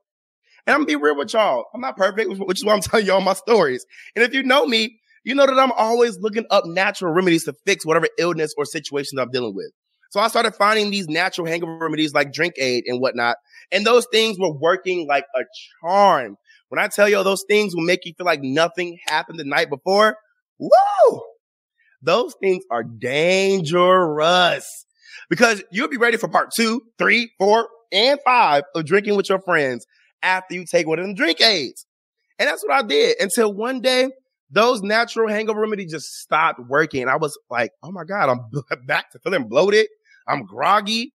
And 0.66 0.74
I'm 0.74 0.82
gonna 0.82 0.88
be 0.88 0.96
real 0.96 1.18
with 1.18 1.34
y'all. 1.34 1.66
I'm 1.74 1.82
not 1.82 1.98
perfect, 1.98 2.30
which 2.40 2.60
is 2.60 2.66
why 2.66 2.74
I'm 2.74 2.82
telling 2.82 3.06
y'all 3.06 3.22
my 3.22 3.34
stories. 3.34 3.86
And 4.16 4.24
if 4.24 4.34
you 4.34 4.44
know 4.44 4.66
me, 4.66 5.00
you 5.24 5.36
know 5.36 5.46
that 5.46 5.60
I'm 5.60 5.72
always 5.74 6.18
looking 6.20 6.46
up 6.50 6.66
natural 6.66 7.14
remedies 7.14 7.46
to 7.46 7.54
fix 7.66 7.86
whatever 7.86 8.08
illness 8.18 8.54
or 8.58 8.66
situation 8.66 9.20
I'm 9.20 9.32
dealing 9.32 9.56
with. 9.56 9.72
So 10.10 10.22
I 10.22 10.30
started 10.30 10.56
finding 10.56 10.90
these 10.90 11.10
natural 11.10 11.48
hangover 11.48 11.78
remedies 11.78 12.14
like 12.14 12.32
drink 12.32 12.54
aid 12.58 12.86
and 12.88 13.02
whatnot. 13.02 13.36
And 13.72 13.86
those 13.86 14.08
things 14.12 14.38
were 14.40 14.54
working 14.54 15.06
like 15.06 15.26
a 15.36 15.42
charm. 15.82 16.38
When 16.70 16.80
I 16.80 16.88
tell 16.88 17.10
you 17.10 17.22
those 17.24 17.44
things 17.50 17.76
will 17.76 17.84
make 17.84 18.06
you 18.06 18.14
feel 18.18 18.26
like 18.26 18.42
nothing 18.42 18.98
happened 19.08 19.40
the 19.40 19.44
night 19.44 19.70
before, 19.70 20.18
woo! 20.60 21.22
Those 22.02 22.34
things 22.42 22.64
are 22.70 22.84
dangerous 22.84 24.66
because 25.30 25.64
you'll 25.72 25.88
be 25.88 25.98
ready 25.98 26.18
for 26.18 26.28
part 26.28 26.50
two, 26.56 26.82
three, 26.98 27.32
four, 27.38 27.68
and 27.92 28.20
five 28.24 28.64
of 28.76 28.86
drinking 28.86 29.16
with 29.16 29.30
your 29.30 29.42
friends 29.42 29.86
after 30.22 30.56
you 30.56 30.66
take 30.66 30.88
one 30.88 31.00
of 31.00 31.06
them 31.06 31.16
drink 31.16 31.42
aids. 31.42 31.86
And 32.40 32.48
that's 32.48 32.64
what 32.64 32.74
I 32.74 32.86
did 32.86 33.18
until 33.20 33.54
one 33.54 33.82
day 33.82 34.10
those 34.50 34.82
natural 34.82 35.28
hangover 35.28 35.60
remedies 35.60 35.92
just 35.92 36.08
stopped 36.20 36.60
working. 36.68 37.08
I 37.08 37.18
was 37.18 37.38
like, 37.50 37.72
oh 37.84 37.92
my 37.92 38.04
God, 38.04 38.30
I'm 38.30 38.86
back 38.86 39.12
to 39.12 39.20
feeling 39.20 39.48
bloated. 39.48 39.88
I'm 40.28 40.46
groggy. 40.46 41.14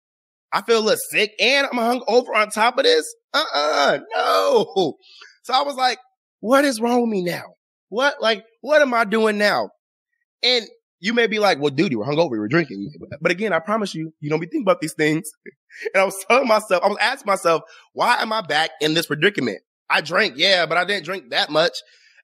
I 0.51 0.61
feel 0.63 0.79
a 0.79 0.81
little 0.81 0.99
sick 1.11 1.33
and 1.39 1.67
I'm 1.71 1.77
hung 1.77 2.03
over 2.07 2.33
on 2.33 2.49
top 2.49 2.77
of 2.77 2.83
this. 2.83 3.05
Uh-uh, 3.33 3.99
no. 4.15 4.95
So 5.43 5.53
I 5.53 5.61
was 5.61 5.75
like, 5.75 5.99
what 6.39 6.65
is 6.65 6.81
wrong 6.81 7.01
with 7.01 7.11
me 7.11 7.23
now? 7.23 7.43
What, 7.89 8.21
like, 8.21 8.43
what 8.61 8.81
am 8.81 8.93
I 8.93 9.03
doing 9.03 9.37
now? 9.37 9.69
And 10.43 10.65
you 10.99 11.13
may 11.13 11.27
be 11.27 11.39
like, 11.39 11.59
well, 11.59 11.71
dude, 11.71 11.91
you 11.91 11.99
were 11.99 12.05
hungover, 12.05 12.33
you 12.33 12.39
were 12.39 12.47
drinking. 12.47 12.91
But 13.21 13.31
again, 13.31 13.53
I 13.53 13.59
promise 13.59 13.95
you, 13.95 14.13
you 14.19 14.29
don't 14.29 14.39
be 14.39 14.45
thinking 14.45 14.63
about 14.63 14.81
these 14.81 14.93
things. 14.93 15.31
And 15.93 16.01
I 16.01 16.03
was 16.03 16.25
telling 16.27 16.47
myself, 16.47 16.83
I 16.83 16.87
was 16.87 16.97
asking 16.99 17.29
myself, 17.29 17.61
why 17.93 18.21
am 18.23 18.33
I 18.33 18.41
back 18.41 18.71
in 18.81 18.95
this 18.95 19.05
predicament? 19.05 19.59
I 19.87 20.01
drank, 20.01 20.33
yeah, 20.35 20.65
but 20.65 20.79
I 20.79 20.83
didn't 20.83 21.05
drink 21.05 21.29
that 21.29 21.51
much. 21.51 21.77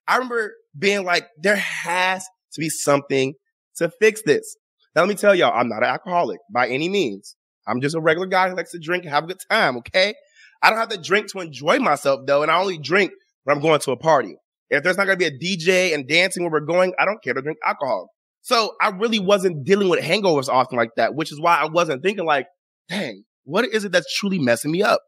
I 0.08 0.16
remember 0.16 0.52
being 0.76 1.04
like, 1.04 1.28
there 1.38 1.54
has 1.54 2.26
to 2.54 2.60
be 2.60 2.68
something 2.68 3.34
to 3.76 3.88
fix 4.00 4.22
this. 4.26 4.56
Now, 4.94 5.02
let 5.02 5.08
me 5.08 5.14
tell 5.14 5.34
y'all, 5.34 5.52
I'm 5.54 5.68
not 5.68 5.84
an 5.84 5.90
alcoholic 5.90 6.40
by 6.52 6.68
any 6.68 6.88
means. 6.88 7.36
I'm 7.66 7.80
just 7.80 7.94
a 7.94 8.00
regular 8.00 8.26
guy 8.26 8.48
who 8.48 8.56
likes 8.56 8.72
to 8.72 8.80
drink 8.80 9.04
and 9.04 9.12
have 9.12 9.24
a 9.24 9.28
good 9.28 9.40
time, 9.50 9.76
okay? 9.78 10.14
I 10.62 10.70
don't 10.70 10.78
have 10.78 10.88
to 10.88 10.98
drink 10.98 11.30
to 11.32 11.40
enjoy 11.40 11.78
myself 11.78 12.26
though, 12.26 12.42
and 12.42 12.50
I 12.50 12.58
only 12.58 12.78
drink 12.78 13.12
when 13.44 13.56
I'm 13.56 13.62
going 13.62 13.80
to 13.80 13.92
a 13.92 13.96
party. 13.96 14.36
If 14.70 14.82
there's 14.82 14.96
not 14.96 15.06
going 15.06 15.18
to 15.18 15.30
be 15.30 15.36
a 15.36 15.56
DJ 15.56 15.94
and 15.94 16.08
dancing 16.08 16.42
where 16.42 16.52
we're 16.52 16.66
going, 16.66 16.92
I 16.98 17.04
don't 17.04 17.22
care 17.22 17.34
to 17.34 17.42
drink 17.42 17.58
alcohol. 17.64 18.10
So 18.42 18.74
I 18.80 18.90
really 18.90 19.18
wasn't 19.18 19.64
dealing 19.64 19.88
with 19.88 20.00
hangovers 20.00 20.48
often 20.48 20.78
like 20.78 20.90
that, 20.96 21.14
which 21.14 21.32
is 21.32 21.40
why 21.40 21.56
I 21.56 21.66
wasn't 21.66 22.02
thinking 22.02 22.24
like, 22.24 22.46
dang, 22.88 23.24
what 23.44 23.64
is 23.64 23.84
it 23.84 23.92
that's 23.92 24.12
truly 24.16 24.38
messing 24.38 24.70
me 24.70 24.82
up? 24.82 25.00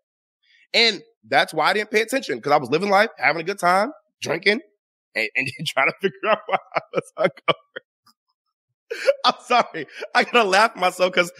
And 0.74 1.00
that's 1.28 1.54
why 1.54 1.70
I 1.70 1.72
didn't 1.72 1.90
pay 1.90 2.00
attention 2.00 2.36
because 2.36 2.52
I 2.52 2.56
was 2.56 2.70
living 2.70 2.90
life, 2.90 3.10
having 3.18 3.40
a 3.40 3.44
good 3.44 3.58
time, 3.58 3.92
drinking, 4.20 4.60
and, 5.14 5.28
and 5.36 5.48
trying 5.66 5.88
to 5.88 5.94
figure 6.00 6.28
out 6.28 6.38
why 6.46 6.58
I 6.74 6.80
was 6.92 7.12
hungover. 7.18 7.80
I'm 9.24 9.34
sorry. 9.44 9.86
I 10.14 10.24
gotta 10.24 10.44
laugh 10.44 10.72
at 10.74 10.80
myself 10.80 11.12
because 11.12 11.30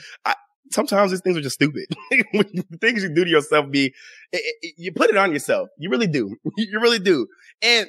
sometimes 0.70 1.10
these 1.10 1.20
things 1.20 1.36
are 1.36 1.40
just 1.40 1.54
stupid. 1.54 1.86
Things 2.80 3.02
you 3.02 3.14
do 3.14 3.24
to 3.24 3.30
yourself 3.30 3.70
be, 3.70 3.86
it, 4.32 4.56
it, 4.62 4.74
you 4.76 4.92
put 4.92 5.10
it 5.10 5.16
on 5.16 5.32
yourself. 5.32 5.68
You 5.78 5.90
really 5.90 6.06
do. 6.06 6.36
you 6.56 6.80
really 6.80 6.98
do. 6.98 7.26
And 7.62 7.88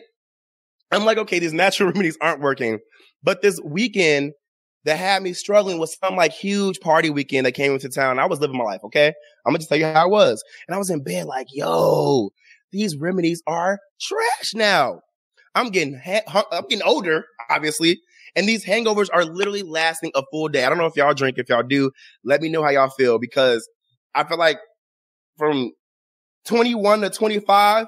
I'm 0.91 1.05
like, 1.05 1.17
okay, 1.17 1.39
these 1.39 1.53
natural 1.53 1.89
remedies 1.91 2.17
aren't 2.21 2.41
working. 2.41 2.79
But 3.23 3.41
this 3.41 3.59
weekend 3.63 4.33
that 4.85 4.97
had 4.97 5.21
me 5.21 5.33
struggling 5.33 5.77
was 5.77 5.97
some 6.03 6.15
like 6.15 6.31
huge 6.31 6.79
party 6.79 7.09
weekend 7.09 7.45
that 7.45 7.51
came 7.51 7.73
into 7.73 7.89
town. 7.89 8.19
I 8.19 8.25
was 8.25 8.39
living 8.39 8.57
my 8.57 8.63
life. 8.63 8.81
Okay. 8.85 9.07
I'm 9.45 9.51
gonna 9.51 9.59
just 9.59 9.69
tell 9.69 9.77
you 9.77 9.85
how 9.85 10.03
I 10.03 10.07
was. 10.07 10.43
And 10.67 10.75
I 10.75 10.77
was 10.77 10.89
in 10.89 11.03
bed 11.03 11.25
like, 11.25 11.47
yo, 11.51 12.29
these 12.71 12.95
remedies 12.95 13.43
are 13.45 13.79
trash 13.99 14.53
now. 14.53 15.01
I'm 15.55 15.69
getting, 15.69 15.99
ha- 15.99 16.45
I'm 16.51 16.63
getting 16.69 16.85
older, 16.85 17.25
obviously. 17.49 17.99
And 18.35 18.47
these 18.47 18.63
hangovers 18.63 19.09
are 19.11 19.25
literally 19.25 19.63
lasting 19.63 20.11
a 20.15 20.23
full 20.31 20.47
day. 20.47 20.63
I 20.63 20.69
don't 20.69 20.77
know 20.77 20.85
if 20.85 20.95
y'all 20.95 21.13
drink. 21.13 21.37
If 21.37 21.49
y'all 21.49 21.63
do, 21.63 21.91
let 22.23 22.41
me 22.41 22.49
know 22.49 22.63
how 22.63 22.69
y'all 22.69 22.89
feel 22.89 23.17
because 23.19 23.67
I 24.15 24.23
feel 24.23 24.37
like 24.37 24.59
from 25.37 25.71
21 26.45 27.01
to 27.01 27.09
25, 27.09 27.87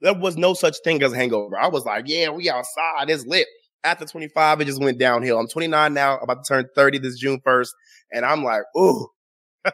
there 0.00 0.14
was 0.14 0.36
no 0.36 0.54
such 0.54 0.76
thing 0.84 1.02
as 1.02 1.12
hangover. 1.12 1.58
I 1.58 1.68
was 1.68 1.84
like, 1.84 2.04
yeah, 2.06 2.30
we 2.30 2.50
outside. 2.50 3.08
It's 3.10 3.26
lit. 3.26 3.46
After 3.82 4.06
25, 4.06 4.60
it 4.60 4.64
just 4.64 4.80
went 4.80 4.98
downhill. 4.98 5.38
I'm 5.38 5.48
29 5.48 5.92
now, 5.92 6.18
about 6.18 6.44
to 6.44 6.48
turn 6.48 6.68
30 6.74 6.98
this 6.98 7.18
June 7.18 7.40
1st. 7.46 7.68
And 8.12 8.24
I'm 8.24 8.42
like, 8.42 8.62
ooh, 8.76 9.08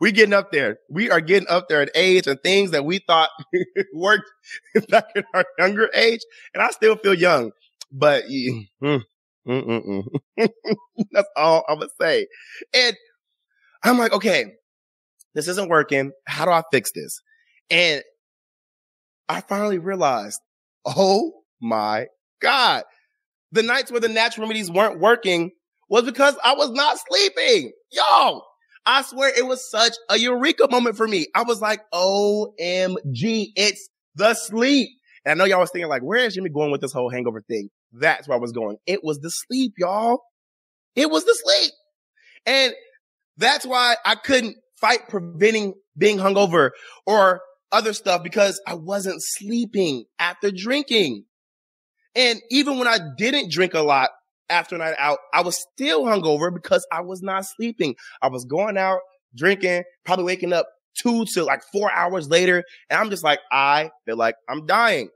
we 0.00 0.12
getting 0.12 0.32
up 0.32 0.50
there. 0.50 0.78
We 0.88 1.10
are 1.10 1.20
getting 1.20 1.48
up 1.48 1.68
there 1.68 1.82
in 1.82 1.90
age 1.94 2.26
and 2.26 2.40
things 2.42 2.70
that 2.70 2.84
we 2.84 3.00
thought 3.00 3.30
worked 3.94 4.30
back 4.88 5.04
in 5.14 5.24
our 5.34 5.44
younger 5.58 5.90
age. 5.94 6.20
And 6.54 6.62
I 6.62 6.70
still 6.70 6.96
feel 6.96 7.14
young, 7.14 7.52
but 7.92 8.24
mm. 8.24 8.66
that's 9.46 11.28
all 11.36 11.64
I'm 11.68 11.78
going 11.78 11.88
to 11.88 11.94
say. 12.00 12.26
And 12.72 12.96
I'm 13.82 13.98
like, 13.98 14.12
okay, 14.12 14.54
this 15.34 15.48
isn't 15.48 15.68
working. 15.68 16.12
How 16.26 16.46
do 16.46 16.50
I 16.50 16.62
fix 16.72 16.92
this? 16.92 17.20
And 17.70 18.02
I 19.28 19.40
finally 19.40 19.78
realized, 19.78 20.40
oh 20.84 21.32
my 21.60 22.06
God, 22.40 22.84
the 23.52 23.62
nights 23.62 23.90
where 23.90 24.00
the 24.00 24.08
natural 24.08 24.46
remedies 24.46 24.70
weren't 24.70 25.00
working 25.00 25.52
was 25.88 26.04
because 26.04 26.36
I 26.44 26.54
was 26.54 26.70
not 26.70 26.98
sleeping. 27.08 27.72
Yo, 27.90 28.42
I 28.86 29.02
swear 29.02 29.32
it 29.36 29.46
was 29.46 29.70
such 29.70 29.94
a 30.10 30.18
eureka 30.18 30.68
moment 30.70 30.96
for 30.96 31.06
me. 31.06 31.28
I 31.34 31.42
was 31.42 31.60
like, 31.60 31.80
OMG, 31.92 33.46
it's 33.56 33.88
the 34.14 34.34
sleep. 34.34 34.90
And 35.24 35.32
I 35.32 35.34
know 35.34 35.48
y'all 35.48 35.60
was 35.60 35.70
thinking 35.70 35.88
like, 35.88 36.02
where 36.02 36.18
is 36.18 36.34
Jimmy 36.34 36.50
going 36.50 36.70
with 36.70 36.80
this 36.80 36.92
whole 36.92 37.10
hangover 37.10 37.42
thing? 37.42 37.70
That's 37.92 38.28
where 38.28 38.36
I 38.36 38.40
was 38.40 38.52
going. 38.52 38.76
It 38.86 39.02
was 39.02 39.20
the 39.20 39.30
sleep, 39.30 39.74
y'all. 39.78 40.20
It 40.96 41.10
was 41.10 41.24
the 41.24 41.34
sleep. 41.34 41.72
And 42.44 42.74
that's 43.36 43.64
why 43.64 43.96
I 44.04 44.16
couldn't 44.16 44.56
fight 44.80 45.08
preventing 45.08 45.74
being 45.96 46.18
hungover 46.18 46.70
or 47.06 47.40
other 47.74 47.92
stuff 47.92 48.22
because 48.22 48.60
I 48.66 48.74
wasn't 48.74 49.20
sleeping 49.20 50.04
after 50.18 50.50
drinking. 50.50 51.24
And 52.14 52.40
even 52.50 52.78
when 52.78 52.86
I 52.86 52.98
didn't 53.18 53.50
drink 53.50 53.74
a 53.74 53.80
lot 53.80 54.10
after 54.48 54.76
a 54.76 54.78
night 54.78 54.94
out, 54.98 55.18
I 55.32 55.42
was 55.42 55.58
still 55.72 56.04
hungover 56.04 56.54
because 56.54 56.86
I 56.92 57.00
was 57.00 57.20
not 57.20 57.44
sleeping. 57.44 57.96
I 58.22 58.28
was 58.28 58.44
going 58.44 58.78
out, 58.78 59.00
drinking, 59.36 59.82
probably 60.04 60.24
waking 60.24 60.52
up 60.52 60.66
two 60.96 61.24
to 61.34 61.44
like 61.44 61.62
four 61.72 61.90
hours 61.92 62.28
later. 62.28 62.62
And 62.88 63.00
I'm 63.00 63.10
just 63.10 63.24
like, 63.24 63.40
I 63.50 63.90
feel 64.06 64.16
like 64.16 64.36
I'm 64.48 64.66
dying. 64.66 65.08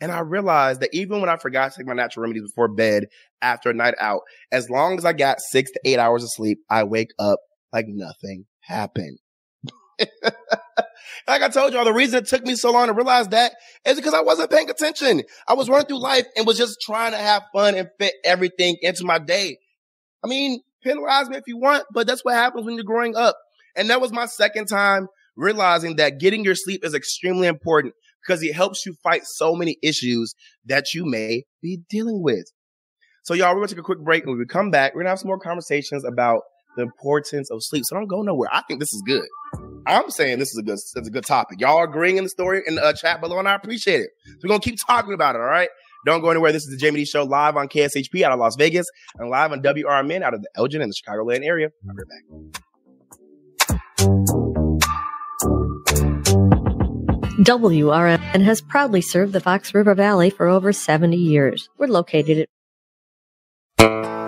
And 0.00 0.12
I 0.12 0.20
realized 0.20 0.80
that 0.80 0.90
even 0.92 1.20
when 1.20 1.30
I 1.30 1.36
forgot 1.36 1.72
to 1.72 1.78
take 1.78 1.86
my 1.86 1.94
natural 1.94 2.22
remedies 2.22 2.50
before 2.50 2.68
bed 2.68 3.06
after 3.42 3.70
a 3.70 3.74
night 3.74 3.94
out, 4.00 4.20
as 4.52 4.70
long 4.70 4.96
as 4.98 5.04
I 5.04 5.12
got 5.12 5.40
six 5.40 5.72
to 5.72 5.80
eight 5.84 5.98
hours 5.98 6.22
of 6.22 6.30
sleep, 6.32 6.58
I 6.70 6.84
wake 6.84 7.10
up 7.18 7.40
like 7.72 7.86
nothing 7.88 8.46
happened. 8.60 9.18
like 11.26 11.42
I 11.42 11.48
told 11.48 11.72
y'all, 11.72 11.84
the 11.84 11.92
reason 11.92 12.18
it 12.18 12.26
took 12.26 12.44
me 12.44 12.54
so 12.54 12.72
long 12.72 12.88
to 12.88 12.92
realize 12.92 13.28
that 13.28 13.52
is 13.86 13.96
because 13.96 14.14
I 14.14 14.20
wasn't 14.20 14.50
paying 14.50 14.68
attention. 14.68 15.22
I 15.48 15.54
was 15.54 15.68
running 15.68 15.86
through 15.86 16.00
life 16.00 16.26
and 16.36 16.46
was 16.46 16.58
just 16.58 16.80
trying 16.80 17.12
to 17.12 17.18
have 17.18 17.42
fun 17.52 17.74
and 17.74 17.88
fit 17.98 18.14
everything 18.24 18.76
into 18.82 19.04
my 19.04 19.18
day. 19.18 19.58
I 20.22 20.28
mean, 20.28 20.60
penalize 20.82 21.28
me 21.28 21.36
if 21.36 21.44
you 21.46 21.58
want, 21.58 21.84
but 21.92 22.06
that's 22.06 22.24
what 22.24 22.34
happens 22.34 22.66
when 22.66 22.74
you're 22.74 22.84
growing 22.84 23.16
up. 23.16 23.36
And 23.76 23.90
that 23.90 24.00
was 24.00 24.12
my 24.12 24.26
second 24.26 24.66
time 24.66 25.08
realizing 25.36 25.96
that 25.96 26.20
getting 26.20 26.44
your 26.44 26.54
sleep 26.54 26.84
is 26.84 26.94
extremely 26.94 27.48
important 27.48 27.94
because 28.26 28.42
it 28.42 28.54
helps 28.54 28.86
you 28.86 28.94
fight 29.02 29.22
so 29.24 29.54
many 29.54 29.76
issues 29.82 30.34
that 30.66 30.94
you 30.94 31.04
may 31.04 31.44
be 31.60 31.80
dealing 31.88 32.22
with. 32.22 32.44
So 33.24 33.34
y'all, 33.34 33.54
we're 33.54 33.66
to 33.66 33.74
take 33.74 33.80
a 33.80 33.82
quick 33.82 34.00
break 34.00 34.24
and 34.24 34.32
when 34.32 34.38
we 34.38 34.46
come 34.46 34.70
back, 34.70 34.94
we're 34.94 35.02
to 35.02 35.08
have 35.08 35.18
some 35.18 35.28
more 35.28 35.38
conversations 35.38 36.04
about 36.04 36.42
the 36.76 36.82
importance 36.82 37.50
of 37.50 37.62
sleep. 37.62 37.84
So 37.86 37.96
don't 37.96 38.06
go 38.06 38.22
nowhere. 38.22 38.50
I 38.52 38.62
think 38.68 38.80
this 38.80 38.92
is 38.92 39.02
good. 39.06 39.24
I'm 39.86 40.10
saying 40.10 40.38
this 40.38 40.50
is 40.50 40.58
a 40.58 40.62
good, 40.62 40.74
it's 40.74 40.96
a 40.96 41.10
good 41.10 41.26
topic. 41.26 41.60
Y'all 41.60 41.76
are 41.78 41.84
agreeing 41.84 42.16
in 42.16 42.24
the 42.24 42.30
story 42.30 42.62
in 42.66 42.76
the 42.76 42.84
uh, 42.84 42.92
chat 42.92 43.20
below, 43.20 43.38
and 43.38 43.48
I 43.48 43.54
appreciate 43.54 44.00
it. 44.00 44.10
So 44.24 44.36
we're 44.44 44.48
gonna 44.48 44.60
keep 44.60 44.78
talking 44.86 45.14
about 45.14 45.34
it. 45.34 45.40
All 45.40 45.46
right. 45.46 45.68
Don't 46.06 46.20
go 46.20 46.28
anywhere. 46.30 46.52
This 46.52 46.66
is 46.66 46.78
the 46.78 46.84
Jaime 46.84 47.00
Dee 47.00 47.06
Show 47.06 47.24
live 47.24 47.56
on 47.56 47.68
KSHP 47.68 48.22
out 48.22 48.32
of 48.32 48.38
Las 48.38 48.56
Vegas 48.56 48.86
and 49.18 49.30
live 49.30 49.52
on 49.52 49.62
WRMN 49.62 50.22
out 50.22 50.34
of 50.34 50.42
the 50.42 50.48
Elgin 50.54 50.82
and 50.82 50.92
the 50.92 50.94
Chicagoland 50.94 51.44
area. 51.44 51.70
I'll 51.88 51.94
be 51.94 52.02
right 52.02 52.08
back. 52.08 52.64
WRMN 57.44 58.42
has 58.42 58.60
proudly 58.60 59.00
served 59.00 59.32
the 59.32 59.40
Fox 59.40 59.74
River 59.74 59.94
Valley 59.94 60.30
for 60.30 60.46
over 60.46 60.72
70 60.72 61.16
years. 61.16 61.68
We're 61.78 61.88
located 61.88 62.38
at 62.38 62.48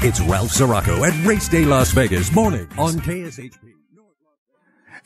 It's 0.00 0.20
Ralph 0.20 0.52
Sirocco 0.52 1.02
at 1.02 1.26
Race 1.26 1.48
Day 1.48 1.64
Las 1.64 1.90
Vegas 1.90 2.32
morning 2.32 2.68
on 2.78 2.94
KSHP. 3.00 3.77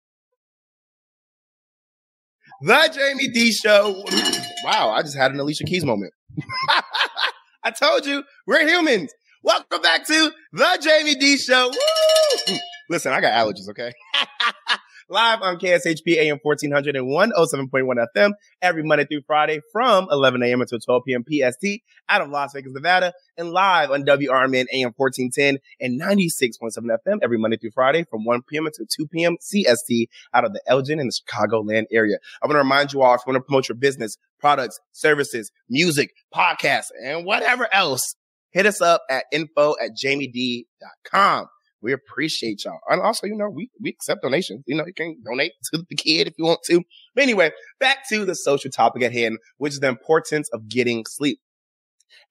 The 2.61 2.73
Jaime 2.73 3.28
Dee 3.30 3.51
Show. 3.51 4.03
Wow, 4.63 4.89
I 4.89 5.03
just 5.03 5.15
had 5.15 5.32
an 5.32 5.39
Alicia 5.39 5.63
Keys 5.65 5.86
moment. 5.86 6.11
I 7.63 7.71
told 7.71 8.05
you, 8.05 8.23
we're 8.47 8.67
humans. 8.67 9.13
Welcome 9.43 9.82
back 9.82 10.05
to 10.07 10.32
the 10.51 10.80
Jaime 10.84 11.13
Dee 11.15 11.38
Show. 11.38 11.69
Woo! 11.69 12.57
Listen, 12.89 13.13
I 13.13 13.21
got 13.21 13.34
allergies, 13.34 13.69
okay? 13.69 13.93
Live 15.10 15.41
on 15.41 15.58
KSHP 15.58 16.18
AM 16.18 16.38
1400 16.41 16.97
and 16.97 17.08
107.1 17.08 18.05
FM 18.14 18.32
every 18.62 18.84
Monday 18.84 19.05
through 19.05 19.22
Friday 19.26 19.62
from 19.72 20.05
11 20.12 20.43
a.m. 20.43 20.60
until 20.60 20.80
12 20.80 21.03
p.m. 21.05 21.24
PST 21.24 21.82
out 22.10 22.22
of 22.22 22.30
Las 22.30 22.51
Vegas, 22.53 22.74
Nevada, 22.74 23.14
and 23.38 23.51
live 23.51 23.89
on 23.89 24.03
WRMN 24.03 24.66
AM 24.74 24.93
1410 24.97 25.60
and 25.80 26.01
96.7 26.01 26.97
FM 27.08 27.20
every 27.24 27.38
Monday 27.38 27.55
through 27.55 27.72
Friday 27.72 28.03
from 28.03 28.26
1 28.26 28.41
p.m. 28.49 28.66
until 28.66 28.86
2 28.86 29.08
p.m. 29.08 29.38
CST 29.41 30.08
out 30.34 30.43
of 30.43 30.51
the 30.51 30.62
Elgin 30.68 30.99
and 30.99 31.10
the 31.10 31.22
Chicagoland 31.32 31.86
area. 31.89 32.18
I 32.43 32.47
want 32.47 32.55
to 32.55 32.60
remind 32.60 32.91
you 32.91 33.01
all 33.01 33.16
if 33.16 33.22
you 33.26 33.32
want 33.32 33.41
to 33.41 33.47
promote 33.47 33.70
your 33.70 33.78
business, 33.78 34.18
products, 34.41 34.78
services, 34.91 35.53
music, 35.70 36.12
podcasts, 36.36 36.91
and 37.01 37.26
whatever 37.26 37.74
else, 37.74 38.16
hit 38.51 38.66
us 38.66 38.82
up 38.82 39.03
at 39.10 39.24
info 39.32 39.76
at 39.82 39.91
jaimedee.com. 39.95 41.47
We 41.82 41.93
appreciate 41.93 42.65
y'all. 42.65 42.80
And 42.89 43.01
also, 43.01 43.28
you 43.28 43.36
know, 43.36 43.49
we, 43.49 43.69
we 43.82 43.89
accept 43.89 44.23
donations. 44.23 44.63
You 44.65 44.75
know, 44.75 44.86
you 44.86 44.93
can 44.93 45.17
donate 45.23 45.53
to 45.73 45.86
the 45.89 45.95
kid 45.95 46.28
if 46.28 46.34
you 46.38 46.45
want 46.45 46.61
to. 46.67 46.82
But 47.15 47.23
anyway, 47.23 47.51
back 47.80 48.07
to 48.09 48.25
the 48.25 48.36
social 48.36 48.71
topic 48.71 49.03
at 49.03 49.13
hand, 49.13 49.38
which 49.57 49.73
is 49.73 49.80
the 49.80 49.88
importance 49.88 50.49
of 50.53 50.67
getting 50.67 51.05
sleep. 51.05 51.39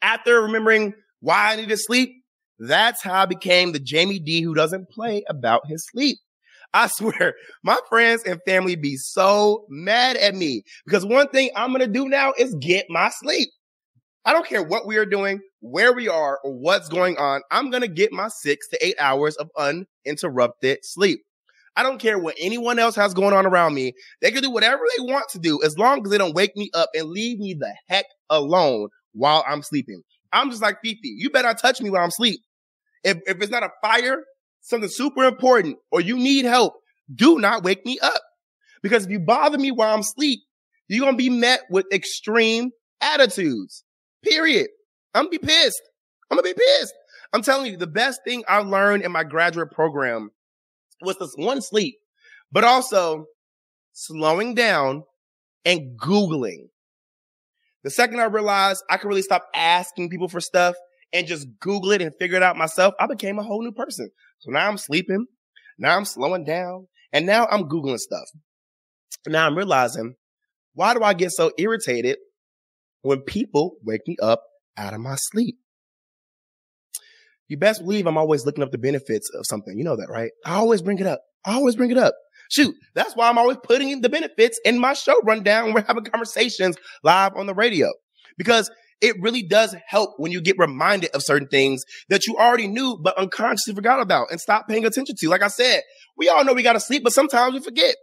After 0.02 0.42
remembering 0.42 0.94
why 1.20 1.52
I 1.52 1.56
needed 1.56 1.78
sleep, 1.78 2.10
that's 2.58 3.02
how 3.02 3.22
I 3.22 3.26
became 3.26 3.72
the 3.72 3.84
Jaime 3.88 4.18
Dee 4.18 4.42
who 4.42 4.54
doesn't 4.54 4.88
play 4.90 5.24
about 5.28 5.66
his 5.66 5.86
sleep. 5.86 6.18
I 6.72 6.86
swear, 6.92 7.34
my 7.62 7.78
friends 7.88 8.22
and 8.24 8.40
family 8.46 8.76
be 8.76 8.96
so 8.96 9.64
mad 9.68 10.16
at 10.16 10.34
me 10.34 10.62
because 10.84 11.04
one 11.04 11.28
thing 11.28 11.50
I'm 11.56 11.70
going 11.70 11.80
to 11.80 11.86
do 11.86 12.08
now 12.08 12.32
is 12.38 12.54
get 12.60 12.86
my 12.88 13.10
sleep. 13.10 13.48
I 14.26 14.32
don't 14.32 14.46
care 14.46 14.62
what 14.62 14.88
we 14.88 14.96
are 14.96 15.06
doing, 15.06 15.40
where 15.60 15.92
we 15.92 16.08
are, 16.08 16.40
or 16.42 16.52
what's 16.52 16.88
going 16.88 17.16
on. 17.16 17.42
I'm 17.52 17.70
going 17.70 17.82
to 17.82 17.88
get 17.88 18.12
my 18.12 18.26
six 18.26 18.66
to 18.70 18.84
eight 18.84 18.96
hours 18.98 19.36
of 19.36 19.50
uninterrupted 19.56 20.78
sleep. 20.82 21.20
I 21.76 21.84
don't 21.84 22.00
care 22.00 22.18
what 22.18 22.34
anyone 22.40 22.80
else 22.80 22.96
has 22.96 23.14
going 23.14 23.34
on 23.34 23.46
around 23.46 23.74
me. 23.74 23.92
They 24.20 24.32
can 24.32 24.42
do 24.42 24.50
whatever 24.50 24.82
they 24.96 25.04
want 25.04 25.26
to 25.30 25.38
do 25.38 25.62
as 25.62 25.78
long 25.78 26.04
as 26.04 26.10
they 26.10 26.18
don't 26.18 26.34
wake 26.34 26.56
me 26.56 26.70
up 26.74 26.90
and 26.92 27.08
leave 27.08 27.38
me 27.38 27.54
the 27.54 27.72
heck 27.88 28.06
alone 28.28 28.88
while 29.12 29.44
I'm 29.46 29.62
sleeping. 29.62 30.02
I'm 30.32 30.50
just 30.50 30.62
like 30.62 30.78
Fifi. 30.82 30.98
You 31.04 31.30
better 31.30 31.46
not 31.46 31.60
touch 31.60 31.80
me 31.80 31.90
while 31.90 32.02
I'm 32.02 32.08
asleep. 32.08 32.40
If, 33.04 33.18
if 33.28 33.40
it's 33.40 33.52
not 33.52 33.62
a 33.62 33.70
fire, 33.80 34.24
something 34.60 34.90
super 34.90 35.22
important, 35.22 35.76
or 35.92 36.00
you 36.00 36.16
need 36.16 36.46
help, 36.46 36.74
do 37.14 37.38
not 37.38 37.62
wake 37.62 37.86
me 37.86 38.00
up. 38.00 38.22
Because 38.82 39.04
if 39.04 39.10
you 39.12 39.20
bother 39.20 39.58
me 39.58 39.70
while 39.70 39.94
I'm 39.94 40.00
asleep, 40.00 40.40
you're 40.88 41.04
going 41.04 41.12
to 41.12 41.16
be 41.16 41.30
met 41.30 41.60
with 41.70 41.86
extreme 41.92 42.70
attitudes. 43.00 43.84
Period. 44.22 44.68
I'm 45.14 45.26
to 45.26 45.30
be 45.30 45.38
pissed. 45.38 45.82
I'm 46.30 46.36
to 46.36 46.42
be 46.42 46.54
pissed. 46.54 46.94
I'm 47.32 47.42
telling 47.42 47.70
you, 47.70 47.76
the 47.76 47.86
best 47.86 48.20
thing 48.24 48.44
I 48.48 48.58
learned 48.58 49.04
in 49.04 49.12
my 49.12 49.24
graduate 49.24 49.70
program 49.70 50.30
was 51.02 51.16
this 51.18 51.34
one 51.36 51.60
sleep, 51.60 51.96
but 52.50 52.64
also 52.64 53.26
slowing 53.92 54.54
down 54.54 55.02
and 55.64 55.98
Googling. 56.00 56.68
The 57.82 57.90
second 57.90 58.20
I 58.20 58.24
realized 58.24 58.82
I 58.90 58.96
could 58.96 59.08
really 59.08 59.22
stop 59.22 59.46
asking 59.54 60.10
people 60.10 60.28
for 60.28 60.40
stuff 60.40 60.74
and 61.12 61.26
just 61.26 61.46
Google 61.60 61.92
it 61.92 62.02
and 62.02 62.12
figure 62.18 62.36
it 62.36 62.42
out 62.42 62.56
myself, 62.56 62.94
I 62.98 63.06
became 63.06 63.38
a 63.38 63.42
whole 63.42 63.62
new 63.62 63.72
person. 63.72 64.10
So 64.38 64.50
now 64.50 64.68
I'm 64.68 64.78
sleeping. 64.78 65.26
Now 65.78 65.96
I'm 65.96 66.04
slowing 66.04 66.44
down 66.44 66.88
and 67.12 67.26
now 67.26 67.46
I'm 67.50 67.68
Googling 67.68 67.98
stuff. 67.98 68.28
Now 69.26 69.46
I'm 69.46 69.56
realizing 69.56 70.14
why 70.74 70.94
do 70.94 71.02
I 71.02 71.14
get 71.14 71.30
so 71.30 71.52
irritated 71.58 72.18
when 73.06 73.20
people 73.20 73.76
wake 73.84 74.02
me 74.06 74.16
up 74.22 74.42
out 74.76 74.94
of 74.94 75.00
my 75.00 75.16
sleep? 75.16 75.56
You 77.48 77.56
best 77.56 77.82
believe 77.82 78.06
I'm 78.06 78.18
always 78.18 78.44
looking 78.44 78.64
up 78.64 78.72
the 78.72 78.78
benefits 78.78 79.30
of 79.34 79.46
something. 79.46 79.78
You 79.78 79.84
know 79.84 79.96
that, 79.96 80.08
right? 80.10 80.32
I 80.44 80.54
always 80.54 80.82
bring 80.82 80.98
it 80.98 81.06
up. 81.06 81.20
I 81.44 81.54
always 81.54 81.76
bring 81.76 81.90
it 81.90 81.98
up. 81.98 82.14
Shoot, 82.50 82.74
that's 82.94 83.14
why 83.14 83.28
I'm 83.28 83.38
always 83.38 83.58
putting 83.62 84.00
the 84.00 84.08
benefits 84.08 84.60
in 84.64 84.78
my 84.78 84.94
show 84.94 85.20
rundown. 85.24 85.72
We're 85.72 85.84
having 85.86 86.04
conversations 86.04 86.76
live 87.02 87.34
on 87.36 87.46
the 87.46 87.54
radio 87.54 87.92
because 88.36 88.70
it 89.00 89.16
really 89.20 89.42
does 89.42 89.74
help 89.86 90.10
when 90.16 90.32
you 90.32 90.40
get 90.40 90.58
reminded 90.58 91.10
of 91.10 91.22
certain 91.22 91.48
things 91.48 91.84
that 92.08 92.26
you 92.26 92.36
already 92.36 92.66
knew, 92.66 92.98
but 93.02 93.18
unconsciously 93.18 93.74
forgot 93.74 94.00
about 94.00 94.30
and 94.30 94.40
stop 94.40 94.68
paying 94.68 94.84
attention 94.84 95.16
to. 95.18 95.28
Like 95.28 95.42
I 95.42 95.48
said, 95.48 95.82
we 96.16 96.28
all 96.28 96.44
know 96.44 96.54
we 96.54 96.62
got 96.62 96.74
to 96.74 96.80
sleep, 96.80 97.04
but 97.04 97.12
sometimes 97.12 97.54
we 97.54 97.60
forget. 97.60 97.96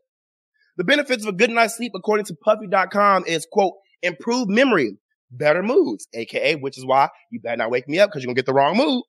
The 0.77 0.83
benefits 0.83 1.23
of 1.23 1.29
a 1.29 1.37
good 1.37 1.51
night's 1.51 1.77
sleep, 1.77 1.91
according 1.95 2.25
to 2.25 2.35
puffy.com 2.43 3.25
is 3.27 3.47
quote, 3.51 3.73
improved 4.03 4.49
memory, 4.49 4.97
better 5.31 5.63
moods, 5.63 6.07
aka, 6.13 6.55
which 6.55 6.77
is 6.77 6.85
why 6.85 7.09
you 7.31 7.39
better 7.39 7.57
not 7.57 7.71
wake 7.71 7.87
me 7.87 7.99
up 7.99 8.09
because 8.09 8.23
you're 8.23 8.33
to 8.33 8.37
get 8.37 8.45
the 8.45 8.53
wrong 8.53 8.77
mood. 8.77 9.03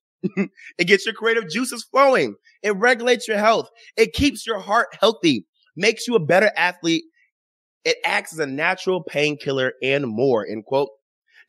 it 0.79 0.87
gets 0.87 1.05
your 1.05 1.15
creative 1.15 1.51
juices 1.51 1.87
flowing. 1.91 2.37
It 2.63 2.77
regulates 2.77 3.29
your 3.29 3.39
health. 3.39 3.69
It 3.97 4.15
keeps 4.15 4.47
your 4.47 4.59
heart 4.59 4.89
healthy, 4.99 5.47
makes 5.77 6.07
you 6.09 6.15
a 6.15 6.25
better 6.25 6.51
athlete. 6.57 7.05
It 7.85 7.99
acts 8.05 8.33
as 8.33 8.39
a 8.39 8.47
natural 8.47 9.03
painkiller 9.03 9.75
and 9.83 10.07
more, 10.07 10.47
end 10.47 10.65
quote. 10.65 10.89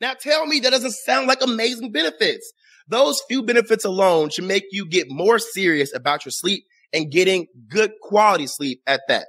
Now 0.00 0.12
tell 0.12 0.44
me 0.44 0.60
that 0.60 0.70
doesn't 0.70 0.92
sound 0.92 1.26
like 1.26 1.40
amazing 1.40 1.92
benefits. 1.92 2.52
Those 2.88 3.22
few 3.28 3.42
benefits 3.42 3.84
alone 3.84 4.28
should 4.28 4.44
make 4.44 4.64
you 4.70 4.86
get 4.86 5.06
more 5.08 5.38
serious 5.38 5.94
about 5.94 6.24
your 6.26 6.32
sleep 6.32 6.64
and 6.92 7.10
getting 7.10 7.46
good 7.68 7.92
quality 8.02 8.46
sleep 8.46 8.82
at 8.86 9.00
that. 9.08 9.26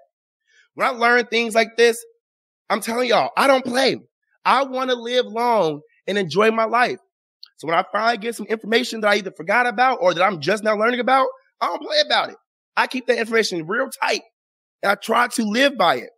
When 0.76 0.86
I 0.86 0.92
learn 0.92 1.26
things 1.26 1.56
like 1.56 1.76
this, 1.78 2.04
I'm 2.70 2.82
telling 2.82 3.10
y'all, 3.10 3.32
I 3.38 3.48
don't 3.48 3.66
play. 3.66 3.98
I 4.46 4.64
want 4.64 4.90
to 4.90 4.96
live 4.96 5.26
long 5.26 5.82
and 6.08 6.18
enjoy 6.18 6.52
my 6.52 6.66
life. 6.66 7.00
So 7.58 7.68
when 7.68 7.78
I 7.78 7.84
finally 7.92 8.18
get 8.18 8.36
some 8.36 8.46
information 8.48 9.02
that 9.02 9.10
I 9.10 9.16
either 9.16 9.32
forgot 9.36 9.68
about 9.68 10.00
or 10.02 10.14
that 10.14 10.24
I'm 10.24 10.40
just 10.40 10.64
now 10.64 10.76
learning 10.76 11.00
about, 11.00 11.28
I 11.60 11.68
don't 11.68 11.82
play 11.82 12.02
about 12.06 12.30
it. 12.30 12.38
I 12.76 12.88
keep 12.88 13.08
that 13.08 13.18
information 13.18 13.66
real 13.66 13.90
tight 14.02 14.22
and 14.84 14.92
I 14.92 14.96
try 14.96 15.28
to 15.28 15.44
live 15.44 15.78
by 15.78 15.96
it. 15.98 16.10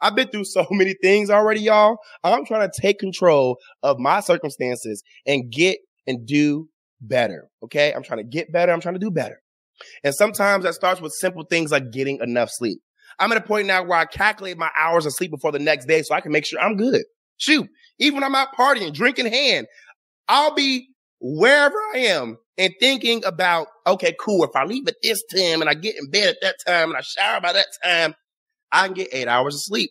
I've 0.00 0.14
been 0.14 0.28
through 0.28 0.44
so 0.46 0.66
many 0.70 0.94
things 1.02 1.30
already, 1.30 1.60
y'all. 1.60 1.98
I'm 2.22 2.44
trying 2.44 2.70
to 2.70 2.80
take 2.80 2.98
control 2.98 3.58
of 3.82 3.98
my 3.98 4.20
circumstances 4.20 5.02
and 5.26 5.50
get 5.50 5.78
and 6.06 6.26
do 6.26 6.68
better. 7.00 7.48
Okay. 7.64 7.92
I'm 7.92 8.02
trying 8.02 8.18
to 8.18 8.24
get 8.24 8.52
better. 8.52 8.72
I'm 8.72 8.80
trying 8.80 8.94
to 8.94 9.00
do 9.00 9.10
better. 9.10 9.40
And 10.04 10.14
sometimes 10.14 10.64
that 10.64 10.74
starts 10.74 11.00
with 11.00 11.12
simple 11.12 11.44
things 11.44 11.72
like 11.72 11.90
getting 11.90 12.18
enough 12.20 12.50
sleep. 12.50 12.80
I'm 13.20 13.30
at 13.32 13.38
a 13.38 13.42
point 13.42 13.66
now 13.66 13.84
where 13.84 13.98
I 13.98 14.06
calculate 14.06 14.56
my 14.56 14.70
hours 14.76 15.06
of 15.06 15.12
sleep 15.12 15.30
before 15.30 15.52
the 15.52 15.58
next 15.58 15.86
day 15.86 16.02
so 16.02 16.14
I 16.14 16.20
can 16.20 16.32
make 16.32 16.46
sure 16.46 16.58
I'm 16.58 16.76
good. 16.76 17.02
Shoot, 17.36 17.68
even 17.98 18.14
when 18.16 18.24
I'm 18.24 18.34
out 18.34 18.54
partying, 18.58 18.92
drinking 18.92 19.26
hand, 19.26 19.66
I'll 20.28 20.54
be 20.54 20.88
wherever 21.20 21.76
I 21.94 21.98
am 21.98 22.38
and 22.56 22.74
thinking 22.80 23.24
about, 23.24 23.68
okay, 23.86 24.14
cool. 24.18 24.42
If 24.44 24.56
I 24.56 24.64
leave 24.64 24.88
at 24.88 24.96
this 25.02 25.22
time 25.32 25.60
and 25.60 25.68
I 25.68 25.74
get 25.74 25.96
in 25.98 26.10
bed 26.10 26.30
at 26.30 26.36
that 26.42 26.56
time 26.66 26.88
and 26.88 26.96
I 26.96 27.02
shower 27.02 27.40
by 27.40 27.52
that 27.52 27.66
time, 27.84 28.14
I 28.72 28.86
can 28.86 28.94
get 28.94 29.08
eight 29.12 29.28
hours 29.28 29.54
of 29.54 29.62
sleep. 29.62 29.90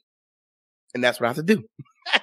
And 0.93 1.03
that's 1.03 1.19
what 1.19 1.27
I 1.27 1.30
have 1.30 1.38
to 1.38 1.43
do. 1.43 1.63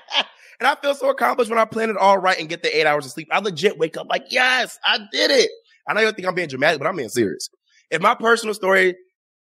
and 0.61 0.67
I 0.67 0.75
feel 0.77 0.95
so 0.95 1.11
accomplished 1.11 1.51
when 1.51 1.59
I 1.59 1.65
plan 1.65 1.91
it 1.91 1.97
all 1.97 2.19
right 2.19 2.39
and 2.39 2.49
get 2.49 2.63
the 2.63 2.77
eight 2.77 2.87
hours 2.87 3.07
of 3.07 3.13
sleep. 3.13 3.29
I 3.31 3.39
legit 3.39 3.79
wake 3.79 3.97
up 3.97 4.09
like, 4.09 4.25
yes, 4.31 4.79
I 4.85 4.99
did 5.13 5.31
it. 5.31 5.51
I 5.89 5.95
know 5.95 6.01
you 6.01 6.11
think 6.13 6.27
I'm 6.27 6.35
being 6.35 6.49
dramatic, 6.49 6.79
but 6.79 6.89
I'm 6.89 6.97
being 6.97 7.09
serious. 7.09 7.49
If 7.91 8.03
my 8.03 8.17
personal 8.17 8.55
story 8.55 8.97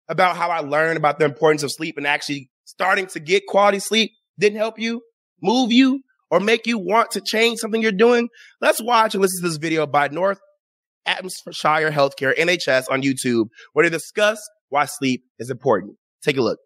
about 0.09 0.37
how 0.37 0.51
I 0.51 0.61
learned 0.61 0.97
about 0.97 1.19
the 1.19 1.25
importance 1.25 1.63
of 1.63 1.71
sleep 1.71 1.97
and 1.97 2.07
actually 2.07 2.51
starting 2.65 3.07
to 3.07 3.21
get 3.21 3.47
quality 3.47 3.79
sleep 3.79 4.13
didn't 4.39 4.59
help 4.59 4.79
you, 4.79 5.03
move 5.43 5.73
you, 5.73 6.01
or 6.31 6.41
make 6.41 6.67
you 6.67 6.79
want 6.79 7.11
to 7.13 7.21
change 7.21 7.59
something 7.59 7.81
you're 7.83 7.93
doing, 7.93 8.29
let's 8.61 8.83
watch 8.83 9.15
and 9.15 9.23
listen 9.23 9.43
to 9.43 9.49
this 9.49 9.59
video 9.59 9.87
by 9.87 10.09
North 10.09 10.39
Atmosshire 11.07 11.91
Healthcare 11.91 12.37
NHS 12.37 12.85
on 12.91 13.03
YouTube, 13.03 13.47
where 13.73 13.85
they 13.85 13.91
discuss 13.91 14.39
why 14.69 14.85
sleep 14.85 15.25
is 15.39 15.51
important. 15.51 15.97
Take 16.23 16.37
a 16.37 16.43
look. 16.43 16.59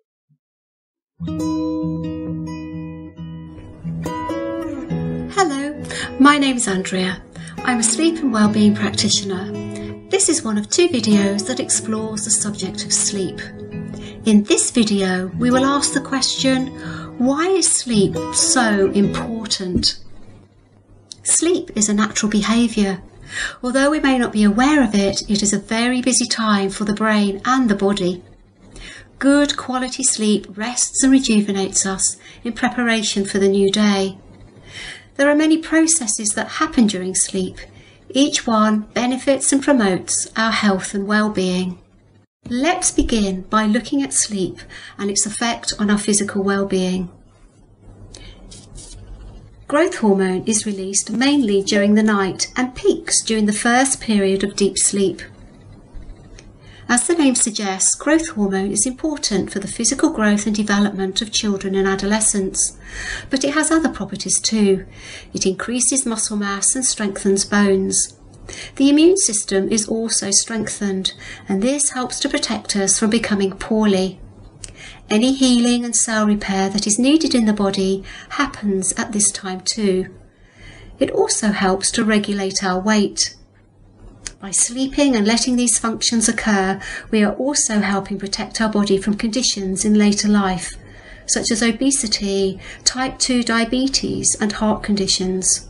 Hello, 5.35 5.83
my 6.19 6.39
name 6.39 6.57
is 6.57 6.67
Andrea. 6.67 7.23
I'm 7.59 7.79
a 7.79 7.83
sleep 7.85 8.17
and 8.17 8.33
wellbeing 8.33 8.75
practitioner. 8.75 9.72
This 10.13 10.29
is 10.29 10.45
one 10.45 10.59
of 10.59 10.69
two 10.69 10.89
videos 10.89 11.47
that 11.47 11.59
explores 11.59 12.27
the 12.27 12.31
subject 12.31 12.85
of 12.85 12.93
sleep. 12.93 13.41
In 14.27 14.43
this 14.43 14.71
video, 14.71 15.29
we 15.39 15.51
will 15.51 15.65
ask 15.65 15.95
the 15.95 16.03
question 16.03 16.67
why 17.17 17.47
is 17.47 17.67
sleep 17.67 18.15
so 18.35 18.91
important? 18.91 19.99
Sleep 21.23 21.71
is 21.75 21.89
a 21.89 21.95
natural 21.95 22.31
behaviour. 22.31 23.01
Although 23.63 23.91
we 23.91 24.01
may 24.01 24.19
not 24.19 24.35
be 24.35 24.45
aware 24.45 24.83
of 24.85 24.95
it, 24.95 25.23
it 25.31 25.43
is 25.43 25.55
a 25.55 25.59
very 25.59 26.03
busy 26.03 26.27
time 26.27 26.69
for 26.69 26.85
the 26.85 26.93
brain 26.93 27.41
and 27.47 27.71
the 27.71 27.75
body. 27.75 28.23
Good 29.19 29.57
quality 29.57 30.03
sleep 30.03 30.47
rests 30.59 31.03
and 31.03 31.11
rejuvenates 31.11 31.87
us 31.87 32.19
in 32.45 32.53
preparation 32.53 33.25
for 33.25 33.39
the 33.39 33.49
new 33.49 33.73
day. 33.73 34.19
There 35.17 35.31
are 35.31 35.35
many 35.35 35.57
processes 35.57 36.35
that 36.35 36.61
happen 36.61 36.87
during 36.87 37.15
sleep. 37.15 37.57
Each 38.15 38.47
one 38.47 38.81
benefits 38.93 39.53
and 39.53 39.63
promotes 39.63 40.29
our 40.37 40.53
health 40.53 40.93
and 40.93 41.07
well-being. 41.07 41.79
Let's 42.49 42.91
begin 42.91 43.43
by 43.43 43.65
looking 43.65 44.03
at 44.03 44.13
sleep 44.13 44.59
and 44.99 45.11
its 45.11 45.25
effect 45.25 45.73
on 45.79 45.91
our 45.91 45.99
physical 45.99 46.43
well-being. 46.43 47.09
Growth 49.67 49.97
hormone 49.97 50.45
is 50.45 50.67
released 50.67 51.11
mainly 51.11 51.63
during 51.63 51.95
the 51.95 52.03
night 52.03 52.53
and 52.55 52.75
peaks 52.75 53.23
during 53.25 53.47
the 53.47 53.53
first 53.55 54.03
period 54.03 54.45
of 54.45 54.57
deep 54.57 54.77
sleep. 54.77 55.23
As 56.89 57.07
the 57.07 57.15
name 57.15 57.35
suggests, 57.35 57.95
growth 57.95 58.31
hormone 58.31 58.71
is 58.71 58.87
important 58.87 59.51
for 59.51 59.61
the 59.61 59.69
physical 59.69 60.11
growth 60.11 60.47
and 60.47 60.55
development 60.55 61.23
of 61.23 61.33
children 61.33 61.75
and 61.75 61.87
adolescents, 61.87 62.77
but 63.31 63.45
it 63.45 63.55
has 63.55 63.71
other 63.71 63.89
properties 63.89 64.41
too. 64.41 64.85
It 65.33 65.47
increases 65.47 66.05
muscle 66.05 66.37
mass 66.37 66.75
and 66.75 66.85
strengthens 66.85 67.45
bones. 67.45 68.19
The 68.77 68.91
immune 68.91 69.17
system 69.17 69.71
is 69.71 69.89
also 69.89 70.31
strengthened, 70.31 71.13
and 71.49 71.63
this 71.63 71.91
helps 71.91 72.19
to 72.21 72.29
protect 72.29 72.77
us 72.77 72.99
from 72.99 73.11
becoming 73.11 73.53
poorly. 73.53 74.21
Any 75.09 75.33
healing 75.33 75.85
and 75.85 75.95
cell 75.95 76.27
repair 76.27 76.69
that 76.71 76.87
is 76.87 76.99
needed 76.99 77.35
in 77.35 77.45
the 77.45 77.53
body 77.53 78.03
happens 78.31 78.93
at 78.95 79.13
this 79.13 79.31
time 79.31 79.61
too. 79.61 80.07
It 80.99 81.11
also 81.11 81.49
helps 81.49 81.91
to 81.93 82.05
regulate 82.05 82.65
our 82.65 82.81
weight. 82.81 83.35
By 84.43 84.51
sleeping 84.51 85.15
and 85.15 85.25
letting 85.25 85.55
these 85.55 85.79
functions 85.79 86.29
occur, 86.29 86.81
we 87.13 87.23
are 87.23 87.35
also 87.35 87.79
helping 87.79 88.19
protect 88.19 88.61
our 88.61 88.69
body 88.69 88.99
from 88.99 89.15
conditions 89.15 89.85
in 89.85 89.95
later 89.95 90.27
life, 90.27 90.75
such 91.27 91.53
as 91.53 91.63
obesity, 91.63 92.59
type 92.83 93.21
2 93.21 93.45
diabetes, 93.45 94.37
and 94.41 94.51
heart 94.55 94.83
conditions. 94.83 95.69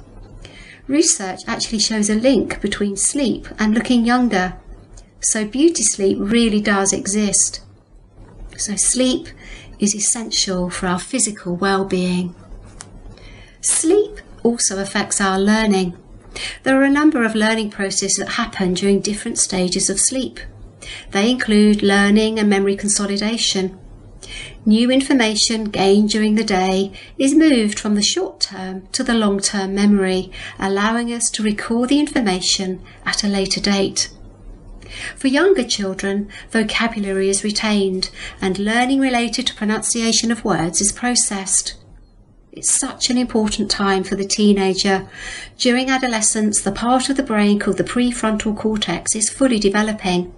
Research 0.87 1.41
actually 1.47 1.81
shows 1.81 2.09
a 2.09 2.15
link 2.15 2.63
between 2.63 2.97
sleep 2.97 3.47
and 3.59 3.75
looking 3.75 4.07
younger, 4.07 4.55
so 5.21 5.45
beauty 5.45 5.83
sleep 5.83 6.17
really 6.19 6.63
does 6.63 6.95
exist. 6.95 7.61
So, 8.57 8.77
sleep 8.77 9.29
is 9.81 9.95
essential 9.95 10.71
for 10.71 10.87
our 10.87 10.99
physical 10.99 11.57
well 11.57 11.85
being. 11.85 12.35
Sleep 13.61 14.23
also 14.43 14.81
affects 14.81 15.21
our 15.21 15.39
learning. 15.39 15.95
There 16.63 16.81
are 16.81 16.85
a 16.85 16.91
number 16.91 17.25
of 17.25 17.35
learning 17.35 17.71
processes 17.71 18.17
that 18.19 18.31
happen 18.31 18.75
during 18.75 19.01
different 19.01 19.39
stages 19.39 19.91
of 19.91 20.01
sleep. 20.01 20.41
They 21.11 21.31
include 21.31 21.83
learning 21.83 22.39
and 22.39 22.49
memory 22.49 22.77
consolidation. 22.77 23.79
New 24.65 24.91
information 24.91 25.65
gained 25.65 26.11
during 26.11 26.37
the 26.37 26.45
day 26.45 26.93
is 27.19 27.35
moved 27.35 27.79
from 27.79 27.97
the 27.97 28.03
short 28.03 28.41
term 28.41 28.87
to 28.93 29.03
the 29.03 29.15
long 29.15 29.41
term 29.41 29.75
memory, 29.75 30.31
allowing 30.59 31.13
us 31.13 31.29
to 31.31 31.43
recall 31.43 31.87
the 31.87 31.99
information 31.99 32.81
at 33.05 33.25
a 33.25 33.29
later 33.29 33.61
date. 33.61 34.11
For 35.17 35.29
younger 35.29 35.65
children, 35.65 36.29
vocabulary 36.51 37.29
is 37.29 37.43
retained 37.43 38.11
and 38.41 38.59
learning 38.59 39.01
related 39.01 39.47
to 39.49 39.55
pronunciation 39.55 40.31
of 40.31 40.45
words 40.45 40.81
is 40.81 40.93
processed. 40.93 41.75
It's 42.55 42.79
such 42.79 43.09
an 43.09 43.17
important 43.17 43.71
time 43.71 44.05
for 44.05 44.15
the 44.15 44.27
teenager. 44.27 45.09
During 45.57 45.89
adolescence, 45.89 46.61
the 46.61 46.71
part 46.71 47.09
of 47.09 47.17
the 47.17 47.23
brain 47.23 47.59
called 47.59 47.79
the 47.79 47.83
prefrontal 47.85 48.55
cortex 48.55 49.17
is 49.17 49.31
fully 49.31 49.59
developing. 49.59 50.35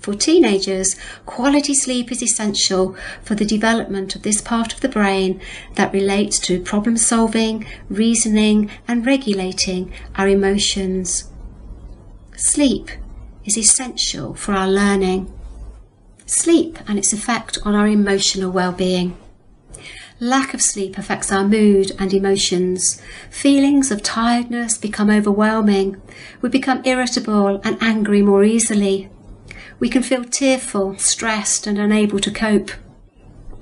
For 0.00 0.14
teenagers, 0.14 0.96
quality 1.26 1.74
sleep 1.74 2.10
is 2.10 2.22
essential 2.22 2.96
for 3.22 3.34
the 3.34 3.44
development 3.44 4.16
of 4.16 4.22
this 4.22 4.40
part 4.40 4.72
of 4.72 4.80
the 4.80 4.88
brain 4.88 5.42
that 5.74 5.92
relates 5.92 6.38
to 6.40 6.58
problem 6.58 6.96
solving, 6.96 7.66
reasoning, 7.90 8.70
and 8.88 9.04
regulating 9.04 9.92
our 10.16 10.28
emotions. 10.28 11.30
Sleep 12.34 12.90
is 13.44 13.58
essential 13.58 14.32
for 14.32 14.54
our 14.54 14.68
learning. 14.68 15.30
Sleep 16.24 16.78
and 16.88 16.98
its 16.98 17.12
effect 17.12 17.58
on 17.62 17.74
our 17.74 17.86
emotional 17.86 18.50
well-being. 18.50 19.18
Lack 20.22 20.54
of 20.54 20.62
sleep 20.62 20.98
affects 20.98 21.32
our 21.32 21.42
mood 21.42 21.90
and 21.98 22.14
emotions. 22.14 23.02
Feelings 23.28 23.90
of 23.90 24.04
tiredness 24.04 24.78
become 24.78 25.10
overwhelming. 25.10 26.00
We 26.40 26.48
become 26.48 26.80
irritable 26.84 27.60
and 27.64 27.76
angry 27.80 28.22
more 28.22 28.44
easily. 28.44 29.10
We 29.80 29.88
can 29.88 30.04
feel 30.04 30.22
tearful, 30.22 30.96
stressed, 30.96 31.66
and 31.66 31.76
unable 31.76 32.20
to 32.20 32.30
cope. 32.30 32.70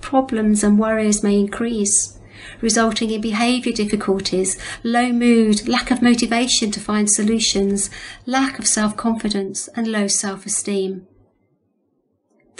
Problems 0.03 0.63
and 0.63 0.79
worries 0.79 1.23
may 1.23 1.41
increase, 1.41 2.19
resulting 2.61 3.11
in 3.11 3.23
behaviour 3.23 3.73
difficulties, 3.73 4.59
low 4.85 5.13
mood, 5.13 5.67
lack 5.67 5.91
of 5.91 6.03
motivation 6.03 6.71
to 6.73 6.79
find 6.79 7.11
solutions, 7.11 7.89
lack 8.27 8.59
of 8.59 8.67
self 8.67 8.99
confidence, 8.99 9.69
and 9.69 9.89
low 9.89 10.09
self 10.09 10.45
esteem. 10.45 11.07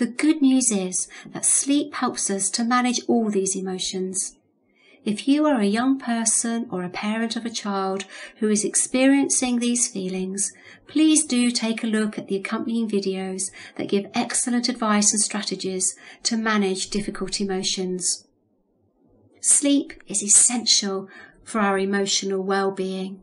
The 0.01 0.07
good 0.07 0.41
news 0.41 0.71
is 0.71 1.09
that 1.35 1.45
sleep 1.45 1.93
helps 1.93 2.31
us 2.31 2.49
to 2.53 2.65
manage 2.65 3.03
all 3.07 3.29
these 3.29 3.55
emotions. 3.55 4.35
If 5.05 5.29
you 5.29 5.45
are 5.45 5.61
a 5.61 5.67
young 5.67 5.99
person 5.99 6.67
or 6.71 6.83
a 6.83 6.89
parent 6.89 7.37
of 7.37 7.45
a 7.45 7.51
child 7.51 8.07
who 8.39 8.49
is 8.49 8.65
experiencing 8.65 9.59
these 9.59 9.89
feelings, 9.89 10.51
please 10.87 11.27
do 11.27 11.51
take 11.51 11.85
a 11.85 11.87
look 11.87 12.17
at 12.17 12.29
the 12.29 12.37
accompanying 12.37 12.89
videos 12.89 13.51
that 13.77 13.91
give 13.91 14.07
excellent 14.15 14.71
advice 14.71 15.13
and 15.13 15.21
strategies 15.21 15.95
to 16.23 16.39
manage 16.39 16.89
difficult 16.89 17.39
emotions. 17.39 18.27
Sleep 19.43 19.93
is 20.07 20.23
essential 20.23 21.11
for 21.45 21.61
our 21.61 21.79
emotional 21.79 22.43
well-being. 22.43 23.21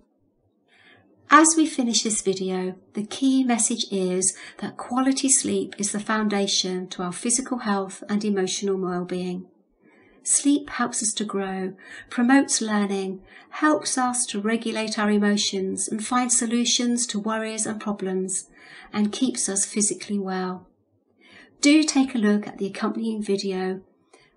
As 1.30 1.56
we 1.58 1.68
finish 1.68 2.04
this 2.04 2.22
video, 2.22 2.76
the 2.94 3.06
key 3.06 3.44
message 3.44 3.86
is 3.92 4.34
that 4.60 4.78
quality 4.78 5.28
sleep 5.28 5.76
is 5.78 5.92
the 5.92 6.00
foundation 6.00 6.88
to 6.88 7.04
our 7.04 7.12
physical 7.12 7.60
health 7.60 8.02
and 8.08 8.24
emotional 8.24 8.78
well-being. 8.78 9.46
Sleep 10.24 10.70
helps 10.70 11.04
us 11.04 11.12
to 11.14 11.26
grow, 11.26 11.74
promotes 12.10 12.62
learning, 12.62 13.22
helps 13.50 13.98
us 13.98 14.26
to 14.28 14.40
regulate 14.40 14.98
our 14.98 15.12
emotions 15.12 15.90
and 15.90 16.06
find 16.06 16.32
solutions 16.32 17.06
to 17.08 17.20
worries 17.20 17.66
and 17.66 17.82
problems, 17.82 18.50
and 18.94 19.12
keeps 19.12 19.50
us 19.50 19.66
physically 19.66 20.20
well. 20.20 20.66
Do 21.60 21.84
take 21.84 22.16
a 22.16 22.20
look 22.20 22.48
at 22.48 22.58
the 22.58 22.68
accompanying 22.68 23.22
video 23.22 23.82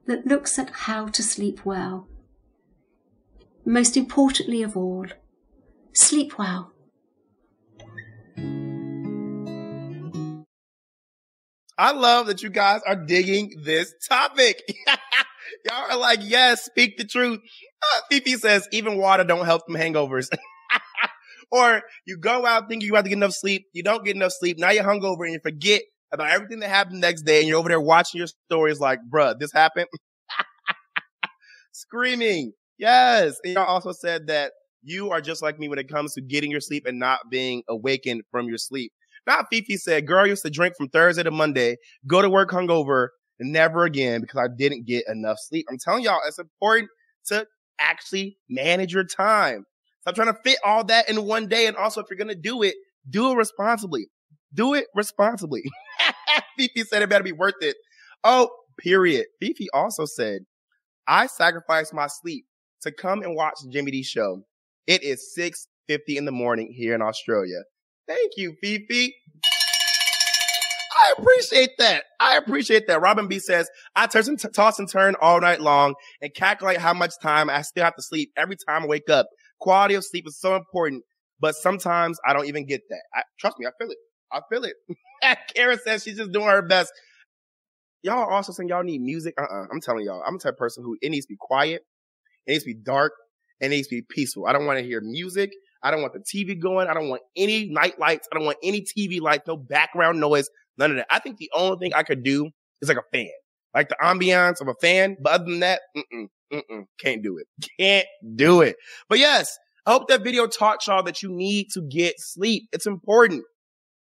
that 0.06 0.26
looks 0.26 0.58
at 0.58 0.70
how 0.70 1.06
to 1.06 1.22
sleep 1.22 1.64
well. 1.64 2.08
Most 3.64 3.96
importantly 3.96 4.62
of 4.62 4.76
all, 4.76 5.06
sleep 5.92 6.36
well. 6.36 6.72
I 11.80 11.92
love 11.92 12.26
that 12.26 12.42
you 12.42 12.50
guys 12.50 12.82
are 12.86 12.94
digging 12.94 13.54
this 13.64 13.94
topic. 14.06 14.60
Y'all 15.64 15.90
are 15.90 15.96
like, 15.96 16.18
yes, 16.22 16.62
speak 16.62 16.98
the 16.98 17.04
truth. 17.04 17.40
Uh, 17.82 18.00
Fifi 18.10 18.34
says, 18.34 18.68
even 18.70 18.98
water 18.98 19.24
don't 19.24 19.46
help 19.46 19.62
from 19.64 19.76
hangovers. 19.76 20.28
or 21.50 21.80
you 22.06 22.18
go 22.18 22.44
out 22.44 22.68
thinking 22.68 22.86
you 22.86 22.96
have 22.96 23.04
to 23.04 23.08
get 23.08 23.16
enough 23.16 23.32
sleep. 23.32 23.64
You 23.72 23.82
don't 23.82 24.04
get 24.04 24.14
enough 24.14 24.32
sleep. 24.32 24.58
Now 24.58 24.68
you're 24.72 24.84
hungover 24.84 25.24
and 25.24 25.32
you 25.32 25.40
forget 25.42 25.80
about 26.12 26.28
everything 26.28 26.60
that 26.60 26.68
happened 26.68 26.96
the 26.96 27.00
next 27.06 27.22
day. 27.22 27.38
And 27.38 27.48
you're 27.48 27.58
over 27.58 27.70
there 27.70 27.80
watching 27.80 28.18
your 28.18 28.28
stories 28.50 28.78
like, 28.78 28.98
bruh, 29.10 29.38
this 29.38 29.50
happened. 29.50 29.86
Screaming. 31.72 32.52
Yes. 32.76 33.38
And 33.42 33.54
y'all 33.54 33.64
also 33.64 33.92
said 33.92 34.26
that 34.26 34.52
you 34.82 35.12
are 35.12 35.22
just 35.22 35.40
like 35.40 35.58
me 35.58 35.70
when 35.70 35.78
it 35.78 35.88
comes 35.88 36.12
to 36.12 36.20
getting 36.20 36.50
your 36.50 36.60
sleep 36.60 36.84
and 36.84 36.98
not 36.98 37.20
being 37.30 37.62
awakened 37.70 38.24
from 38.30 38.48
your 38.48 38.58
sleep. 38.58 38.92
Not 39.26 39.46
Fifi 39.50 39.76
said, 39.76 40.06
girl 40.06 40.26
used 40.26 40.42
to 40.42 40.50
drink 40.50 40.74
from 40.76 40.88
Thursday 40.88 41.22
to 41.22 41.30
Monday, 41.30 41.76
go 42.06 42.22
to 42.22 42.30
work 42.30 42.50
hungover, 42.50 43.08
never 43.40 43.84
again 43.84 44.20
because 44.20 44.38
I 44.38 44.48
didn't 44.54 44.86
get 44.86 45.04
enough 45.08 45.38
sleep. 45.40 45.66
I'm 45.70 45.78
telling 45.78 46.04
y'all, 46.04 46.20
it's 46.26 46.38
important 46.38 46.90
to 47.26 47.46
actually 47.78 48.36
manage 48.48 48.92
your 48.92 49.04
time. 49.04 49.64
Stop 50.02 50.14
trying 50.14 50.32
to 50.32 50.40
fit 50.44 50.58
all 50.64 50.84
that 50.84 51.08
in 51.08 51.24
one 51.26 51.46
day. 51.46 51.66
And 51.66 51.76
also, 51.76 52.00
if 52.00 52.06
you're 52.10 52.16
going 52.16 52.28
to 52.28 52.34
do 52.34 52.62
it, 52.62 52.74
do 53.08 53.32
it 53.32 53.36
responsibly. 53.36 54.06
Do 54.54 54.74
it 54.74 54.86
responsibly. 54.94 55.62
Fifi 56.58 56.84
said 56.84 57.02
it 57.02 57.08
better 57.08 57.24
be 57.24 57.32
worth 57.32 57.54
it. 57.60 57.76
Oh, 58.24 58.50
period. 58.78 59.26
Fifi 59.40 59.68
also 59.72 60.04
said, 60.04 60.42
I 61.06 61.26
sacrificed 61.26 61.94
my 61.94 62.06
sleep 62.06 62.44
to 62.82 62.92
come 62.92 63.22
and 63.22 63.34
watch 63.34 63.54
Jimmy 63.70 63.90
D 63.90 64.02
show. 64.02 64.42
It 64.86 65.02
is 65.02 65.32
6.50 65.38 65.98
in 66.08 66.24
the 66.24 66.32
morning 66.32 66.72
here 66.74 66.94
in 66.94 67.02
Australia. 67.02 67.62
Thank 68.10 68.32
you, 68.36 68.56
Fifi. 68.60 69.14
I 70.92 71.14
appreciate 71.16 71.70
that. 71.78 72.04
I 72.18 72.36
appreciate 72.38 72.88
that. 72.88 73.00
Robin 73.00 73.28
B 73.28 73.38
says, 73.38 73.70
I 73.94 74.08
and, 74.12 74.52
toss 74.52 74.80
and 74.80 74.88
turn 74.88 75.14
all 75.20 75.40
night 75.40 75.60
long 75.60 75.94
and 76.20 76.34
calculate 76.34 76.78
how 76.78 76.92
much 76.92 77.12
time 77.22 77.48
I 77.48 77.62
still 77.62 77.84
have 77.84 77.94
to 77.94 78.02
sleep 78.02 78.32
every 78.36 78.56
time 78.56 78.82
I 78.82 78.86
wake 78.86 79.08
up. 79.08 79.28
Quality 79.60 79.94
of 79.94 80.04
sleep 80.04 80.26
is 80.26 80.40
so 80.40 80.56
important, 80.56 81.04
but 81.38 81.54
sometimes 81.54 82.18
I 82.26 82.32
don't 82.32 82.46
even 82.46 82.66
get 82.66 82.80
that. 82.90 83.02
I, 83.14 83.22
trust 83.38 83.60
me, 83.60 83.66
I 83.66 83.70
feel 83.78 83.92
it. 83.92 83.98
I 84.32 84.40
feel 84.50 84.64
it. 84.64 84.74
Kara 85.54 85.78
says 85.78 86.02
she's 86.02 86.16
just 86.16 86.32
doing 86.32 86.48
her 86.48 86.62
best. 86.62 86.92
Y'all 88.02 88.28
also 88.28 88.50
saying 88.50 88.70
y'all 88.70 88.82
need 88.82 89.02
music. 89.02 89.34
Uh-uh. 89.38 89.66
I'm 89.70 89.80
telling 89.80 90.04
y'all, 90.04 90.24
I'm 90.26 90.34
the 90.34 90.40
type 90.40 90.54
of 90.54 90.58
person 90.58 90.82
who 90.82 90.96
it 91.00 91.10
needs 91.10 91.26
to 91.26 91.32
be 91.32 91.38
quiet. 91.38 91.82
It 92.46 92.52
needs 92.52 92.64
to 92.64 92.70
be 92.70 92.80
dark. 92.82 93.12
It 93.60 93.68
needs 93.68 93.86
to 93.86 93.94
be 93.94 94.02
peaceful. 94.02 94.46
I 94.46 94.52
don't 94.52 94.66
want 94.66 94.80
to 94.80 94.84
hear 94.84 95.00
music. 95.00 95.50
I 95.82 95.90
don't 95.90 96.02
want 96.02 96.12
the 96.12 96.20
TV 96.20 96.60
going. 96.60 96.88
I 96.88 96.94
don't 96.94 97.08
want 97.08 97.22
any 97.36 97.68
night 97.68 97.98
lights. 97.98 98.28
I 98.32 98.36
don't 98.36 98.44
want 98.44 98.58
any 98.62 98.82
TV 98.82 99.20
lights, 99.20 99.46
no 99.46 99.56
background 99.56 100.20
noise, 100.20 100.48
none 100.78 100.90
of 100.90 100.96
that. 100.98 101.06
I 101.10 101.18
think 101.18 101.38
the 101.38 101.50
only 101.54 101.78
thing 101.78 101.94
I 101.94 102.02
could 102.02 102.22
do 102.22 102.50
is 102.82 102.88
like 102.88 102.98
a 102.98 103.16
fan, 103.16 103.30
like 103.74 103.88
the 103.88 103.96
ambiance 104.02 104.60
of 104.60 104.68
a 104.68 104.74
fan. 104.80 105.16
But 105.20 105.32
other 105.32 105.44
than 105.44 105.60
that, 105.60 105.80
mm-mm, 105.96 106.26
mm-mm, 106.52 106.84
can't 106.98 107.22
do 107.22 107.38
it. 107.38 107.46
Can't 107.80 108.06
do 108.36 108.60
it. 108.60 108.76
But 109.08 109.18
yes, 109.18 109.56
I 109.86 109.92
hope 109.92 110.08
that 110.08 110.22
video 110.22 110.46
taught 110.46 110.86
y'all 110.86 111.02
that 111.04 111.22
you 111.22 111.30
need 111.30 111.68
to 111.72 111.80
get 111.80 112.14
sleep. 112.18 112.68
It's 112.72 112.86
important. 112.86 113.44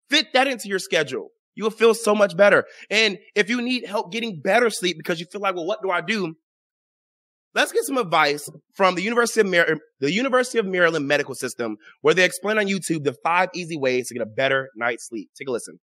Fit 0.09 0.27
that 0.33 0.47
into 0.47 0.67
your 0.67 0.79
schedule. 0.79 1.29
You 1.55 1.63
will 1.63 1.71
feel 1.71 1.93
so 1.93 2.15
much 2.15 2.35
better. 2.35 2.65
And 2.89 3.17
if 3.35 3.49
you 3.49 3.61
need 3.61 3.85
help 3.85 4.11
getting 4.11 4.41
better 4.41 4.69
sleep 4.69 4.97
because 4.97 5.19
you 5.19 5.25
feel 5.31 5.41
like, 5.41 5.55
well, 5.55 5.65
what 5.65 5.81
do 5.81 5.91
I 5.91 6.01
do? 6.01 6.35
Let's 7.55 7.71
get 7.71 7.83
some 7.83 7.97
advice 7.97 8.49
from 8.73 8.95
the 8.95 9.03
University 9.03 9.41
of 9.41 9.47
Mar- 9.47 9.77
the 9.99 10.11
University 10.11 10.57
of 10.57 10.65
Maryland 10.65 11.07
Medical 11.07 11.35
System, 11.35 11.77
where 12.01 12.15
they 12.15 12.25
explain 12.25 12.57
on 12.57 12.65
YouTube 12.65 13.03
the 13.03 13.15
five 13.23 13.49
easy 13.53 13.77
ways 13.77 14.07
to 14.07 14.15
get 14.15 14.23
a 14.23 14.27
better 14.29 14.69
night's 14.75 15.07
sleep. 15.07 15.29
Take 15.37 15.47
a 15.47 15.51
listen. 15.51 15.79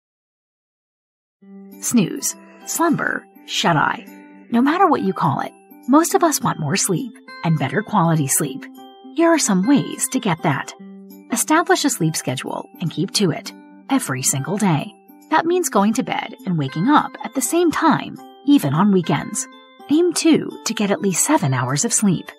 Snooze, 1.81 2.35
slumber, 2.65 3.23
shut 3.45 3.77
eye. 3.77 4.03
No 4.51 4.61
matter 4.61 4.87
what 4.87 5.03
you 5.03 5.13
call 5.13 5.41
it, 5.41 5.51
most 5.87 6.15
of 6.15 6.23
us 6.23 6.41
want 6.41 6.59
more 6.59 6.75
sleep 6.75 7.11
and 7.43 7.59
better 7.59 7.83
quality 7.83 8.27
sleep. 8.27 8.65
Here 9.15 9.29
are 9.29 9.39
some 9.39 9.67
ways 9.67 10.07
to 10.09 10.19
get 10.19 10.41
that. 10.43 10.73
Establish 11.31 11.85
a 11.85 11.89
sleep 11.89 12.15
schedule 12.15 12.67
and 12.81 12.89
keep 12.89 13.11
to 13.11 13.29
it 13.29 13.53
every 13.91 14.23
single 14.23 14.57
day. 14.57 14.91
That 15.29 15.45
means 15.45 15.69
going 15.69 15.93
to 15.93 16.03
bed 16.03 16.33
and 16.47 16.57
waking 16.57 16.87
up 16.87 17.11
at 17.23 17.35
the 17.35 17.41
same 17.41 17.69
time, 17.71 18.17
even 18.47 18.73
on 18.73 18.91
weekends. 18.91 19.47
Aim 19.91 20.13
too 20.13 20.47
to 20.65 20.73
get 20.75 20.91
at 20.91 21.01
least 21.01 21.25
seven 21.25 21.51
hours 21.51 21.83
of 21.83 21.91
sleep. 21.91 22.29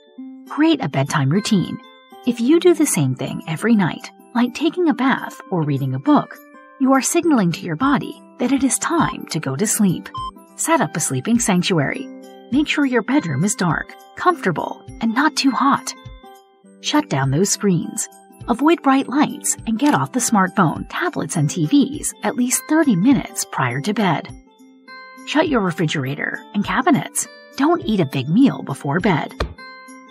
Create 0.48 0.82
a 0.84 0.88
bedtime 0.88 1.30
routine. 1.30 1.76
If 2.24 2.40
you 2.40 2.61
do 2.61 2.74
the 2.74 2.86
same 2.86 3.16
thing 3.16 3.42
every 3.48 3.74
night, 3.74 4.12
like 4.36 4.55
taking 4.55 4.88
a 4.88 4.94
bath 4.94 5.40
or 5.51 5.62
reading 5.62 5.94
a 5.94 5.98
book, 5.98 6.36
you 6.80 6.92
are 6.92 7.03
signaling 7.03 7.51
to 7.53 7.62
your 7.66 7.74
body 7.74 8.22
that 8.38 8.53
it 8.53 8.62
is 8.62 8.78
time 8.78 9.26
to 9.30 9.40
go 9.40 9.57
to 9.57 9.66
sleep. 9.66 10.09
Set 10.55 10.80
up 10.80 10.96
a 10.96 11.01
sleeping 11.01 11.40
sanctuary. 11.40 12.07
Make 12.53 12.68
sure 12.68 12.86
your 12.86 13.03
bedroom 13.03 13.42
is 13.42 13.57
dark, 13.57 13.96
comfortable, 14.14 14.80
and 15.01 15.12
not 15.12 15.34
too 15.34 15.51
hot. 15.51 15.92
Shut 16.82 17.09
down 17.09 17.32
those 17.32 17.51
screens. 17.51 18.09
Avoid 18.46 18.80
bright 18.82 19.09
lights 19.09 19.57
and 19.66 19.76
get 19.76 19.94
off 19.94 20.12
the 20.12 20.20
smartphone, 20.20 20.86
tablets, 20.88 21.36
and 21.36 21.48
TVs 21.48 22.14
at 22.22 22.36
least 22.36 22.62
30 22.68 22.94
minutes 22.94 23.44
prior 23.44 23.80
to 23.80 23.92
bed. 23.92 24.28
Shut 25.26 25.48
your 25.48 25.61
refrigerator 25.61 26.40
and 26.55 26.64
cabinets. 26.64 27.26
Don't 27.57 27.84
eat 27.84 28.01
a 28.01 28.07
big 28.07 28.28
meal 28.28 28.62
before 28.62 29.01
bed. 29.01 29.32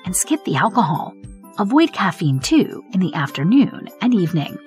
And 0.05 0.15
skip 0.15 0.43
the 0.45 0.55
alcohol. 0.55 1.13
Avoid 1.57 1.93
caffeine 1.93 2.39
too 2.39 2.83
in 2.93 2.99
the 2.99 3.13
afternoon 3.13 3.89
and 4.01 4.13
evening. 4.13 4.57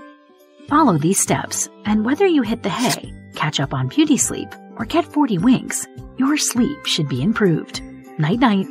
Follow 0.68 0.98
these 0.98 1.20
steps, 1.20 1.68
and 1.84 2.04
whether 2.04 2.26
you 2.26 2.42
hit 2.42 2.62
the 2.62 2.70
hay, 2.70 3.12
catch 3.34 3.60
up 3.60 3.74
on 3.74 3.88
beauty 3.88 4.16
sleep, 4.16 4.48
or 4.76 4.84
get 4.84 5.04
40 5.04 5.38
winks, 5.38 5.86
your 6.18 6.36
sleep 6.36 6.86
should 6.86 7.08
be 7.08 7.22
improved. 7.22 7.82
Night 8.18 8.40
night. 8.40 8.66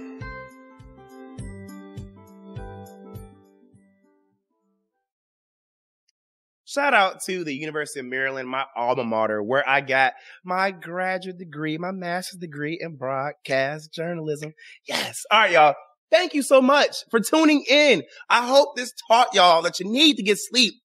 Shout 6.71 6.93
out 6.93 7.21
to 7.23 7.43
the 7.43 7.53
University 7.53 7.99
of 7.99 8.05
Maryland, 8.05 8.47
my 8.47 8.63
alma 8.77 9.03
mater, 9.03 9.43
where 9.43 9.67
I 9.67 9.81
got 9.81 10.13
my 10.45 10.71
graduate 10.71 11.37
degree, 11.37 11.77
my 11.77 11.91
master's 11.91 12.39
degree 12.39 12.79
in 12.79 12.95
broadcast 12.95 13.93
journalism. 13.93 14.53
Yes. 14.87 15.25
All 15.29 15.39
right, 15.39 15.51
y'all. 15.51 15.75
Thank 16.11 16.33
you 16.33 16.41
so 16.41 16.61
much 16.61 16.95
for 17.09 17.19
tuning 17.19 17.65
in. 17.69 18.03
I 18.29 18.47
hope 18.47 18.77
this 18.77 18.93
taught 19.09 19.33
y'all 19.33 19.63
that 19.63 19.81
you 19.81 19.91
need 19.91 20.15
to 20.15 20.23
get 20.23 20.37
sleep. 20.37 20.75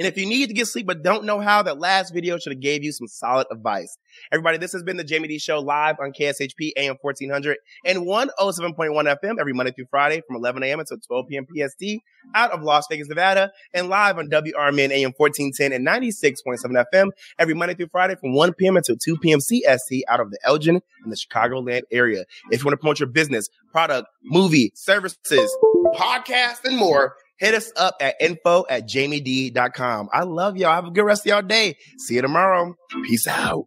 And 0.00 0.06
if 0.06 0.16
you 0.16 0.24
need 0.24 0.46
to 0.46 0.54
get 0.54 0.66
sleep 0.66 0.86
but 0.86 1.02
don't 1.02 1.26
know 1.26 1.40
how, 1.40 1.62
that 1.62 1.78
last 1.78 2.14
video 2.14 2.38
should 2.38 2.52
have 2.52 2.60
gave 2.60 2.82
you 2.82 2.90
some 2.90 3.06
solid 3.06 3.46
advice. 3.50 3.98
Everybody, 4.32 4.56
this 4.56 4.72
has 4.72 4.82
been 4.82 4.96
the 4.96 5.06
Jaime 5.06 5.28
Dee 5.28 5.38
Show 5.38 5.60
live 5.60 5.96
on 6.00 6.12
KSHP 6.18 6.72
AM 6.78 6.96
1400 7.02 7.58
and 7.84 8.06
107.1 8.06 8.74
FM 8.78 9.38
every 9.38 9.52
Monday 9.52 9.72
through 9.72 9.84
Friday 9.90 10.22
from 10.26 10.36
11 10.36 10.62
a.m. 10.62 10.80
until 10.80 10.96
12 10.96 11.26
p.m. 11.28 11.46
PST 11.54 12.00
out 12.34 12.50
of 12.50 12.62
Las 12.62 12.86
Vegas, 12.90 13.08
Nevada, 13.08 13.52
and 13.74 13.90
live 13.90 14.16
on 14.18 14.30
WRMN 14.30 14.90
AM 14.90 15.12
1410 15.18 15.72
and 15.74 15.86
96.7 15.86 16.84
FM 16.94 17.10
every 17.38 17.52
Monday 17.52 17.74
through 17.74 17.88
Friday 17.92 18.14
from 18.14 18.32
1 18.32 18.54
p.m. 18.54 18.78
until 18.78 18.96
2 18.96 19.18
p.m. 19.18 19.40
CST 19.40 20.00
out 20.08 20.20
of 20.20 20.30
the 20.30 20.38
Elgin 20.44 20.80
and 21.04 21.12
the 21.12 21.16
Chicagoland 21.16 21.82
area. 21.92 22.24
If 22.50 22.60
you 22.60 22.64
want 22.64 22.72
to 22.72 22.78
promote 22.78 23.00
your 23.00 23.08
business, 23.10 23.50
product, 23.70 24.08
movie, 24.24 24.72
services, 24.74 25.54
podcast, 25.94 26.64
and 26.64 26.78
more, 26.78 27.16
hit 27.40 27.54
us 27.54 27.72
up 27.76 27.96
at 28.00 28.14
info 28.20 28.64
at 28.70 28.86
jaimedee.com. 28.86 30.10
I 30.12 30.22
love 30.22 30.56
y'all. 30.56 30.74
Have 30.74 30.86
a 30.86 30.90
good 30.90 31.04
rest 31.04 31.26
of 31.26 31.30
y'all 31.30 31.42
day. 31.42 31.76
See 31.98 32.14
you 32.14 32.22
tomorrow. 32.22 32.76
Peace 33.04 33.26
out. 33.26 33.66